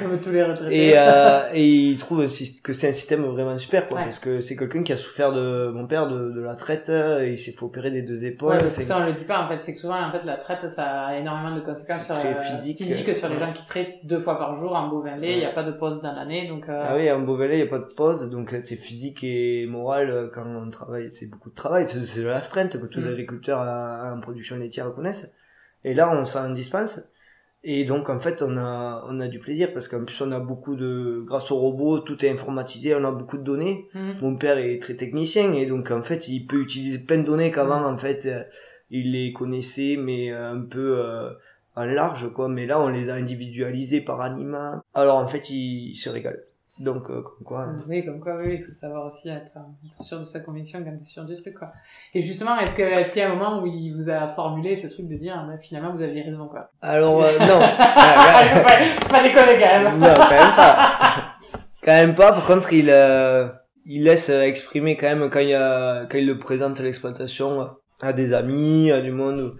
Comme 0.00 0.18
tous 0.22 0.30
les 0.30 0.42
retraités. 0.42 0.88
et, 0.90 0.94
euh, 0.96 1.40
et 1.52 1.66
il 1.66 1.98
trouve 1.98 2.24
que 2.64 2.72
c'est 2.72 2.88
un 2.88 2.92
système 2.92 3.24
vraiment 3.24 3.58
super 3.58 3.86
quoi 3.88 3.98
Ouais. 3.98 4.04
parce 4.04 4.18
que 4.20 4.40
c'est 4.40 4.56
quelqu'un 4.56 4.82
qui 4.82 4.92
a 4.92 4.96
souffert 4.96 5.32
de 5.32 5.70
mon 5.74 5.86
père 5.86 6.08
de, 6.08 6.30
de 6.30 6.40
la 6.40 6.54
traite 6.54 6.88
et 6.88 7.32
il 7.32 7.38
s'est 7.38 7.52
fait 7.52 7.62
opérer 7.62 7.90
des 7.90 8.02
deux 8.02 8.24
épaules 8.24 8.52
Ouais, 8.54 8.70
c'est- 8.70 8.82
ça 8.84 8.98
on 9.02 9.06
le 9.06 9.12
dit 9.12 9.24
pas 9.24 9.44
en 9.44 9.48
fait, 9.48 9.58
c'est 9.60 9.74
que 9.74 9.78
souvent 9.80 10.00
en 10.02 10.10
fait 10.10 10.24
la 10.24 10.36
traite 10.38 10.66
ça 10.70 10.84
a 11.08 11.16
énormément 11.18 11.54
de 11.54 11.60
conséquences 11.60 12.04
sur 12.06 12.14
euh, 12.16 12.34
physique. 12.36 12.78
sur 13.14 13.28
les 13.28 13.34
Ouais. 13.34 13.40
gens 13.40 13.52
qui 13.52 13.66
traitent 13.66 13.96
deux 14.04 14.20
fois 14.20 14.38
par 14.38 14.58
jour 14.58 14.74
en 14.74 14.90
lait, 15.16 15.32
il 15.34 15.38
n'y 15.40 15.44
a 15.44 15.50
pas 15.52 15.62
de 15.64 15.72
pause 15.72 16.00
dans 16.00 16.14
l'année 16.14 16.48
donc 16.48 16.68
euh, 16.70 16.84
Ah 16.88 16.94
oui, 16.96 17.10
en 17.10 17.20
Beauvalet, 17.20 17.58
il 17.58 17.62
n'y 17.62 17.68
a 17.68 17.70
pas 17.70 17.78
de 17.80 17.92
pause, 17.94 18.30
donc 18.30 18.54
c'est 18.62 18.76
physique 18.76 19.22
et 19.24 19.66
moral 19.66 20.30
quand 20.34 20.44
on 20.46 20.70
travaille, 20.70 21.10
c'est 21.10 21.28
beaucoup 21.30 21.50
de 21.50 21.54
travail, 21.54 21.84
de 22.30 22.34
l'astreinte 22.34 22.78
que 22.80 22.86
tous 22.86 23.00
les 23.00 23.06
Mm. 23.08 23.12
agriculteurs 23.12 23.60
euh, 23.62 24.14
en 24.16 24.20
production 24.20 24.56
laitière 24.56 24.92
connaissent. 24.94 25.32
Et 25.84 25.94
là, 25.94 26.10
on 26.18 26.24
s'en 26.24 26.50
dispense. 26.50 27.00
Et 27.62 27.84
donc, 27.84 28.08
en 28.08 28.18
fait, 28.18 28.40
on 28.42 28.56
a, 28.56 29.04
on 29.08 29.20
a 29.20 29.28
du 29.28 29.38
plaisir 29.38 29.72
parce 29.74 29.86
qu'en 29.88 30.04
plus, 30.04 30.18
on 30.22 30.32
a 30.32 30.40
beaucoup 30.40 30.76
de, 30.76 31.22
grâce 31.26 31.50
au 31.50 31.56
robot, 31.56 31.98
tout 32.00 32.24
est 32.24 32.30
informatisé, 32.30 32.94
on 32.94 33.04
a 33.04 33.12
beaucoup 33.12 33.36
de 33.36 33.42
données. 33.42 33.86
mhm. 33.94 34.14
Mon 34.22 34.36
père 34.36 34.56
est 34.58 34.78
très 34.80 34.94
technicien 34.96 35.52
et 35.52 35.66
donc, 35.66 35.90
en 35.90 36.00
fait, 36.02 36.28
il 36.28 36.46
peut 36.46 36.60
utiliser 36.62 37.00
plein 37.04 37.18
de 37.18 37.24
données 37.24 37.50
qu'avant, 37.52 37.84
en 37.84 37.98
fait, 37.98 38.24
euh, 38.26 38.42
il 38.90 39.12
les 39.12 39.32
connaissait, 39.34 39.96
mais 39.98 40.32
euh, 40.32 40.52
un 40.54 40.62
peu, 40.62 40.98
euh, 40.98 41.30
en 41.76 41.84
large, 41.84 42.32
quoi. 42.32 42.48
Mais 42.48 42.66
là, 42.66 42.80
on 42.80 42.88
les 42.88 43.10
a 43.10 43.14
individualisés 43.14 44.00
par 44.00 44.20
animal. 44.22 44.80
Alors, 44.94 45.16
en 45.18 45.28
fait, 45.28 45.50
il, 45.50 45.90
il 45.90 45.96
se 45.96 46.08
régale. 46.08 46.40
Donc, 46.80 47.10
euh, 47.10 47.20
comme 47.20 47.44
quoi. 47.44 47.68
Oui, 47.86 48.04
comme 48.06 48.20
quoi, 48.20 48.38
oui, 48.38 48.56
il 48.58 48.64
faut 48.64 48.72
savoir 48.72 49.04
aussi 49.06 49.28
être, 49.28 49.52
être 49.86 50.02
sûr 50.02 50.18
de 50.18 50.24
sa 50.24 50.40
conviction 50.40 50.82
quand 50.82 50.96
t'es 50.96 51.04
sûr 51.04 51.24
du 51.26 51.34
truc, 51.34 51.54
quoi. 51.58 51.70
Et 52.14 52.22
justement, 52.22 52.58
est-ce 52.58 52.74
que, 52.74 52.82
est-ce 52.82 53.12
qu'il 53.12 53.20
y 53.20 53.24
a 53.24 53.30
un 53.30 53.34
moment 53.34 53.62
où 53.62 53.66
il 53.66 53.92
vous 53.92 54.08
a 54.08 54.28
formulé 54.28 54.74
ce 54.76 54.86
truc 54.86 55.06
de 55.06 55.16
dire, 55.16 55.36
ah, 55.38 55.46
bah, 55.46 55.58
finalement, 55.58 55.92
vous 55.94 56.00
aviez 56.02 56.22
raison, 56.22 56.48
quoi? 56.48 56.70
Alors, 56.80 57.22
euh, 57.22 57.38
non. 57.40 57.60
Ah, 57.60 58.44
faut 58.54 58.62
pas- 58.64 58.78
faut 58.80 59.08
pas 59.10 59.22
déconner, 59.22 59.58
quand 59.60 59.90
non, 59.92 59.98
même. 59.98 60.14
quand 60.16 60.30
même 60.30 60.54
pas. 60.56 60.90
Quand 61.84 61.92
même 61.92 62.14
pas. 62.14 62.32
Par 62.32 62.46
contre, 62.46 62.72
il, 62.72 62.88
euh, 62.88 63.46
il 63.84 64.04
laisse 64.04 64.30
exprimer 64.30 64.96
quand 64.96 65.14
même 65.14 65.28
quand 65.28 65.40
il, 65.40 65.48
y 65.50 65.54
a, 65.54 66.06
quand 66.06 66.16
il 66.16 66.26
le 66.26 66.38
présente 66.38 66.80
à 66.80 66.82
l'exploitation 66.82 67.68
à 68.00 68.12
des 68.14 68.32
amis, 68.32 68.90
à 68.90 69.00
du 69.02 69.10
monde. 69.12 69.56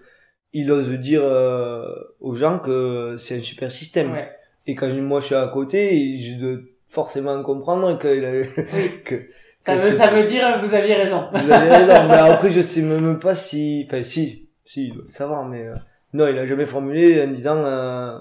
Il 0.53 0.71
ose 0.73 0.89
dire 0.99 1.21
euh, 1.23 1.85
aux 2.19 2.35
gens 2.35 2.59
que 2.59 3.17
c'est 3.19 3.39
un 3.39 3.43
super 3.43 3.71
système. 3.71 4.13
Ouais. 4.13 4.31
Et 4.67 4.75
quand 4.75 4.89
moi 5.01 5.21
je 5.21 5.27
suis 5.27 5.35
à 5.35 5.47
côté, 5.49 6.17
je 6.17 6.41
dois 6.41 6.59
forcément 6.91 7.43
comprendre 7.43 7.99
que, 7.99 8.09
a- 8.09 8.47
Oui. 8.75 8.91
que 9.05 9.15
Ça 9.59 9.77
veut, 9.77 9.97
ça 9.97 10.09
veut 10.09 10.25
dire, 10.25 10.61
vous 10.63 10.75
aviez 10.75 10.95
raison. 10.95 11.27
Vous 11.31 11.51
avez 11.53 11.69
raison, 11.71 12.09
mais 12.09 12.15
après 12.17 12.51
je 12.51 12.61
sais 12.61 12.83
même 12.83 13.19
pas 13.19 13.35
si, 13.35 13.85
enfin 13.87 14.03
si, 14.03 14.49
si, 14.65 14.89
il 14.89 14.95
doit 14.95 15.05
le 15.05 15.09
savoir, 15.11 15.47
mais 15.49 15.67
euh, 15.67 15.75
non, 16.13 16.27
il 16.29 16.39
a 16.39 16.45
jamais 16.47 16.67
formulé 16.67 17.23
en 17.23 17.29
disant 17.31 17.57
euh, 17.57 18.19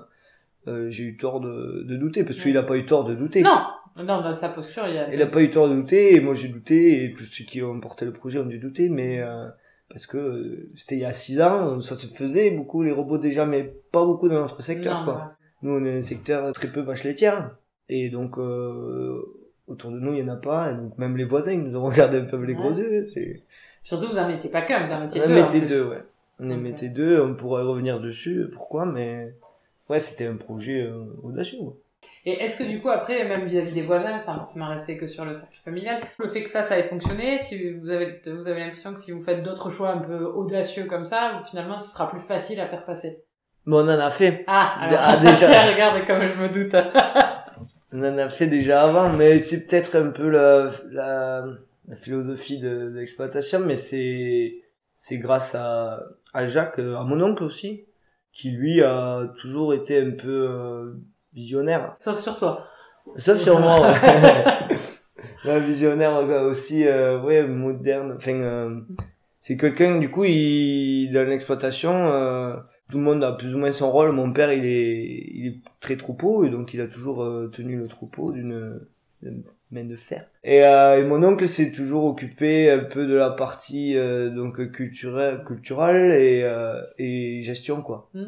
euh, 0.68 0.90
j'ai 0.90 1.04
eu 1.04 1.18
tort 1.18 1.40
de, 1.40 1.84
de 1.88 1.96
douter, 1.98 2.24
parce 2.24 2.40
qu'il 2.40 2.58
a 2.58 2.64
pas 2.64 2.76
eu 2.78 2.86
tort 2.86 3.04
de 3.04 3.16
douter. 3.16 3.42
Non. 3.42 3.60
Non, 3.98 4.22
dans 4.22 4.34
sa 4.34 4.48
posture, 4.50 4.84
il 4.88 4.96
y 4.96 4.98
a... 4.98 5.14
Il 5.14 5.22
a 5.22 5.26
pas 5.26 5.42
eu 5.42 5.50
tort 5.50 5.68
de 5.68 5.76
douter, 5.76 6.16
et 6.16 6.22
moi 6.22 6.34
j'ai 6.36 6.48
douté, 6.48 7.04
et 7.04 7.14
tous 7.14 7.26
ceux 7.26 7.44
qui 7.44 7.62
ont 7.62 7.80
porté 7.82 8.06
le 8.06 8.14
projet 8.14 8.40
ont 8.40 8.46
dû 8.46 8.58
douter, 8.60 8.88
mais 8.88 9.20
euh, 9.20 9.48
parce 9.90 10.06
que 10.08 10.18
euh, 10.18 10.70
c'était 10.76 10.96
il 10.96 11.02
y 11.02 11.06
a 11.06 11.12
six 11.12 11.42
ans, 11.42 11.82
ça 11.82 11.96
se 11.96 12.06
faisait 12.08 12.52
beaucoup 12.52 12.82
les 12.84 12.92
robots 12.92 13.18
déjà, 13.18 13.46
mais 13.46 13.74
pas 13.92 14.06
beaucoup 14.06 14.30
dans 14.30 14.40
notre 14.40 14.62
secteur, 14.62 15.00
Non, 15.00 15.06
quoi. 15.06 15.34
Nous, 15.64 15.74
on 15.74 15.84
est 15.84 15.98
un 15.98 16.02
secteur 16.02 16.50
très 16.54 16.68
peu 16.70 16.80
vache 16.82 17.04
laitière. 17.04 17.52
Et 17.90 18.10
donc, 18.10 18.38
euh, 18.38 19.22
autour 19.68 19.92
de 19.92 20.00
nous, 20.00 20.14
il 20.14 20.20
y 20.20 20.24
en 20.24 20.28
a 20.34 20.36
pas. 20.36 20.72
Et 20.72 20.76
donc, 20.76 20.98
même 20.98 21.18
les 21.18 21.26
voisins, 21.26 21.52
ils 21.54 21.62
nous 21.64 21.78
ont 21.78 21.86
regardé 21.90 22.18
un 22.20 22.26
peu 22.26 22.38
avec 22.38 22.48
les 22.50 22.56
gros 22.56 22.72
yeux. 22.72 23.04
C'est... 23.06 23.42
Surtout, 23.84 24.08
vous 24.08 24.18
en 24.18 24.28
mettiez 24.28 24.50
pas 24.50 24.62
qu'un, 24.62 24.86
vous 24.86 24.92
en 24.94 25.00
mettiez 25.00 25.22
On 25.22 25.26
en 25.26 25.28
deux. 25.28 25.34
mettait 25.36 25.62
deux, 25.62 25.84
ouais. 25.88 26.04
On 26.40 26.50
en 26.52 26.58
mettait 26.58 26.90
deux. 26.90 27.22
On 27.22 27.34
pourrait 27.36 27.64
revenir 27.64 28.00
dessus. 28.00 28.46
Pourquoi, 28.54 28.86
mais 28.86 29.34
ouais, 29.90 30.00
c'était 30.00 30.28
un 30.28 30.36
projet 30.36 30.82
euh, 30.84 31.04
audacieux. 31.24 31.60
ouais. 31.60 31.74
Et 32.26 32.32
est-ce 32.44 32.58
que 32.58 32.64
du 32.64 32.80
coup, 32.80 32.90
après, 32.90 33.28
même 33.28 33.46
vis-à-vis 33.46 33.74
des 33.74 33.82
voisins, 33.82 34.20
sans 34.20 34.36
forcément 34.36 34.70
rester 34.70 34.96
que 34.96 35.08
sur 35.08 35.26
le 35.26 35.34
cercle 35.36 35.58
familial, 35.66 36.02
le 36.20 36.30
fait 36.30 36.44
que 36.44 36.50
ça, 36.50 36.64
ça 36.64 36.78
ait 36.80 36.84
fonctionné, 36.84 37.40
si 37.40 37.72
vous 37.74 37.90
avez, 37.90 38.22
vous 38.26 38.48
avez 38.48 38.62
l'impression 38.62 38.94
que 38.94 39.00
si 39.02 39.12
vous 39.12 39.22
faites 39.22 39.44
d'autres 39.44 39.70
choix 39.70 39.90
un 39.90 39.98
peu 39.98 40.24
audacieux 40.26 40.86
comme 40.86 41.04
ça, 41.04 41.42
finalement, 41.50 41.78
ce 41.78 41.90
sera 41.90 42.10
plus 42.10 42.22
facile 42.22 42.62
à 42.62 42.68
faire 42.68 42.86
passer? 42.86 43.20
Mais 43.66 43.76
on 43.76 43.80
en 43.80 43.88
a 43.90 44.10
fait. 44.12 44.46
Ah, 44.48 44.76
alors, 44.82 45.00
Ah, 45.02 45.18
déjà. 45.18 45.48
tiens, 45.52 45.72
regarde 45.74 46.06
comme 46.08 46.22
je 46.22 46.42
me 46.42 46.48
doute. 46.50 46.74
On 47.92 48.04
en 48.04 48.18
a 48.18 48.30
fait 48.30 48.48
déjà 48.48 48.84
avant, 48.84 49.10
mais 49.10 49.40
c'est 49.40 49.68
peut-être 49.68 49.96
un 49.96 50.10
peu 50.10 50.30
la, 50.30 50.68
la, 50.92 51.46
la 51.88 51.96
philosophie 51.96 52.60
de, 52.60 52.90
de 52.90 53.00
l'exploitation, 53.00 53.60
mais 53.60 53.76
c'est, 53.76 54.62
c'est 54.96 55.18
grâce 55.18 55.56
à, 55.56 56.00
à 56.34 56.46
Jacques, 56.46 56.80
euh, 56.80 56.98
à 56.98 57.04
mon 57.04 57.22
oncle 57.22 57.44
aussi, 57.44 57.86
qui 58.32 58.52
lui 58.52 58.84
a 58.84 59.32
toujours 59.42 59.74
été 59.74 60.00
un 60.00 60.12
peu 60.12 60.48
euh, 60.50 60.94
visionnaire. 61.34 61.96
Sauf 62.00 62.22
sur 62.22 62.38
toi. 62.38 62.68
Sauf 63.18 63.40
sur 63.42 63.60
moi, 63.60 63.82
ouais. 63.82 63.96
Un 65.46 65.60
visionnaire 65.60 66.18
euh, 66.18 66.50
aussi, 66.50 66.88
euh, 66.88 67.20
ouais, 67.22 67.44
moderne. 67.44 68.14
Enfin, 68.18 68.34
euh, 68.34 68.80
c'est 69.42 69.58
quelqu'un, 69.58 70.00
du 70.00 70.10
coup, 70.10 70.26
il, 70.26 71.12
dans 71.12 71.28
l'exploitation, 71.28 71.92
euh, 71.92 72.56
tout 72.90 72.98
le 72.98 73.04
monde 73.04 73.24
a 73.24 73.32
plus 73.34 73.56
ou 73.56 73.60
moins 73.60 73.72
son 73.72 73.92
rôle. 73.92 74.12
Mon 74.12 74.32
père, 74.34 74.52
il 74.52 74.66
est, 74.66 75.30
il 75.34 75.48
est 75.48 75.58
très 75.80 75.98
troupeau, 75.98 76.44
et 76.44 76.50
donc 76.50 76.74
il 76.74 76.82
a 76.82 76.88
toujours 76.88 77.24
euh, 77.24 77.50
tenu 77.54 77.78
le 77.78 77.88
troupeau 77.88 78.32
d'une 78.32 78.80
main 79.72 79.84
de 79.84 79.96
fer. 79.96 80.28
Et, 80.44 80.64
euh, 80.64 81.00
et 81.00 81.04
mon 81.04 81.24
oncle 81.24 81.48
s'est 81.48 81.72
toujours 81.72 82.06
occupé 82.06 82.72
un 82.72 82.84
peu 82.84 83.06
de 83.06 83.14
la 83.14 83.30
partie 83.30 83.98
euh, 83.98 84.30
donc 84.30 84.72
culturelle, 84.72 85.44
culturelle 85.46 86.12
et, 86.12 86.44
euh, 86.44 86.82
et 86.98 87.44
gestion, 87.44 87.82
quoi. 87.82 88.10
Mm. 88.14 88.24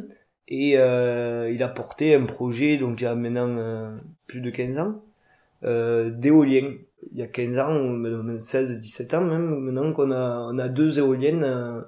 Et 0.48 0.78
euh, 0.78 1.50
il 1.52 1.64
a 1.64 1.70
porté 1.70 2.14
un 2.14 2.26
projet, 2.26 2.78
donc 2.78 3.00
il 3.00 3.06
y 3.06 3.08
a 3.08 3.16
maintenant 3.16 3.56
euh, 3.58 3.98
plus 4.28 4.42
de 4.42 4.50
15 4.50 4.80
ans, 4.80 5.02
euh, 5.64 6.10
d'éolien. 6.10 6.74
Il 7.14 7.18
y 7.18 7.24
a 7.24 7.28
15 7.28 7.58
ans, 7.58 8.42
16, 8.42 8.80
17 8.80 9.14
ans 9.14 9.22
même, 9.22 9.60
maintenant 9.62 9.94
qu'on 9.94 10.12
a, 10.12 10.50
on 10.52 10.60
a 10.60 10.68
deux 10.68 11.00
éoliennes 11.00 11.44
euh, 11.44 11.82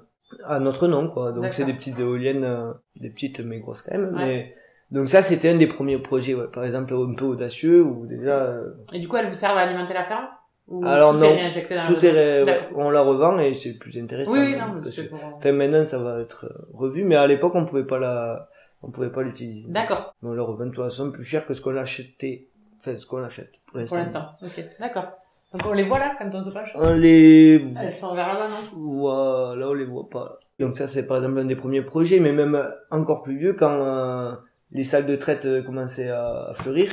à 0.44 0.58
notre 0.60 0.88
nom, 0.88 1.08
quoi. 1.08 1.32
Donc 1.32 1.52
c'est 1.52 1.64
des 1.64 1.74
petites 1.74 1.98
éoliennes, 1.98 2.44
euh, 2.44 2.72
des 2.96 3.10
petites 3.10 3.40
mais 3.40 3.60
grosses 3.60 3.82
quand 3.82 3.96
même. 3.96 4.12
Mais, 4.16 4.54
donc 4.90 5.08
ça, 5.08 5.22
c'était 5.22 5.50
un 5.50 5.56
des 5.56 5.66
premiers 5.66 5.98
projets, 5.98 6.34
ouais. 6.34 6.46
Par 6.52 6.64
exemple, 6.64 6.94
un 6.94 7.14
peu 7.14 7.24
audacieux, 7.24 7.82
ou 7.82 8.06
déjà... 8.06 8.36
euh, 8.42 8.70
Et 8.92 9.00
du 9.00 9.08
coup, 9.08 9.16
elles 9.16 9.28
vous 9.28 9.34
servent 9.34 9.56
à 9.58 9.62
alimenter 9.62 9.94
la 9.94 10.04
ferme? 10.04 10.26
Ou 10.68 10.86
Alors 10.86 11.12
tout 11.12 11.18
non, 11.18 11.26
est 11.26 11.36
réinjecté 11.36 11.74
dans 11.74 11.86
tout 11.86 11.96
le 12.00 12.04
est, 12.06 12.68
on 12.74 12.88
la 12.88 13.02
revend 13.02 13.38
et 13.38 13.52
c'est 13.54 13.74
plus 13.74 13.98
intéressant. 13.98 14.32
Oui, 14.32 14.38
oui, 14.40 14.56
non, 14.56 14.80
parce 14.82 14.94
c'est 14.94 15.04
que- 15.04 15.10
pour... 15.10 15.20
Enfin, 15.36 15.52
maintenant, 15.52 15.86
ça 15.86 15.98
va 15.98 16.20
être 16.20 16.50
revu, 16.72 17.04
mais 17.04 17.16
à 17.16 17.26
l'époque, 17.26 17.54
on 17.54 17.66
pouvait 17.66 17.84
pas 17.84 17.98
la, 17.98 18.48
on 18.82 18.90
pouvait 18.90 19.10
pas 19.10 19.22
l'utiliser. 19.22 19.64
D'accord, 19.68 20.14
Mais 20.22 20.30
on 20.30 20.32
la 20.32 20.42
revend 20.42 20.66
de 20.66 20.70
toute 20.70 20.84
façon 20.84 21.10
plus 21.10 21.24
cher 21.24 21.46
que 21.46 21.52
ce 21.52 21.60
qu'on 21.60 21.76
achetait, 21.76 22.48
enfin, 22.78 22.96
ce 22.96 23.04
qu'on 23.06 23.22
achète 23.22 23.60
pour 23.66 23.78
l'instant. 23.78 23.96
pour 23.96 24.04
l'instant. 24.04 24.26
Ok, 24.42 24.64
d'accord. 24.80 25.08
Donc 25.54 25.70
on 25.70 25.72
les 25.72 25.84
voit 25.84 26.00
là, 26.00 26.12
quand 26.18 26.28
on 26.34 26.42
se 26.44 26.50
penche 26.50 26.72
On 26.74 26.94
les, 26.94 27.64
Elles 27.80 27.92
sont 27.92 28.14
vers 28.14 28.26
là-bas, 28.28 28.48
non? 28.48 28.78
Voit, 28.80 29.54
là, 29.56 29.68
on 29.70 29.72
les 29.74 29.84
voit 29.84 30.08
pas. 30.10 30.38
Donc 30.58 30.76
ça, 30.76 30.86
c'est 30.88 31.06
par 31.06 31.18
exemple 31.18 31.38
un 31.38 31.44
des 31.44 31.56
premiers 31.56 31.82
projets, 31.82 32.18
mais 32.20 32.32
même 32.32 32.60
encore 32.90 33.22
plus 33.22 33.38
vieux, 33.38 33.52
quand 33.54 33.72
euh, 33.80 34.32
les 34.72 34.82
salles 34.84 35.06
de 35.06 35.14
traite 35.16 35.46
euh, 35.46 35.62
commençaient 35.62 36.10
à, 36.10 36.48
à 36.50 36.54
fleurir, 36.54 36.92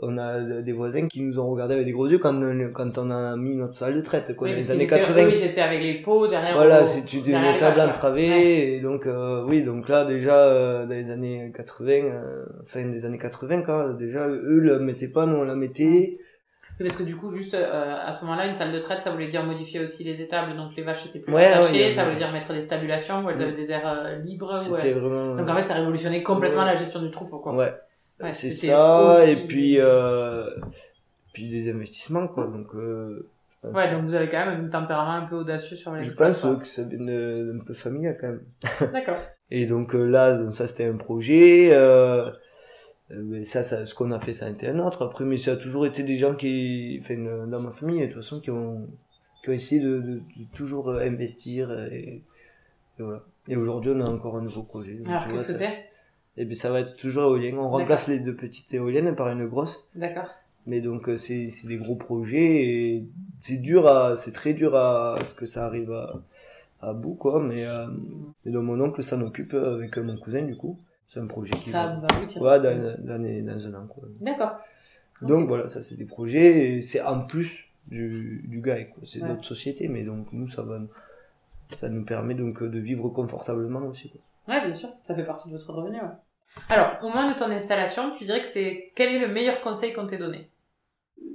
on 0.00 0.16
a 0.16 0.38
des 0.62 0.72
voisins 0.72 1.08
qui 1.08 1.20
nous 1.22 1.40
ont 1.40 1.48
regardé 1.50 1.74
avec 1.74 1.86
des 1.86 1.90
gros 1.92 2.06
yeux 2.06 2.18
quand, 2.18 2.32
on- 2.40 2.70
quand 2.72 2.98
on 2.98 3.10
a 3.10 3.36
mis 3.36 3.56
notre 3.56 3.76
salle 3.76 3.96
de 3.96 4.00
traite, 4.00 4.36
quoi, 4.36 4.46
Oui, 4.46 4.52
dans 4.52 4.58
les 4.58 4.70
années 4.70 4.86
qu'ils 4.86 4.96
étaient- 4.96 5.06
80. 5.06 5.24
eux, 5.26 5.32
ils 5.34 5.44
étaient 5.44 5.60
avec 5.60 5.82
les 5.82 5.94
pots 6.02 6.28
derrière. 6.28 6.54
Voilà, 6.54 6.86
c'est 6.86 7.12
une 7.12 7.24
table 7.58 7.80
entravée, 7.80 8.30
ouais. 8.30 8.60
et 8.74 8.80
donc 8.80 9.06
euh, 9.08 9.44
oui, 9.44 9.62
donc 9.64 9.88
là 9.88 10.04
déjà 10.04 10.36
euh, 10.36 10.86
dans 10.86 10.94
les 10.94 11.10
années 11.10 11.52
80, 11.56 11.92
euh, 12.04 12.44
fin 12.66 12.84
des 12.86 13.04
années 13.04 13.18
80, 13.18 13.62
quoi, 13.62 13.92
déjà 13.98 14.28
eux 14.28 14.60
le 14.60 14.78
mettaient 14.78 15.08
pas, 15.08 15.26
nous 15.26 15.36
on 15.38 15.44
la 15.44 15.56
mettait. 15.56 16.18
Parce 16.78 16.96
que 16.96 17.02
du 17.02 17.16
coup, 17.16 17.30
juste 17.32 17.54
euh, 17.54 17.96
à 18.06 18.12
ce 18.12 18.24
moment-là, 18.24 18.46
une 18.46 18.54
salle 18.54 18.70
de 18.72 18.78
traite, 18.78 19.02
ça 19.02 19.10
voulait 19.10 19.28
dire 19.28 19.42
modifier 19.44 19.80
aussi 19.80 20.04
les 20.04 20.20
étables, 20.22 20.56
donc 20.56 20.76
les 20.76 20.82
vaches 20.84 21.06
étaient 21.06 21.18
plus 21.18 21.32
Ouais, 21.34 21.46
attachées, 21.46 21.86
ouais, 21.86 21.92
ça 21.92 22.04
voulait 22.04 22.16
dire 22.16 22.30
mettre 22.32 22.52
des 22.52 22.62
stabulations 22.62 23.24
où 23.24 23.30
elles 23.30 23.38
Mm. 23.38 23.42
avaient 23.42 23.52
des 23.52 23.70
airs 23.72 23.88
euh, 23.88 24.16
libres. 24.18 24.56
C'était 24.58 24.92
vraiment. 24.92 25.34
Donc 25.36 25.48
en 25.48 25.56
fait, 25.56 25.64
ça 25.64 25.74
révolutionnait 25.74 26.22
complètement 26.22 26.64
la 26.64 26.76
gestion 26.76 27.02
du 27.02 27.10
troupeau, 27.10 27.38
quoi. 27.40 27.54
ouais, 27.56 27.74
c'est 28.32 28.52
ça, 28.52 29.20
aussi- 29.20 29.30
et 29.32 29.36
puis 29.46 29.76
euh, 29.80 30.44
puis 31.32 31.48
des 31.48 31.70
investissements 31.70 32.28
quoi, 32.28 32.46
donc 32.46 32.66
euh, 32.74 33.28
Ouais, 33.64 33.90
donc 33.92 34.04
vous 34.04 34.14
avez 34.14 34.28
quand 34.28 34.46
même 34.46 34.66
un 34.66 34.68
tempérament 34.68 35.14
un 35.14 35.22
peu 35.26 35.34
audacieux 35.36 35.76
sur 35.76 35.92
les 35.92 36.02
je 36.04 36.12
pense 36.14 36.44
ouais, 36.44 36.58
que 36.60 36.66
ça 36.66 36.84
vient 36.84 36.98
d'un 37.04 37.58
peu 37.66 37.74
familial 37.74 38.16
quand 38.20 38.28
même. 38.28 38.92
D'accord. 38.92 39.16
Et 39.50 39.66
donc 39.66 39.94
euh, 39.96 40.04
là, 40.04 40.38
donc, 40.38 40.54
ça 40.54 40.68
c'était 40.68 40.84
un 40.86 40.96
projet. 40.96 41.70
Euh, 41.72 42.26
euh, 42.26 42.30
mais 43.10 43.44
ça, 43.44 43.62
ça, 43.62 43.86
ce 43.86 43.94
qu'on 43.94 44.10
a 44.10 44.20
fait, 44.20 44.32
ça 44.32 44.46
a 44.46 44.50
été 44.50 44.68
un 44.68 44.78
autre. 44.80 45.04
Après, 45.06 45.24
mais 45.24 45.38
ça 45.38 45.52
a 45.52 45.56
toujours 45.56 45.86
été 45.86 46.02
des 46.02 46.18
gens 46.18 46.34
qui, 46.34 46.98
enfin, 47.00 47.16
euh, 47.16 47.46
dans 47.46 47.60
ma 47.60 47.70
famille, 47.70 48.00
de 48.00 48.06
toute 48.12 48.22
façon, 48.22 48.40
qui 48.40 48.50
ont, 48.50 48.86
qui 49.42 49.50
ont 49.50 49.52
essayé 49.52 49.80
de, 49.80 49.98
de, 50.00 50.14
de 50.14 50.44
toujours 50.54 50.90
euh, 50.90 51.00
investir. 51.00 51.72
Et, 51.90 52.22
et 52.98 53.02
voilà. 53.02 53.22
Et 53.48 53.56
aujourd'hui, 53.56 53.92
on 53.94 54.00
a 54.00 54.08
encore 54.10 54.36
un 54.36 54.42
nouveau 54.42 54.62
projet. 54.62 54.94
Donc, 54.94 55.08
Alors 55.08 55.26
qu'est-ce 55.28 55.52
que 55.52 55.58
c'est? 55.58 55.84
Eh 56.36 56.44
bien, 56.44 56.54
ça 56.54 56.70
va 56.70 56.80
être 56.80 56.96
toujours 56.96 57.34
éolien. 57.34 57.56
On 57.56 57.70
remplace 57.70 58.08
les 58.08 58.20
deux 58.20 58.36
petites 58.36 58.72
éoliennes 58.74 59.16
par 59.16 59.28
une 59.30 59.46
grosse. 59.46 59.88
D'accord. 59.94 60.28
Mais 60.66 60.82
donc, 60.82 61.08
euh, 61.08 61.16
c'est, 61.16 61.48
c'est 61.48 61.66
des 61.66 61.78
gros 61.78 61.96
projets 61.96 62.62
et 62.62 63.04
c'est 63.40 63.56
dur 63.56 63.86
à, 63.86 64.16
c'est 64.16 64.32
très 64.32 64.52
dur 64.52 64.76
à, 64.76 65.14
à 65.14 65.24
ce 65.24 65.34
que 65.34 65.46
ça 65.46 65.64
arrive 65.64 65.90
à, 65.92 66.22
à 66.82 66.92
bout, 66.92 67.14
quoi. 67.14 67.42
Mais, 67.42 67.66
euh, 67.66 67.86
et 68.44 68.50
donc, 68.50 68.64
mon 68.64 68.78
oncle 68.80 69.02
s'en 69.02 69.22
occupe 69.22 69.54
avec 69.54 69.96
euh, 69.96 70.02
mon 70.02 70.18
cousin, 70.18 70.42
du 70.42 70.56
coup. 70.56 70.78
C'est 71.08 71.20
un 71.20 71.26
projet 71.26 71.54
qui 71.54 71.70
Ça 71.70 71.86
va, 71.86 72.38
va 72.40 72.58
dans, 72.58 72.78
dans, 72.98 73.18
dans 73.46 73.66
un 73.66 73.74
an. 73.74 73.88
D'accord. 74.20 74.52
Donc, 75.22 75.48
voilà, 75.48 75.66
ça, 75.66 75.82
c'est 75.82 75.96
des 75.96 76.04
projets 76.04 76.74
et 76.76 76.82
c'est 76.82 77.00
en 77.02 77.20
plus 77.22 77.64
du, 77.88 78.44
du 78.46 78.60
GAE, 78.60 78.84
quoi. 78.84 79.02
C'est 79.06 79.22
Ouais. 79.22 79.28
notre 79.28 79.44
société, 79.44 79.88
mais 79.88 80.02
donc, 80.04 80.28
nous, 80.32 80.48
ça 80.48 80.62
va, 80.62 80.78
ça 81.76 81.88
nous 81.88 82.04
permet 82.04 82.34
donc 82.34 82.62
de 82.62 82.78
vivre 82.78 83.08
confortablement 83.08 83.80
aussi, 83.86 84.10
quoi. 84.10 84.20
Ouais, 84.54 84.66
bien 84.66 84.76
sûr, 84.76 84.90
ça 85.06 85.14
fait 85.14 85.24
partie 85.24 85.48
de 85.48 85.54
votre 85.56 85.72
revenu. 85.72 85.96
Ouais. 85.96 86.08
Alors, 86.68 86.98
au 87.02 87.08
moment 87.08 87.30
de 87.32 87.38
ton 87.38 87.50
installation, 87.50 88.12
tu 88.16 88.24
dirais 88.24 88.40
que 88.40 88.46
c'est 88.46 88.92
quel 88.94 89.14
est 89.14 89.18
le 89.18 89.32
meilleur 89.32 89.60
conseil 89.60 89.92
qu'on 89.92 90.06
t'ait 90.06 90.18
donné? 90.18 90.50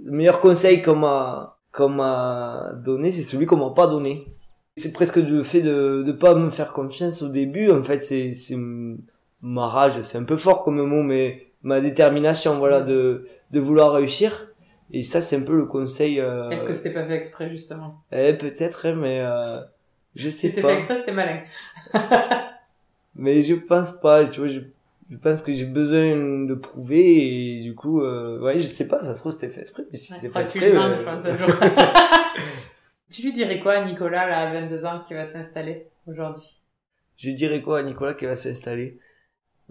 Le 0.05 0.11
meilleur 0.11 0.39
conseil 0.39 0.81
qu'on 0.81 0.95
m'a, 0.95 1.57
qu'on 1.71 1.89
m'a 1.89 2.71
donné, 2.83 3.11
c'est 3.11 3.21
celui 3.21 3.45
qu'on 3.45 3.57
m'a 3.57 3.73
pas 3.73 3.87
donné. 3.87 4.25
C'est 4.77 4.91
presque 4.93 5.17
le 5.17 5.43
fait 5.43 5.61
de, 5.61 6.03
de 6.03 6.11
pas 6.11 6.33
me 6.35 6.49
faire 6.49 6.73
confiance 6.73 7.21
au 7.21 7.29
début. 7.29 7.69
En 7.71 7.83
fait, 7.83 8.01
c'est, 8.01 8.31
ma 9.43 9.67
rage. 9.67 10.01
C'est 10.01 10.17
un 10.17 10.23
peu 10.23 10.35
fort 10.37 10.63
comme 10.63 10.81
mot, 10.81 11.03
mais 11.03 11.47
ma 11.61 11.79
détermination, 11.79 12.57
voilà, 12.57 12.81
de, 12.81 13.27
de 13.51 13.59
vouloir 13.59 13.93
réussir. 13.93 14.47
Et 14.91 15.03
ça, 15.03 15.21
c'est 15.21 15.35
un 15.37 15.43
peu 15.43 15.55
le 15.55 15.65
conseil, 15.65 16.19
euh, 16.19 16.49
Est-ce 16.49 16.65
que 16.65 16.73
c'était 16.73 16.93
pas 16.93 17.05
fait 17.05 17.15
exprès, 17.17 17.49
justement? 17.49 18.03
Eh, 18.11 18.33
peut-être, 18.33 18.87
hein, 18.87 18.95
mais, 18.95 19.21
euh, 19.21 19.59
je 20.15 20.29
sais 20.29 20.47
C'était 20.49 20.61
pas. 20.61 20.69
fait 20.69 20.75
exprès, 20.75 20.97
c'était 20.99 21.11
malin. 21.13 21.41
Mais 23.15 23.43
je 23.43 23.53
pense 23.55 23.91
pas, 24.01 24.25
tu 24.25 24.39
vois, 24.39 24.49
je, 24.49 24.59
je 25.09 25.17
pense 25.17 25.41
que 25.43 25.53
j'ai 25.53 25.65
besoin 25.65 26.45
de 26.47 26.53
prouver 26.55 27.57
et 27.59 27.61
du 27.61 27.75
coup, 27.75 28.01
euh, 28.01 28.39
ouais, 28.41 28.57
je 28.59 28.65
sais 28.67 28.87
pas, 28.87 29.01
ça 29.01 29.13
se 29.13 29.19
trouve 29.19 29.31
c'était 29.31 29.49
fait 29.49 29.61
exprès, 29.61 29.83
mais 29.91 29.97
si 29.97 30.13
Ouais, 30.13 30.19
c'est 30.19 30.31
tu 30.31 30.39
exprès, 30.39 30.71
demandes, 30.71 30.93
euh, 30.93 31.37
jour. 31.37 31.47
tu 33.11 33.21
lui 33.21 33.33
dirais 33.33 33.59
quoi 33.59 33.73
à 33.73 33.85
Nicolas, 33.85 34.27
là, 34.27 34.39
à 34.49 34.51
22 34.53 34.85
ans, 34.85 35.01
qui 35.07 35.13
va 35.13 35.25
s'installer 35.27 35.87
aujourd'hui? 36.07 36.59
Je 37.17 37.29
dirais 37.31 37.61
quoi 37.61 37.79
à 37.79 37.83
Nicolas 37.83 38.15
qui 38.15 38.25
va 38.25 38.35
s'installer? 38.35 38.99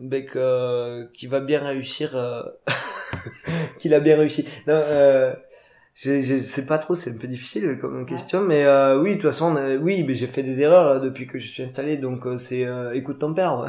Ben 0.08 0.24
que, 0.24 1.10
qui 1.12 1.26
va 1.26 1.40
bien 1.40 1.60
réussir 1.60 2.16
euh, 2.16 2.42
qu'il 3.78 3.94
a 3.94 4.00
bien 4.00 4.16
réussi. 4.16 4.44
Non 4.66 4.74
euh, 4.74 5.32
je, 5.94 6.20
je 6.22 6.38
sais 6.38 6.66
pas 6.66 6.78
trop 6.78 6.94
c'est 6.94 7.10
un 7.10 7.18
peu 7.18 7.28
difficile 7.28 7.78
comme 7.80 8.06
question 8.06 8.40
mais 8.40 8.64
euh, 8.64 8.98
oui 9.00 9.10
de 9.10 9.14
toute 9.20 9.30
façon 9.30 9.54
oui 9.82 10.04
mais 10.04 10.14
j'ai 10.14 10.26
fait 10.26 10.42
des 10.42 10.60
erreurs 10.62 10.94
là, 10.94 11.00
depuis 11.00 11.26
que 11.26 11.38
je 11.38 11.46
suis 11.46 11.62
installé 11.62 11.98
donc 11.98 12.26
euh, 12.26 12.36
c'est 12.38 12.64
euh, 12.64 12.94
écoute 12.94 13.18
ton 13.18 13.34
père. 13.34 13.64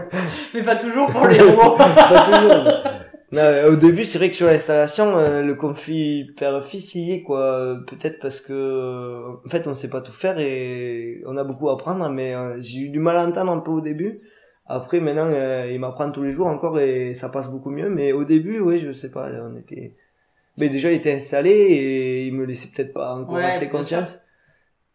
Mais 0.54 0.62
pas 0.62 0.76
toujours 0.76 1.10
pour 1.10 1.26
les 1.26 1.38
robots. 1.42 1.76
pas 1.76 2.24
toujours. 2.24 2.72
Non, 3.32 3.42
euh, 3.42 3.72
au 3.72 3.76
début 3.76 4.04
c'est 4.04 4.18
vrai 4.18 4.30
que 4.30 4.36
sur 4.36 4.46
l'installation 4.46 5.18
euh, 5.18 5.42
le 5.42 5.56
conflit 5.56 6.32
père-fils 6.38 6.94
y 6.94 7.10
est 7.10 7.22
quoi. 7.22 7.40
Euh, 7.40 7.74
peut-être 7.80 8.20
parce 8.20 8.40
que 8.40 8.52
euh, 8.52 9.32
en 9.44 9.48
fait 9.48 9.66
on 9.66 9.74
sait 9.74 9.90
pas 9.90 10.00
tout 10.00 10.12
faire 10.12 10.38
et 10.38 11.20
on 11.26 11.36
a 11.36 11.42
beaucoup 11.42 11.68
à 11.68 11.72
apprendre 11.72 12.08
mais 12.08 12.34
euh, 12.36 12.60
j'ai 12.60 12.78
eu 12.82 12.88
du 12.90 13.00
mal 13.00 13.16
à 13.16 13.26
entendre 13.26 13.50
un 13.50 13.58
peu 13.58 13.72
au 13.72 13.80
début 13.80 14.20
après 14.66 15.00
maintenant 15.00 15.30
euh, 15.32 15.70
il 15.72 15.78
m'apprend 15.80 16.10
tous 16.10 16.22
les 16.22 16.32
jours 16.32 16.46
encore 16.48 16.78
et 16.80 17.14
ça 17.14 17.28
passe 17.28 17.50
beaucoup 17.50 17.70
mieux 17.70 17.88
mais 17.88 18.12
au 18.12 18.24
début 18.24 18.60
oui 18.60 18.80
je 18.84 18.92
sais 18.92 19.10
pas 19.10 19.30
on 19.42 19.56
était 19.56 19.94
mais 20.58 20.68
déjà 20.68 20.90
il 20.90 20.96
était 20.96 21.12
installé 21.12 21.50
et 21.50 22.26
il 22.26 22.34
me 22.34 22.44
laissait 22.44 22.68
peut-être 22.74 22.92
pas 22.92 23.14
encore 23.14 23.34
Ouais, 23.36 23.44
assez 23.44 23.68
confiance 23.68 24.20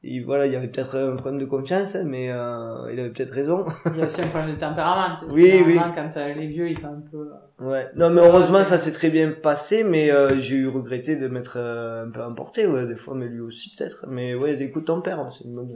et 0.04 0.20
voilà 0.24 0.48
il 0.48 0.54
y 0.54 0.56
avait 0.56 0.68
peut-être 0.68 0.98
un 0.98 1.16
problème 1.16 1.40
de 1.40 1.46
confiance 1.46 1.96
mais 1.96 2.32
euh, 2.32 2.92
il 2.92 3.00
avait 3.00 3.12
peut-être 3.12 3.34
raison 3.34 3.66
Il 3.94 4.00
y 4.00 4.02
a 4.02 4.06
aussi 4.06 4.22
un 4.22 4.28
problème 4.28 4.56
de 4.56 4.60
tempérament. 4.60 5.16
Oui, 5.30 5.52
Généralement, 5.52 5.94
Quand 5.94 6.18
euh, 6.18 6.34
les 6.34 6.48
vieux, 6.48 6.70
ils 6.70 6.78
sont 6.80 6.88
un 6.88 7.04
peu... 7.12 7.30
Ouais. 7.60 7.88
Non, 7.96 8.10
mais 8.10 8.22
heureusement, 8.22 8.64
ça 8.64 8.80
s'est 8.80 8.94
très 8.94 9.12
bien 9.12 9.32
passé, 9.32 9.84
mais 9.84 10.12
euh, 10.12 10.40
j'ai 10.40 10.56
eu 10.56 10.68
regretté 10.68 11.18
de 11.18 11.28
m'être 11.28 11.58
euh, 11.58 12.06
un 12.08 12.10
peu 12.10 12.24
emporté, 12.24 12.66
ouais, 12.66 12.88
des 12.88 12.96
fois, 12.96 13.14
mais 13.14 13.28
lui 13.28 13.42
aussi 13.42 13.76
peut-être. 13.76 14.08
Mais 14.08 14.34
ouais, 14.34 14.60
écoute 14.60 14.86
ton 14.86 15.02
père, 15.02 15.30
c'est 15.32 15.44
une 15.46 15.54
bonne... 15.54 15.70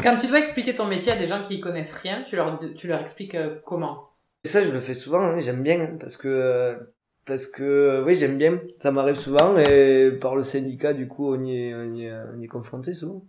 Quand 0.00 0.16
tu 0.18 0.26
dois 0.26 0.38
expliquer 0.38 0.74
ton 0.74 0.86
métier 0.86 1.12
à 1.12 1.16
des 1.16 1.26
gens 1.26 1.42
qui 1.42 1.56
y 1.56 1.60
connaissent 1.60 1.92
rien, 1.92 2.22
tu 2.26 2.36
leur, 2.36 2.58
tu 2.76 2.86
leur 2.86 3.00
expliques 3.00 3.34
euh, 3.34 3.56
comment? 3.64 4.08
Ça, 4.44 4.62
je 4.62 4.72
le 4.72 4.78
fais 4.78 4.94
souvent, 4.94 5.38
j'aime 5.38 5.62
bien, 5.62 5.96
parce 6.00 6.16
que... 6.16 6.28
euh, 6.28 6.76
parce 7.24 7.46
que, 7.46 7.62
euh, 7.62 8.04
oui, 8.04 8.16
j'aime 8.16 8.36
bien, 8.36 8.60
ça 8.80 8.90
m'arrive 8.90 9.14
souvent, 9.14 9.56
et 9.56 10.10
par 10.20 10.34
le 10.34 10.42
syndicat, 10.42 10.92
du 10.92 11.06
coup, 11.06 11.32
on 11.32 11.44
y 11.44 11.56
est, 11.56 11.74
on 11.74 11.92
y 11.94 12.44
est, 12.44 12.48
confronté 12.48 12.94
souvent. 12.94 13.24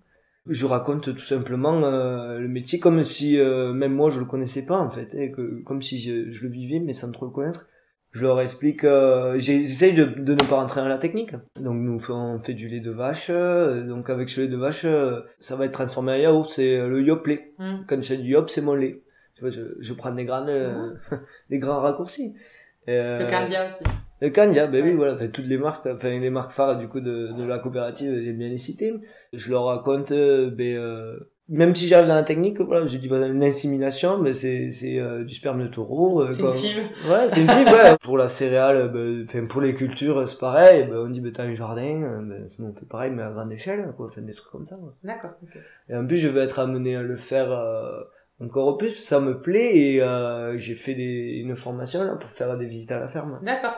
Je 0.48 0.66
raconte 0.66 1.16
tout 1.16 1.24
simplement 1.24 1.80
le 1.80 2.48
métier 2.48 2.78
comme 2.78 3.04
si 3.06 3.38
même 3.38 3.94
moi 3.94 4.10
je 4.10 4.20
le 4.20 4.26
connaissais 4.26 4.66
pas 4.66 4.78
en 4.78 4.92
fait, 4.92 5.16
comme 5.64 5.82
si 5.82 6.02
je 6.02 6.44
le 6.44 6.50
vivais 6.50 6.80
mais 6.80 6.92
sans 6.92 7.10
trop 7.14 7.28
le 7.28 7.32
connaître. 7.32 7.66
Je 8.14 8.24
leur 8.26 8.40
explique, 8.42 8.84
euh, 8.84 9.38
j'ai- 9.40 9.66
j'essaye 9.66 9.94
de, 9.96 10.06
de 10.06 10.34
ne 10.34 10.38
pas 10.48 10.56
rentrer 10.56 10.82
dans 10.82 10.88
la 10.88 11.00
technique. 11.00 11.32
Donc 11.62 11.76
nous 11.82 12.00
on 12.10 12.40
fait 12.40 12.54
du 12.54 12.68
lait 12.70 12.80
de 12.80 12.92
vache, 12.92 13.28
euh, 13.32 13.82
donc 13.88 14.10
avec 14.10 14.30
ce 14.30 14.42
lait 14.42 14.48
de 14.48 14.56
vache, 14.56 14.86
euh, 14.86 15.22
ça 15.40 15.56
va 15.56 15.66
être 15.66 15.72
transformé 15.72 16.12
en 16.14 16.16
yaourt, 16.18 16.52
c'est 16.54 16.78
euh, 16.78 16.88
le 16.90 17.02
yop 17.02 17.26
lait. 17.26 17.54
Hmm. 17.58 17.78
Quand 17.88 18.00
je 18.02 18.08
fais 18.08 18.18
du 18.18 18.30
yop, 18.30 18.50
c'est 18.52 18.62
mon 18.62 18.76
lait. 18.76 19.02
Tu 19.36 19.42
vois, 19.42 19.50
je, 19.50 19.62
je 19.80 19.94
prends 19.94 20.12
des 20.12 20.26
grands, 20.26 20.48
euh, 20.48 20.94
des 21.50 21.58
grands 21.58 21.80
raccourcis. 21.82 22.36
Euh, 22.88 23.20
Le 23.26 23.30
candia 23.30 23.66
aussi. 23.66 23.84
le 24.22 24.30
Candia, 24.30 24.68
ben 24.68 24.84
oui, 24.84 24.92
voilà, 24.94 25.14
enfin, 25.16 25.28
toutes 25.30 25.48
les 25.48 25.58
marques, 25.58 25.88
enfin 25.88 26.10
les 26.20 26.30
marques 26.30 26.52
phares 26.52 26.78
du 26.78 26.88
coup 26.88 27.00
de, 27.00 27.32
de 27.36 27.46
la 27.48 27.58
coopérative, 27.58 28.22
j'aime 28.24 28.38
bien 28.38 28.50
les 28.50 28.58
citer. 28.58 28.94
Je 29.34 29.50
leur 29.50 29.66
raconte, 29.66 30.10
ben, 30.12 30.76
euh, 30.78 31.18
même 31.50 31.76
si 31.76 31.88
j'arrive 31.88 32.08
dans 32.08 32.16
la 32.16 32.24
technique, 32.24 32.60
voilà, 32.62 32.86
je 32.86 32.98
dis 32.98 33.08
pas 33.10 33.18
une 33.28 33.44
insémination, 33.44 34.18
mais 34.18 34.34
c'est 34.34 34.70
c'est 34.70 34.98
euh, 35.00 35.24
du 35.24 35.34
sperme 35.36 35.62
de 35.64 35.68
taureau. 35.68 36.22
euh, 36.22 36.32
C'est 36.34 36.42
une 36.42 36.54
fibre. 36.54 36.82
Ouais, 37.10 37.28
c'est 37.30 37.42
une 37.42 37.50
fibre, 37.50 37.72
ouais. 37.72 37.98
Pour 38.02 38.18
la 38.18 38.28
céréale, 38.30 38.90
ben, 38.94 39.26
enfin 39.28 39.46
pour 39.46 39.62
les 39.62 39.76
cultures, 39.76 40.28
c'est 40.28 40.40
pareil. 40.40 40.88
Ben, 40.90 40.98
on 40.98 41.10
dit 41.10 41.20
ben 41.22 41.32
t'as 41.34 41.44
un 41.44 41.54
jardin, 41.54 42.02
euh, 42.04 42.48
sinon 42.50 42.70
on 42.74 42.80
fait 42.80 42.86
pareil 42.88 43.12
mais 43.12 43.24
à 43.24 43.30
grande 43.32 43.52
échelle, 43.52 43.94
quoi, 43.98 44.08
enfin 44.08 44.22
des 44.22 44.34
trucs 44.34 44.52
comme 44.52 44.66
ça. 44.66 44.76
quoi. 44.78 44.94
D'accord. 45.04 45.32
Et 45.90 45.96
en 45.96 46.06
plus, 46.08 46.18
je 46.18 46.28
vais 46.30 46.42
être 46.42 46.60
amené 46.60 46.96
à 46.96 47.02
le 47.02 47.16
faire 47.16 47.52
euh, 47.52 48.02
encore 48.42 48.78
plus, 48.78 48.96
ça 48.96 49.20
me 49.20 49.40
plaît 49.42 49.76
et 49.78 50.02
euh, 50.02 50.58
j'ai 50.58 50.76
fait 50.76 50.96
des, 50.96 51.40
une 51.44 51.56
formation 51.56 52.04
là 52.04 52.16
pour 52.16 52.30
faire 52.30 52.58
des 52.58 52.66
visites 52.66 52.92
à 52.92 53.00
la 53.00 53.08
ferme. 53.08 53.40
D'accord. 53.44 53.76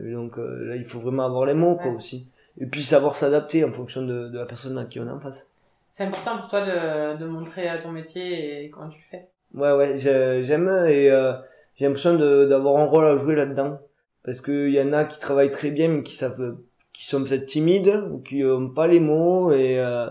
Donc 0.00 0.38
euh, 0.38 0.64
là, 0.68 0.76
il 0.76 0.84
faut 0.84 1.00
vraiment 1.00 1.26
avoir 1.26 1.44
les 1.44 1.54
mots 1.54 1.76
quoi 1.76 1.90
Ouais. 1.90 1.96
aussi. 1.96 2.26
Et 2.58 2.66
puis 2.66 2.82
savoir 2.82 3.16
s'adapter 3.16 3.64
en 3.64 3.72
fonction 3.72 4.02
de, 4.02 4.28
de 4.28 4.38
la 4.38 4.44
personne 4.46 4.76
à 4.78 4.84
qui 4.86 4.98
on 5.00 5.06
est 5.06 5.10
en 5.10 5.20
face. 5.20 5.48
C'est 5.92 6.04
important 6.04 6.38
pour 6.38 6.48
toi 6.48 6.62
de, 6.62 7.18
de 7.18 7.26
montrer 7.26 7.68
euh, 7.70 7.80
ton 7.82 7.92
métier 7.92 8.64
et 8.64 8.70
comment 8.70 8.88
tu 8.88 9.00
fais. 9.10 9.28
Ouais, 9.54 9.72
ouais, 9.72 9.96
j'ai- 9.96 10.42
j'aime 10.42 10.68
et 10.88 11.10
euh, 11.10 11.34
j'ai 11.76 11.84
l'impression 11.84 12.14
d'avoir 12.14 12.78
un 12.78 12.86
rôle 12.86 13.04
à 13.06 13.16
jouer 13.16 13.34
là-dedans. 13.34 13.78
Parce 14.24 14.40
qu'il 14.40 14.70
y 14.70 14.80
en 14.80 14.92
a 14.94 15.04
qui 15.04 15.20
travaillent 15.20 15.50
très 15.50 15.70
bien 15.70 15.88
mais 15.88 16.02
qui 16.02 16.14
savent, 16.14 16.56
qui 16.94 17.06
sont 17.06 17.22
peut-être 17.24 17.44
timides 17.46 17.92
ou 18.10 18.20
qui 18.20 18.42
ont 18.44 18.70
pas 18.70 18.86
les 18.86 19.00
mots 19.00 19.52
et 19.52 19.78
euh, 19.78 20.06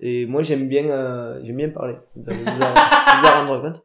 et 0.00 0.26
moi 0.26 0.42
j'aime 0.42 0.68
bien 0.68 0.90
euh, 0.90 1.40
j'aime 1.44 1.56
bien 1.56 1.70
parler. 1.70 1.94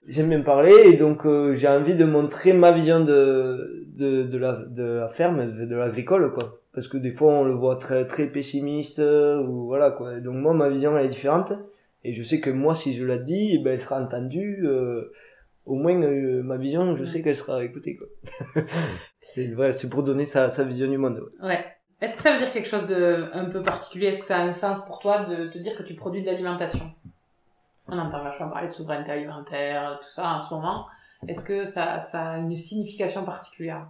J'aime 0.07 0.29
bien 0.29 0.41
parler 0.41 0.73
et 0.85 0.97
donc 0.97 1.25
euh, 1.25 1.53
j'ai 1.53 1.67
envie 1.67 1.95
de 1.95 2.03
montrer 2.05 2.53
ma 2.53 2.71
vision 2.71 2.99
de 3.01 3.85
de 3.97 4.23
de 4.23 4.37
la 4.37 4.53
de 4.67 4.83
la 4.83 5.07
ferme, 5.07 5.45
de, 5.59 5.65
de 5.65 5.75
l'agricole 5.75 6.33
quoi. 6.33 6.57
Parce 6.73 6.87
que 6.87 6.97
des 6.97 7.11
fois 7.11 7.33
on 7.33 7.43
le 7.43 7.53
voit 7.53 7.75
très 7.77 8.05
très 8.07 8.27
pessimiste 8.27 8.99
euh, 8.99 9.41
ou 9.41 9.65
voilà 9.65 9.91
quoi. 9.91 10.19
Donc 10.19 10.35
moi 10.35 10.53
ma 10.53 10.69
vision 10.69 10.97
elle 10.97 11.05
est 11.05 11.09
différente. 11.09 11.53
Et 12.03 12.13
je 12.13 12.23
sais 12.23 12.39
que 12.39 12.49
moi, 12.49 12.73
si 12.73 12.95
je 12.95 13.05
la 13.05 13.19
dis, 13.19 13.51
eh 13.53 13.59
ben, 13.59 13.73
elle 13.73 13.79
sera 13.79 14.01
entendue. 14.01 14.65
euh, 14.65 15.13
au 15.67 15.75
moins, 15.75 16.01
euh, 16.01 16.41
ma 16.41 16.57
vision, 16.57 16.95
je 16.95 17.05
sais 17.05 17.21
qu'elle 17.21 17.35
sera 17.35 17.63
écoutée. 17.63 17.95
Quoi. 17.95 18.07
c'est 19.21 19.53
voilà, 19.53 19.71
c'est 19.71 19.87
pour 19.87 20.01
donner 20.01 20.25
sa, 20.25 20.49
sa 20.49 20.63
vision 20.63 20.87
du 20.89 20.97
monde. 20.97 21.21
ouais. 21.41 21.47
Ouais. 21.49 21.65
Est-ce 22.01 22.17
que 22.17 22.23
ça 22.23 22.31
veut 22.33 22.39
dire 22.39 22.51
quelque 22.51 22.67
chose 22.67 22.87
de 22.87 23.25
un 23.33 23.45
peu 23.45 23.61
particulier? 23.61 24.07
Est-ce 24.07 24.17
que 24.17 24.25
ça 24.25 24.37
a 24.37 24.41
un 24.41 24.51
sens 24.51 24.83
pour 24.87 24.97
toi 24.97 25.25
de 25.25 25.49
te 25.49 25.59
dire 25.59 25.77
que 25.77 25.83
tu 25.83 25.93
produis 25.93 26.21
de 26.23 26.25
l'alimentation? 26.25 26.91
On 27.87 27.99
entend 27.99 28.23
vachement 28.23 28.49
parler 28.49 28.69
de 28.69 28.73
souveraineté 28.73 29.11
alimentaire, 29.11 29.99
tout 30.01 30.09
ça 30.09 30.27
en 30.33 30.41
ce 30.41 30.51
moment. 30.55 30.87
Est-ce 31.27 31.43
que 31.43 31.63
ça, 31.65 32.01
ça 32.01 32.31
a 32.31 32.37
une 32.39 32.55
signification 32.55 33.23
particulière? 33.23 33.85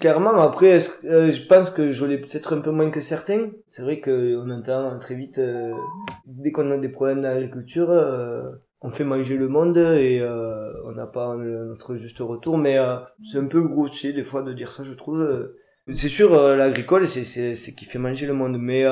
Clairement, 0.00 0.40
après, 0.40 0.78
euh, 1.06 1.32
je 1.32 1.46
pense 1.48 1.70
que 1.70 1.90
je 1.90 2.06
l'ai 2.06 2.18
peut-être 2.18 2.56
un 2.56 2.60
peu 2.60 2.70
moins 2.70 2.90
que 2.90 3.00
certains. 3.00 3.48
C'est 3.66 3.82
vrai 3.82 4.00
qu'on 4.00 4.48
entend 4.48 4.96
très 5.00 5.16
vite, 5.16 5.38
euh, 5.38 5.72
dès 6.24 6.52
qu'on 6.52 6.70
a 6.70 6.76
des 6.76 6.88
problèmes 6.88 7.22
d'agriculture, 7.22 7.90
euh, 7.90 8.48
on 8.80 8.90
fait 8.90 9.02
manger 9.02 9.36
le 9.36 9.48
monde 9.48 9.76
et 9.76 10.20
euh, 10.20 10.72
on 10.86 10.92
n'a 10.92 11.06
pas 11.06 11.34
notre 11.36 11.96
juste 11.96 12.20
retour. 12.20 12.58
Mais 12.58 12.78
euh, 12.78 12.98
c'est 13.24 13.38
un 13.38 13.46
peu 13.46 13.60
grossier 13.62 14.12
des 14.12 14.22
fois 14.22 14.42
de 14.42 14.52
dire 14.52 14.70
ça, 14.70 14.84
je 14.84 14.92
trouve. 14.92 15.20
euh. 15.20 15.58
C'est 15.92 16.08
sûr, 16.08 16.30
l'agricole, 16.56 17.06
c'est 17.06 17.24
c'est 17.24 17.54
c'est 17.56 17.74
qui 17.74 17.84
fait 17.86 17.98
manger 17.98 18.26
le 18.26 18.34
monde, 18.34 18.56
mais 18.60 18.84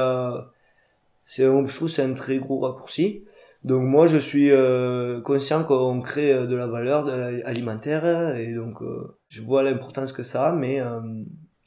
c'est 1.26 1.44
je 1.44 1.76
trouve 1.76 1.88
c'est 1.88 2.02
un 2.02 2.14
très 2.14 2.38
gros 2.38 2.58
raccourci. 2.60 3.24
Donc 3.64 3.82
moi, 3.82 4.06
je 4.06 4.16
suis 4.16 4.50
conscient 5.24 5.62
qu'on 5.64 6.00
crée 6.00 6.32
de 6.46 6.56
la 6.56 6.66
valeur 6.66 7.06
alimentaire 7.44 8.34
et 8.36 8.54
donc 8.54 8.78
je 9.28 9.40
vois 9.42 9.62
l'importance 9.62 10.12
que 10.12 10.22
ça 10.22 10.48
a, 10.48 10.52
mais 10.52 10.80
euh, 10.80 11.00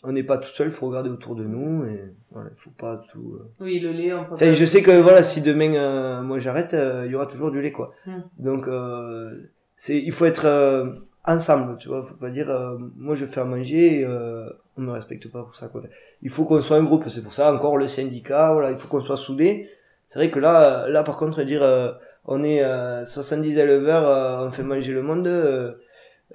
on 0.03 0.12
n'est 0.14 0.24
pas 0.24 0.38
tout 0.38 0.49
seul, 0.49 0.68
il 0.68 0.72
faut 0.74 0.88
regarder 0.88 1.10
autour 1.10 1.36
de 1.36 1.43
nous 1.43 1.84
et 1.86 2.14
voilà, 2.32 2.49
il 2.55 2.60
faut 2.60 2.70
pas 2.72 3.01
tout. 3.12 3.38
euh. 3.39 3.49
Oui, 3.60 3.80
le 3.80 3.91
lait, 3.91 4.14
on 4.14 4.24
peut 4.26 4.34
Enfin, 4.36 4.53
je 4.53 4.66
sais 4.66 4.82
que 4.82 5.01
voilà, 5.01 5.24
si 5.24 5.41
demain 5.41 5.74
euh, 5.76 6.22
moi 6.22 6.39
j'arrête, 6.39 6.74
euh, 6.74 7.03
il 7.05 7.12
y 7.12 7.16
aura 7.16 7.26
toujours 7.26 7.51
du 7.51 7.62
lait 7.62 7.72
quoi. 7.72 7.91
Hmm. 8.05 8.22
Donc 8.38 8.68
euh, 8.68 9.51
c'est, 9.76 9.97
il 10.01 10.12
faut 10.12 10.26
être 10.26 10.45
euh, 10.45 10.89
ensemble, 11.26 11.78
tu 11.78 11.89
vois, 11.89 12.03
faut 12.03 12.16
pas 12.16 12.30
dire 12.30 12.49
euh, 12.49 12.78
moi 12.95 13.14
je 13.16 13.26
fais 13.26 13.41
à 13.41 13.45
manger, 13.45 13.99
et, 14.01 14.05
euh, 14.05 14.49
on 14.78 14.82
me 14.82 14.91
respecte 14.91 15.30
pas 15.30 15.43
pour 15.43 15.55
ça 15.55 15.68
quoi. 15.68 15.82
Il 16.22 16.30
faut 16.30 16.45
qu'on 16.45 16.62
soit 16.62 16.78
un 16.78 16.84
groupe, 16.84 17.05
c'est 17.10 17.24
pour 17.24 17.34
ça 17.34 17.53
encore 17.53 17.78
le 17.78 17.88
syndicat, 17.89 18.53
voilà, 18.53 18.72
il 18.72 18.78
faut 18.78 18.88
qu'on 18.88 19.01
soit 19.01 19.18
soudés. 19.18 19.68
C'est 20.07 20.18
vrai 20.20 20.32
que 20.32 20.39
là, 20.39 20.88
là 20.88 21.03
par 21.03 21.18
contre 21.18 21.43
dire 21.43 21.62
euh, 21.62 21.91
on 22.26 22.41
est 22.43 22.64
euh, 22.64 23.03
70 23.05 23.57
éleveurs, 23.57 24.07
euh, 24.07 24.47
on 24.47 24.49
fait 24.51 24.64
manger 24.64 24.93
le 24.93 25.01
monde, 25.01 25.28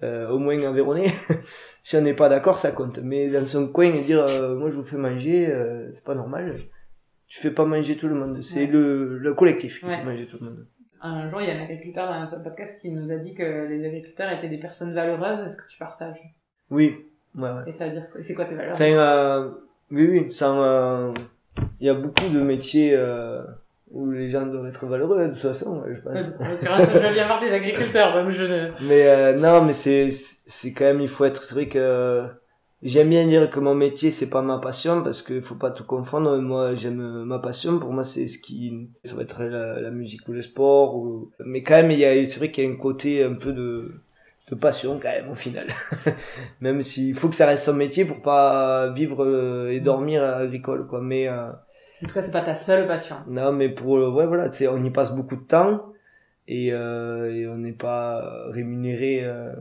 euh, 0.03 0.29
au 0.29 0.39
moins 0.39 0.61
environné. 0.67 1.13
si 1.83 1.97
on 1.97 2.01
n'est 2.03 2.15
pas 2.15 2.29
d'accord, 2.29 2.59
ça 2.59 2.73
compte. 2.73 2.99
Mais 3.03 3.29
dans 3.29 3.47
son 3.47 3.69
coin 3.69 3.87
et 3.95 4.03
dire 4.03 4.25
euh, 4.27 4.55
moi 4.57 4.71
je 4.71 4.77
vous 4.77 4.85
fais 4.85 4.97
manger, 4.97 5.49
euh, 5.51 5.91
c'est 5.95 6.05
pas 6.05 6.15
normal. 6.15 6.57
Tu 7.27 7.41
fais 7.41 7.51
pas 7.51 7.65
manger 7.65 7.97
tout 7.97 8.09
le 8.09 8.15
monde. 8.15 8.43
C'est 8.43 8.61
Ouais. 8.67 8.67
le, 8.67 9.19
le 9.19 9.35
collectif 9.35 9.81
qui 9.81 9.87
Ouais. 9.87 9.93
fait 9.97 10.05
manger 10.05 10.27
tout 10.27 10.39
le 10.41 10.47
monde. 10.47 10.67
Un 11.01 11.29
jour, 11.31 11.41
il 11.43 11.49
y 11.49 11.51
a 11.51 11.55
un 11.59 11.63
agriculteur 11.63 12.07
dans 12.09 12.35
un 12.35 12.41
podcast 12.41 12.81
qui 12.81 12.91
nous 12.91 13.11
a 13.13 13.17
dit 13.17 13.35
que 13.35 13.67
les 13.69 13.85
agriculteurs 13.85 14.31
étaient 14.33 14.49
des 14.49 14.59
personnes 14.59 14.95
valeureuses. 14.95 15.41
Est-ce 15.47 15.59
que 15.59 15.69
tu 15.69 15.79
partages? 15.79 16.17
Oui, 16.71 16.97
ouais, 17.35 17.43
ouais. 17.43 17.63
Et 17.67 17.73
ça 17.73 17.87
veut 17.87 17.93
dire 17.93 18.09
quoi? 18.11 18.23
C'est 18.23 18.35
quoi 18.35 18.47
tes 18.47 18.55
valeurs? 18.55 18.73
Enfin, 18.73 18.85
euh, 18.87 19.51
oui, 19.91 20.09
oui, 20.11 20.33
ça, 20.33 20.51
euh, 20.59 21.13
il 21.79 21.87
y 21.87 21.91
a 21.91 21.95
beaucoup 21.95 22.29
de 22.33 22.41
métiers 22.41 22.95
euh, 22.95 23.43
où 23.95 24.11
les 24.11 24.29
gens 24.29 24.45
doivent 24.45 24.67
être 24.67 24.87
valeureux, 24.87 25.29
de 25.29 25.33
toute 25.33 25.41
façon, 25.43 25.83
je 25.89 26.01
pense. 26.01 26.19
Je 26.21 27.13
viens 27.15 27.27
voir 27.27 27.41
des 27.41 27.51
agriculteurs, 27.51 28.13
donc 28.13 28.33
je 28.33 28.45
ne... 28.45 28.69
Mais 28.83 29.07
euh, 29.09 29.33
non, 29.35 29.65
mais 29.65 29.73
c'est 29.73 30.11
c'est 30.11 30.73
quand 30.73 30.85
même 30.85 31.01
il 31.01 31.09
faut 31.09 31.25
être 31.25 31.43
c'est 31.43 31.55
vrai 31.55 31.69
que 31.69 32.25
j'aime 32.83 33.09
bien 33.09 33.27
dire 33.27 33.49
que 33.49 33.61
mon 33.61 33.75
métier 33.75 34.11
c'est 34.11 34.29
pas 34.29 34.43
ma 34.43 34.59
passion 34.59 35.03
parce 35.03 35.23
que 35.23 35.41
faut 35.41 35.55
pas 35.55 35.71
tout 35.71 35.85
confondre. 35.85 36.37
Moi 36.39 36.75
j'aime 36.75 37.25
ma 37.25 37.39
passion. 37.39 37.79
Pour 37.79 37.93
moi 37.93 38.05
c'est 38.05 38.29
ce 38.29 38.39
qui 38.39 38.89
ça 39.05 39.15
va 39.15 39.23
être 39.23 39.43
la, 39.43 39.81
la 39.81 39.91
musique 39.91 40.29
ou 40.29 40.33
le 40.33 40.43
sport. 40.43 40.97
Ou... 40.97 41.31
Mais 41.45 41.63
quand 41.63 41.75
même 41.75 41.91
il 41.91 41.99
y 41.99 42.05
a 42.05 42.13
c'est 42.27 42.39
vrai 42.39 42.51
qu'il 42.51 42.65
y 42.65 42.67
a 42.67 42.71
un 42.71 42.77
côté 42.77 43.23
un 43.23 43.35
peu 43.35 43.53
de 43.53 43.93
de 44.51 44.55
passion 44.55 45.01
quand 45.01 45.11
même 45.11 45.31
au 45.31 45.35
final. 45.35 45.69
même 46.61 46.83
s'il 46.83 47.15
faut 47.15 47.29
que 47.29 47.37
ça 47.37 47.47
reste 47.47 47.65
son 47.65 47.75
métier 47.75 48.05
pour 48.05 48.21
pas 48.21 48.91
vivre 48.91 49.25
euh, 49.25 49.73
et 49.73 49.81
dormir 49.81 50.23
à 50.23 50.41
l'agricole 50.41 50.87
quoi. 50.87 51.01
Mais 51.01 51.29
euh, 51.29 51.51
En 52.05 52.09
tout 52.09 52.15
cas, 52.15 52.23
c'est 52.23 52.33
pas 52.33 52.43
ta 52.43 52.55
seule 52.55 52.87
passion. 52.87 53.17
non, 53.29 53.53
mais 53.53 53.69
pour 53.71 53.97
le- 53.99 54.09
ouais, 54.11 54.27
voilà, 54.27 54.49
tu 54.51 54.59
sais, 54.59 54.69
on 54.69 54.83
y 54.85 54.91
passe 54.91 55.15
beaucoup 55.15 55.37
de 55.37 55.43
temps 55.45 55.87
et, 56.49 56.73
euh, 56.73 57.35
et 57.35 57.47
on 57.49 57.57
n'est 57.57 57.73
pas 57.73 58.23
rémunéré, 58.51 59.25
euh, 59.25 59.53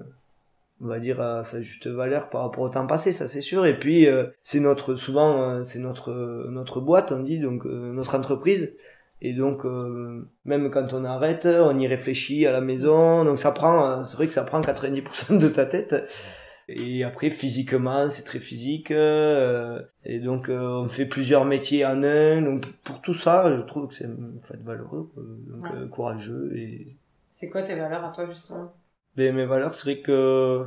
on 0.82 0.88
va 0.88 1.00
dire, 1.00 1.22
à 1.22 1.44
sa 1.46 1.62
juste 1.62 1.88
valeur 1.88 2.30
par 2.30 2.42
rapport 2.42 2.64
au 2.64 2.70
temps 2.70 2.86
passé, 2.88 3.14
ça 3.14 3.28
c'est 3.30 3.42
sûr. 3.42 3.66
Et 3.66 3.80
puis, 3.80 4.08
euh, 4.08 4.26
c'est 4.44 4.60
notre, 4.60 4.96
souvent, 4.96 5.42
euh, 5.42 5.64
c'est 5.64 5.80
notre, 5.80 6.12
notre 6.50 6.82
boîte, 6.82 7.12
on 7.14 7.22
dit, 7.24 7.40
donc 7.40 7.66
euh, 7.66 7.94
notre 7.94 8.16
entreprise. 8.16 8.76
Et 9.22 9.32
donc, 9.32 9.66
euh, 9.66 10.28
même 10.44 10.70
quand 10.70 10.92
on 10.92 11.06
arrête, 11.06 11.46
on 11.46 11.80
y 11.80 11.88
réfléchit 11.88 12.46
à 12.46 12.52
la 12.52 12.60
maison. 12.60 13.24
Donc, 13.24 13.40
ça 13.40 13.54
prend, 13.54 14.00
euh, 14.00 14.04
c'est 14.04 14.18
vrai 14.18 14.28
que 14.28 14.34
ça 14.34 14.44
prend 14.44 14.60
90% 14.60 15.38
de 15.38 15.48
ta 15.48 15.66
tête. 15.66 15.96
Et 16.70 17.04
après, 17.04 17.30
physiquement, 17.30 18.10
c'est 18.10 18.24
très 18.24 18.40
physique. 18.40 18.92
euh, 18.92 19.82
et 20.06 20.20
donc, 20.20 20.50
euh, 20.50 20.62
on 20.84 20.90
fait 20.90 21.06
plusieurs 21.06 21.46
métiers 21.46 21.86
en 21.86 22.04
un. 22.04 22.42
Donc, 22.42 22.66
pour 22.84 23.02
tout 23.02 23.14
ça, 23.14 23.56
je 23.56 23.62
trouve 23.62 23.88
que 23.88 23.94
c'est 23.96 24.08
en 24.08 24.42
fait 24.42 24.58
valeureux, 24.64 25.10
quoi. 25.14 25.24
donc 25.24 25.64
Ouais. 25.70 25.78
euh, 25.78 25.88
courageux. 25.88 26.52
Et 26.56 26.96
C'est 27.34 27.50
quoi 27.50 27.64
tes 27.64 27.76
valeurs 27.76 28.04
à 28.06 28.10
toi, 28.12 28.26
justement? 28.28 28.74
Mais 29.18 29.32
mes 29.32 29.46
valeurs, 29.46 29.74
c'est 29.74 29.84
vrai 29.94 30.02
que 30.02 30.66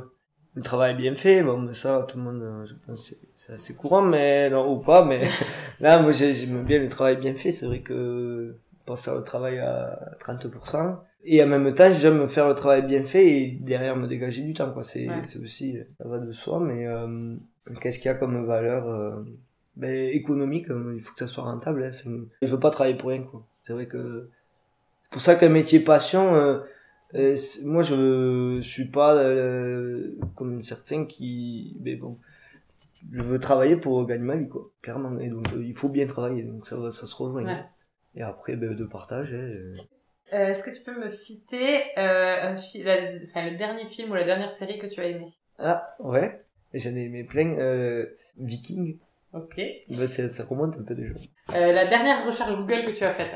le 0.55 0.61
travail 0.61 0.93
est 0.93 0.97
bien 0.97 1.15
fait. 1.15 1.43
Bon, 1.43 1.57
mais 1.59 1.73
ça, 1.73 2.05
tout 2.07 2.17
le 2.17 2.23
monde, 2.23 2.41
euh, 2.41 2.65
je 2.65 2.73
pense, 2.85 3.13
c'est- 3.35 3.53
assez 3.53 3.75
courant, 3.75 4.01
mais 4.01 4.49
non, 4.49 4.71
ou 4.73 4.79
pas. 4.79 5.03
Mais 5.05 5.21
là, 5.79 6.01
moi, 6.01 6.11
j'ai- 6.11 6.33
j'aime 6.35 6.63
bien 6.63 6.79
le 6.79 6.89
travail 6.89 7.17
bien 7.17 7.35
fait. 7.35 7.51
C'est 7.51 7.65
vrai 7.65 7.79
que 7.81 8.55
pas 8.85 8.95
faire 8.95 9.15
le 9.15 9.23
travail 9.23 9.59
à 9.59 9.99
30%. 10.19 11.03
Et 11.29 11.43
en 11.43 11.47
même 11.47 11.73
temps, 11.73 11.91
j'aime 11.91 12.27
faire 12.29 12.47
le 12.47 12.55
travail 12.55 12.83
bien 12.85 13.03
fait 13.03 13.27
et 13.27 13.51
derrière 13.51 13.97
me 13.97 14.07
dégager 14.07 14.43
du 14.43 14.53
temps, 14.53 14.71
quoi. 14.71 14.83
C'est, 14.85 15.09
Ouais. 15.09 15.23
c'est 15.25 15.39
aussi, 15.39 15.77
ça 15.97 16.07
va 16.07 16.19
de 16.19 16.31
soi, 16.31 16.59
mais 16.61 16.87
euh, 16.87 17.35
qu'est-ce 17.81 17.97
qu'il 17.97 18.05
y 18.05 18.09
a 18.09 18.15
comme 18.15 18.45
valeur 18.45 18.87
euh, 18.87 19.11
ben, 19.75 20.09
économique 20.09 20.69
euh, 20.69 20.93
Il 20.95 21.01
faut 21.01 21.11
que 21.13 21.19
ça 21.19 21.27
soit 21.27 21.43
rentable. 21.43 21.83
Hein. 21.83 21.91
Enfin, 21.93 22.23
je 22.41 22.47
veux 22.47 22.59
pas 22.61 22.69
travailler 22.69 22.95
pour 22.95 23.09
rien, 23.09 23.23
quoi. 23.23 23.45
C'est 23.63 23.73
vrai 23.73 23.87
que 23.87 24.29
c'est 25.03 25.09
pour 25.11 25.21
ça 25.21 25.35
qu'un 25.35 25.49
métier 25.49 25.79
passion, 25.81 26.33
euh, 26.35 26.59
euh, 27.15 27.35
moi 27.65 27.83
je 27.83 28.59
suis 28.61 28.85
pas 28.85 29.15
euh, 29.15 30.17
comme 30.35 30.63
certains 30.63 31.05
qui, 31.05 31.75
mais 31.81 31.95
bon, 31.95 32.17
je 33.11 33.21
veux 33.21 33.39
travailler 33.39 33.75
pour 33.75 34.05
gagner 34.05 34.23
ma 34.23 34.35
vie, 34.37 34.47
quoi. 34.47 34.69
Clairement. 34.81 35.19
Et 35.19 35.27
donc 35.29 35.45
il 35.59 35.75
faut 35.75 35.89
bien 35.89 36.07
travailler, 36.07 36.43
donc 36.43 36.67
ça, 36.67 36.77
ça 36.91 37.05
se 37.05 37.15
rejoint. 37.15 37.43
Ouais. 37.45 37.63
Et 38.15 38.21
après, 38.21 38.55
ben, 38.55 38.73
de 38.73 38.85
partage. 38.85 39.33
hein, 39.33 39.75
euh. 40.33 40.47
Est-ce 40.49 40.63
que 40.63 40.69
tu 40.75 40.81
peux 40.81 40.99
me 40.99 41.09
citer 41.09 41.81
euh, 41.97 42.55
la- 42.83 43.23
enfin, 43.25 43.49
le 43.49 43.57
dernier 43.57 43.85
film 43.87 44.11
ou 44.11 44.15
la 44.15 44.23
dernière 44.23 44.51
série 44.51 44.77
que 44.77 44.87
tu 44.87 44.99
as 44.99 45.07
aimé? 45.07 45.25
Ah, 45.59 45.95
ouais. 45.99 46.41
J'en 46.73 46.91
ai 46.95 47.03
aimé 47.05 47.23
plein. 47.23 47.57
Euh, 47.57 48.05
Viking. 48.37 48.97
Ok. 49.33 49.59
Ben, 49.89 50.07
ça, 50.07 50.29
ça 50.29 50.43
remonte 50.45 50.77
un 50.77 50.83
peu 50.83 50.95
déjà. 50.95 51.13
Euh, 51.55 51.71
la 51.73 51.85
dernière 51.85 52.25
recherche 52.25 52.55
Google 52.55 52.85
que 52.85 52.91
tu 52.91 53.03
as 53.03 53.11
faite 53.13 53.31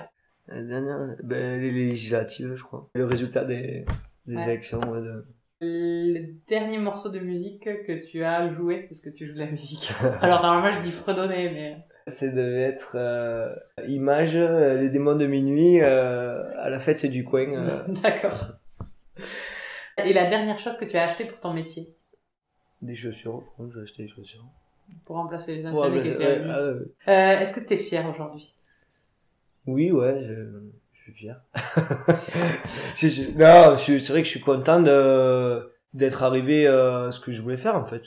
La 0.47 0.61
dernière, 0.61 1.15
ben, 1.23 1.59
les 1.59 1.71
législatives, 1.71 2.55
je 2.55 2.63
crois. 2.63 2.89
Le 2.93 3.05
résultat 3.05 3.43
des, 3.45 3.85
des 4.27 4.35
Ouais. 4.35 4.43
élections, 4.43 4.79
ouais, 4.79 4.99
de- 5.01 5.25
Le 5.61 6.33
dernier 6.47 6.77
morceau 6.77 7.09
de 7.09 7.19
musique 7.19 7.63
que 7.85 8.05
tu 8.05 8.23
as 8.23 8.51
joué, 8.53 8.83
parce 8.83 8.99
que 9.01 9.09
tu 9.09 9.27
joues 9.27 9.33
de 9.33 9.39
la 9.39 9.51
musique. 9.51 9.91
Alors 10.21 10.41
normalement 10.41 10.75
je 10.77 10.81
dis 10.81 10.91
fredonner, 10.91 11.49
mais... 11.51 11.77
Ça 12.07 12.27
devait 12.27 12.61
être 12.63 12.93
euh, 12.95 13.53
Image, 13.87 14.35
euh, 14.35 14.75
les 14.81 14.89
démons 14.89 15.15
de 15.15 15.25
minuit, 15.27 15.81
euh, 15.81 16.33
à 16.59 16.69
la 16.69 16.79
fête 16.79 17.05
du 17.05 17.23
coin. 17.23 17.47
euh, 17.53 17.83
D'accord. 18.03 18.53
Et 20.03 20.13
la 20.13 20.25
dernière 20.29 20.57
chose 20.57 20.77
que 20.77 20.85
tu 20.85 20.97
as 20.97 21.03
acheté 21.03 21.25
pour 21.25 21.39
ton 21.39 21.53
métier? 21.53 21.95
Des 22.81 22.95
chaussures, 22.95 23.41
je 23.45 23.49
crois 23.51 23.67
que 23.67 23.73
j'ai 23.73 23.81
acheté 23.81 24.03
des 24.03 24.09
chaussures. 24.09 24.43
Pour 25.05 25.17
remplacer 25.17 25.55
les 25.57 25.63
Ouais, 25.63 25.69
anciennes 25.69 25.93
ben, 25.93 26.01
qui 26.01 26.09
étaient 26.09 26.25
ouais, 26.25 26.39
ouais. 26.47 26.85
Euh, 27.07 27.39
Est-ce 27.39 27.53
que 27.53 27.59
tu 27.65 27.73
es 27.75 27.77
fier 27.77 28.03
aujourd'hui? 28.09 28.53
Oui, 29.67 29.91
ouais, 29.91 30.21
je, 30.23 31.03
suis 31.03 31.13
fier. 31.13 31.39
non, 33.37 33.77
c'est 33.77 33.99
vrai 34.09 34.21
que 34.21 34.25
je 34.25 34.31
suis 34.31 34.41
content 34.41 34.81
de 34.81 35.71
d'être 35.93 36.23
arrivé 36.23 36.67
à 36.67 37.09
ce 37.11 37.19
que 37.19 37.31
je 37.31 37.41
voulais 37.41 37.57
faire 37.57 37.75
en 37.75 37.85
fait. 37.85 38.01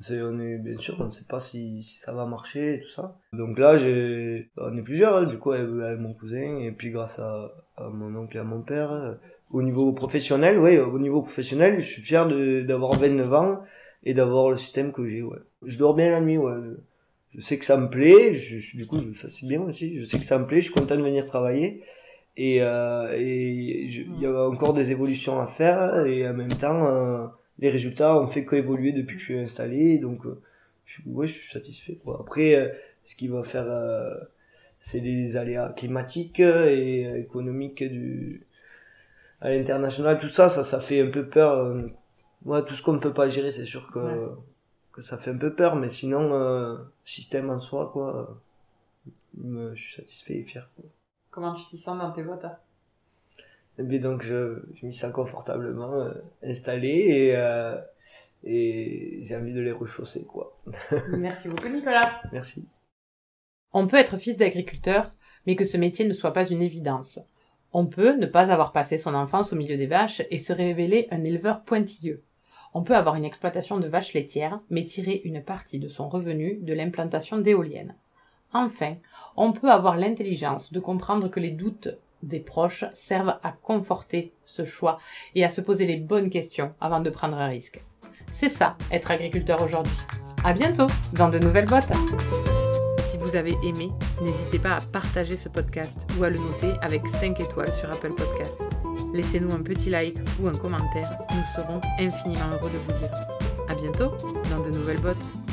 C'est, 0.00 0.20
on 0.22 0.40
est 0.40 0.58
bien 0.58 0.78
sûr, 0.78 0.96
on 0.98 1.06
ne 1.06 1.10
sait 1.10 1.26
pas 1.28 1.40
si, 1.40 1.82
si 1.82 1.98
ça 1.98 2.14
va 2.14 2.26
marcher 2.26 2.74
et 2.74 2.80
tout 2.80 2.90
ça. 2.90 3.16
Donc 3.32 3.58
là, 3.58 3.76
on 4.56 4.76
est 4.76 4.82
plusieurs, 4.82 5.16
hein, 5.16 5.24
du 5.24 5.38
coup, 5.38 5.52
avec, 5.52 5.98
mon 5.98 6.14
cousin 6.14 6.58
et 6.58 6.72
puis 6.72 6.90
grâce 6.90 7.18
à, 7.18 7.52
à, 7.76 7.88
mon 7.88 8.14
oncle 8.16 8.36
et 8.36 8.40
à 8.40 8.44
mon 8.44 8.62
père. 8.62 9.18
Au 9.50 9.62
niveau 9.62 9.92
professionnel, 9.92 10.58
oui, 10.58 10.78
au 10.78 10.98
niveau 10.98 11.22
professionnel, 11.22 11.80
je 11.80 11.86
suis 11.86 12.02
fier 12.02 12.26
d'avoir 12.64 12.98
29 12.98 13.32
ans 13.34 13.60
et 14.04 14.14
d'avoir 14.14 14.50
le 14.50 14.56
système 14.56 14.92
que 14.92 15.06
j'ai, 15.06 15.22
ouais. 15.22 15.38
Je 15.62 15.76
dors 15.78 15.94
bien 15.94 16.10
la 16.10 16.20
nuit, 16.20 16.38
ouais. 16.38 16.54
Je 17.34 17.40
sais 17.40 17.58
que 17.58 17.64
ça 17.64 17.76
me 17.76 17.88
plaît, 17.88 18.32
je, 18.32 18.76
du 18.76 18.86
coup, 18.86 19.00
ça 19.14 19.28
c'est 19.28 19.46
bien 19.46 19.60
aussi. 19.60 19.98
Je 19.98 20.04
sais 20.04 20.18
que 20.18 20.24
ça 20.24 20.38
me 20.38 20.46
plaît, 20.46 20.60
je 20.60 20.66
suis 20.66 20.74
content 20.74 20.96
de 20.96 21.02
venir 21.02 21.26
travailler 21.26 21.82
et 22.36 22.62
euh, 22.62 23.12
et 23.16 23.84
il 23.84 24.20
y 24.20 24.26
a 24.26 24.48
encore 24.48 24.72
des 24.72 24.90
évolutions 24.90 25.38
à 25.40 25.46
faire 25.46 26.06
et 26.06 26.28
en 26.28 26.34
même 26.34 26.54
temps 26.54 26.86
euh, 26.86 27.26
les 27.60 27.70
résultats 27.70 28.18
ont 28.18 28.26
fait 28.26 28.44
qu'évoluer 28.44 28.92
depuis 28.92 29.16
que 29.16 29.20
je 29.20 29.26
suis 29.26 29.38
installé 29.38 29.98
donc 29.98 30.26
euh, 30.26 30.40
je, 30.86 31.02
ouais, 31.08 31.26
je 31.26 31.34
suis 31.34 31.50
satisfait 31.52 31.98
quoi. 32.02 32.18
après 32.20 32.54
euh, 32.54 32.68
ce 33.04 33.14
qui 33.14 33.28
va 33.28 33.42
faire 33.44 33.66
c'est 34.80 35.00
les 35.00 35.36
aléas 35.36 35.72
climatiques 35.76 36.40
et 36.40 37.02
économiques 37.18 37.82
du 37.84 38.46
à 39.40 39.50
l'international 39.50 40.18
tout 40.18 40.28
ça 40.28 40.48
ça 40.48 40.64
ça 40.64 40.80
fait 40.80 41.00
un 41.00 41.10
peu 41.10 41.26
peur 41.26 41.74
moi 42.44 42.62
tout 42.62 42.74
ce 42.74 42.82
qu'on 42.82 42.92
ne 42.92 42.98
peut 42.98 43.12
pas 43.12 43.28
gérer 43.28 43.52
c'est 43.52 43.64
sûr 43.64 43.90
que 43.90 44.28
que 44.92 45.02
ça 45.02 45.16
fait 45.18 45.30
un 45.30 45.38
peu 45.38 45.54
peur 45.54 45.76
mais 45.76 45.90
sinon 45.90 46.78
système 47.04 47.50
en 47.50 47.60
soi 47.60 47.90
quoi 47.92 48.40
je 49.34 49.80
suis 49.80 49.94
satisfait 49.96 50.38
et 50.38 50.42
fier 50.42 50.68
quoi. 50.76 50.84
Comment 51.30 51.54
tu 51.54 51.64
t'y 51.66 51.78
sens 51.78 51.98
dans 51.98 52.10
tes 52.10 52.22
bottes 52.22 52.44
Et 52.44 52.69
donc 53.82 54.22
je, 54.22 54.62
je 54.74 54.86
m'y 54.86 54.94
sens 54.94 55.12
confortablement 55.12 55.92
euh, 55.94 56.12
installé 56.42 56.88
et, 56.88 57.36
euh, 57.36 57.76
et 58.44 59.20
j'ai 59.22 59.36
envie 59.36 59.52
de 59.52 59.60
les 59.60 59.72
rechausser 59.72 60.24
quoi. 60.24 60.56
Merci 61.18 61.48
beaucoup 61.48 61.68
Nicolas. 61.68 62.20
Merci. 62.32 62.68
On 63.72 63.86
peut 63.86 63.98
être 63.98 64.18
fils 64.18 64.36
d'agriculteur, 64.36 65.12
mais 65.46 65.56
que 65.56 65.64
ce 65.64 65.76
métier 65.76 66.04
ne 66.04 66.12
soit 66.12 66.32
pas 66.32 66.48
une 66.48 66.62
évidence. 66.62 67.20
On 67.72 67.86
peut 67.86 68.16
ne 68.16 68.26
pas 68.26 68.50
avoir 68.50 68.72
passé 68.72 68.98
son 68.98 69.14
enfance 69.14 69.52
au 69.52 69.56
milieu 69.56 69.76
des 69.76 69.86
vaches 69.86 70.22
et 70.30 70.38
se 70.38 70.52
révéler 70.52 71.06
un 71.12 71.22
éleveur 71.22 71.62
pointilleux. 71.62 72.24
On 72.74 72.82
peut 72.82 72.96
avoir 72.96 73.14
une 73.14 73.24
exploitation 73.24 73.78
de 73.78 73.88
vaches 73.88 74.12
laitières, 74.12 74.60
mais 74.70 74.84
tirer 74.84 75.20
une 75.24 75.42
partie 75.42 75.78
de 75.78 75.88
son 75.88 76.08
revenu 76.08 76.58
de 76.62 76.72
l'implantation 76.72 77.38
d'éoliennes. 77.38 77.94
Enfin, 78.52 78.96
on 79.36 79.52
peut 79.52 79.70
avoir 79.70 79.96
l'intelligence 79.96 80.72
de 80.72 80.80
comprendre 80.80 81.28
que 81.28 81.40
les 81.40 81.50
doutes 81.50 81.96
des 82.22 82.40
proches 82.40 82.84
servent 82.94 83.38
à 83.42 83.52
conforter 83.52 84.32
ce 84.44 84.64
choix 84.64 84.98
et 85.34 85.44
à 85.44 85.48
se 85.48 85.60
poser 85.60 85.86
les 85.86 85.96
bonnes 85.96 86.30
questions 86.30 86.74
avant 86.80 87.00
de 87.00 87.10
prendre 87.10 87.36
un 87.36 87.48
risque. 87.48 87.82
C'est 88.32 88.48
ça, 88.48 88.76
être 88.90 89.10
agriculteur 89.10 89.62
aujourd'hui. 89.62 89.96
À 90.44 90.52
bientôt 90.52 90.86
dans 91.12 91.28
de 91.28 91.38
nouvelles 91.38 91.66
boîtes. 91.66 91.92
Si 93.08 93.18
vous 93.18 93.36
avez 93.36 93.56
aimé, 93.62 93.90
n'hésitez 94.22 94.58
pas 94.58 94.76
à 94.76 94.80
partager 94.80 95.36
ce 95.36 95.48
podcast 95.48 96.06
ou 96.18 96.24
à 96.24 96.30
le 96.30 96.38
noter 96.38 96.72
avec 96.80 97.06
5 97.06 97.38
étoiles 97.40 97.72
sur 97.72 97.90
Apple 97.90 98.14
Podcast. 98.14 98.58
Laissez-nous 99.12 99.52
un 99.52 99.62
petit 99.62 99.90
like 99.90 100.18
ou 100.40 100.46
un 100.46 100.54
commentaire, 100.54 101.18
nous 101.30 101.42
serons 101.56 101.80
infiniment 101.98 102.50
heureux 102.52 102.70
de 102.70 102.78
vous 102.78 103.00
lire. 103.00 103.12
À 103.68 103.74
bientôt 103.74 104.10
dans 104.50 104.60
de 104.64 104.70
nouvelles 104.70 105.00
bottes. 105.00 105.49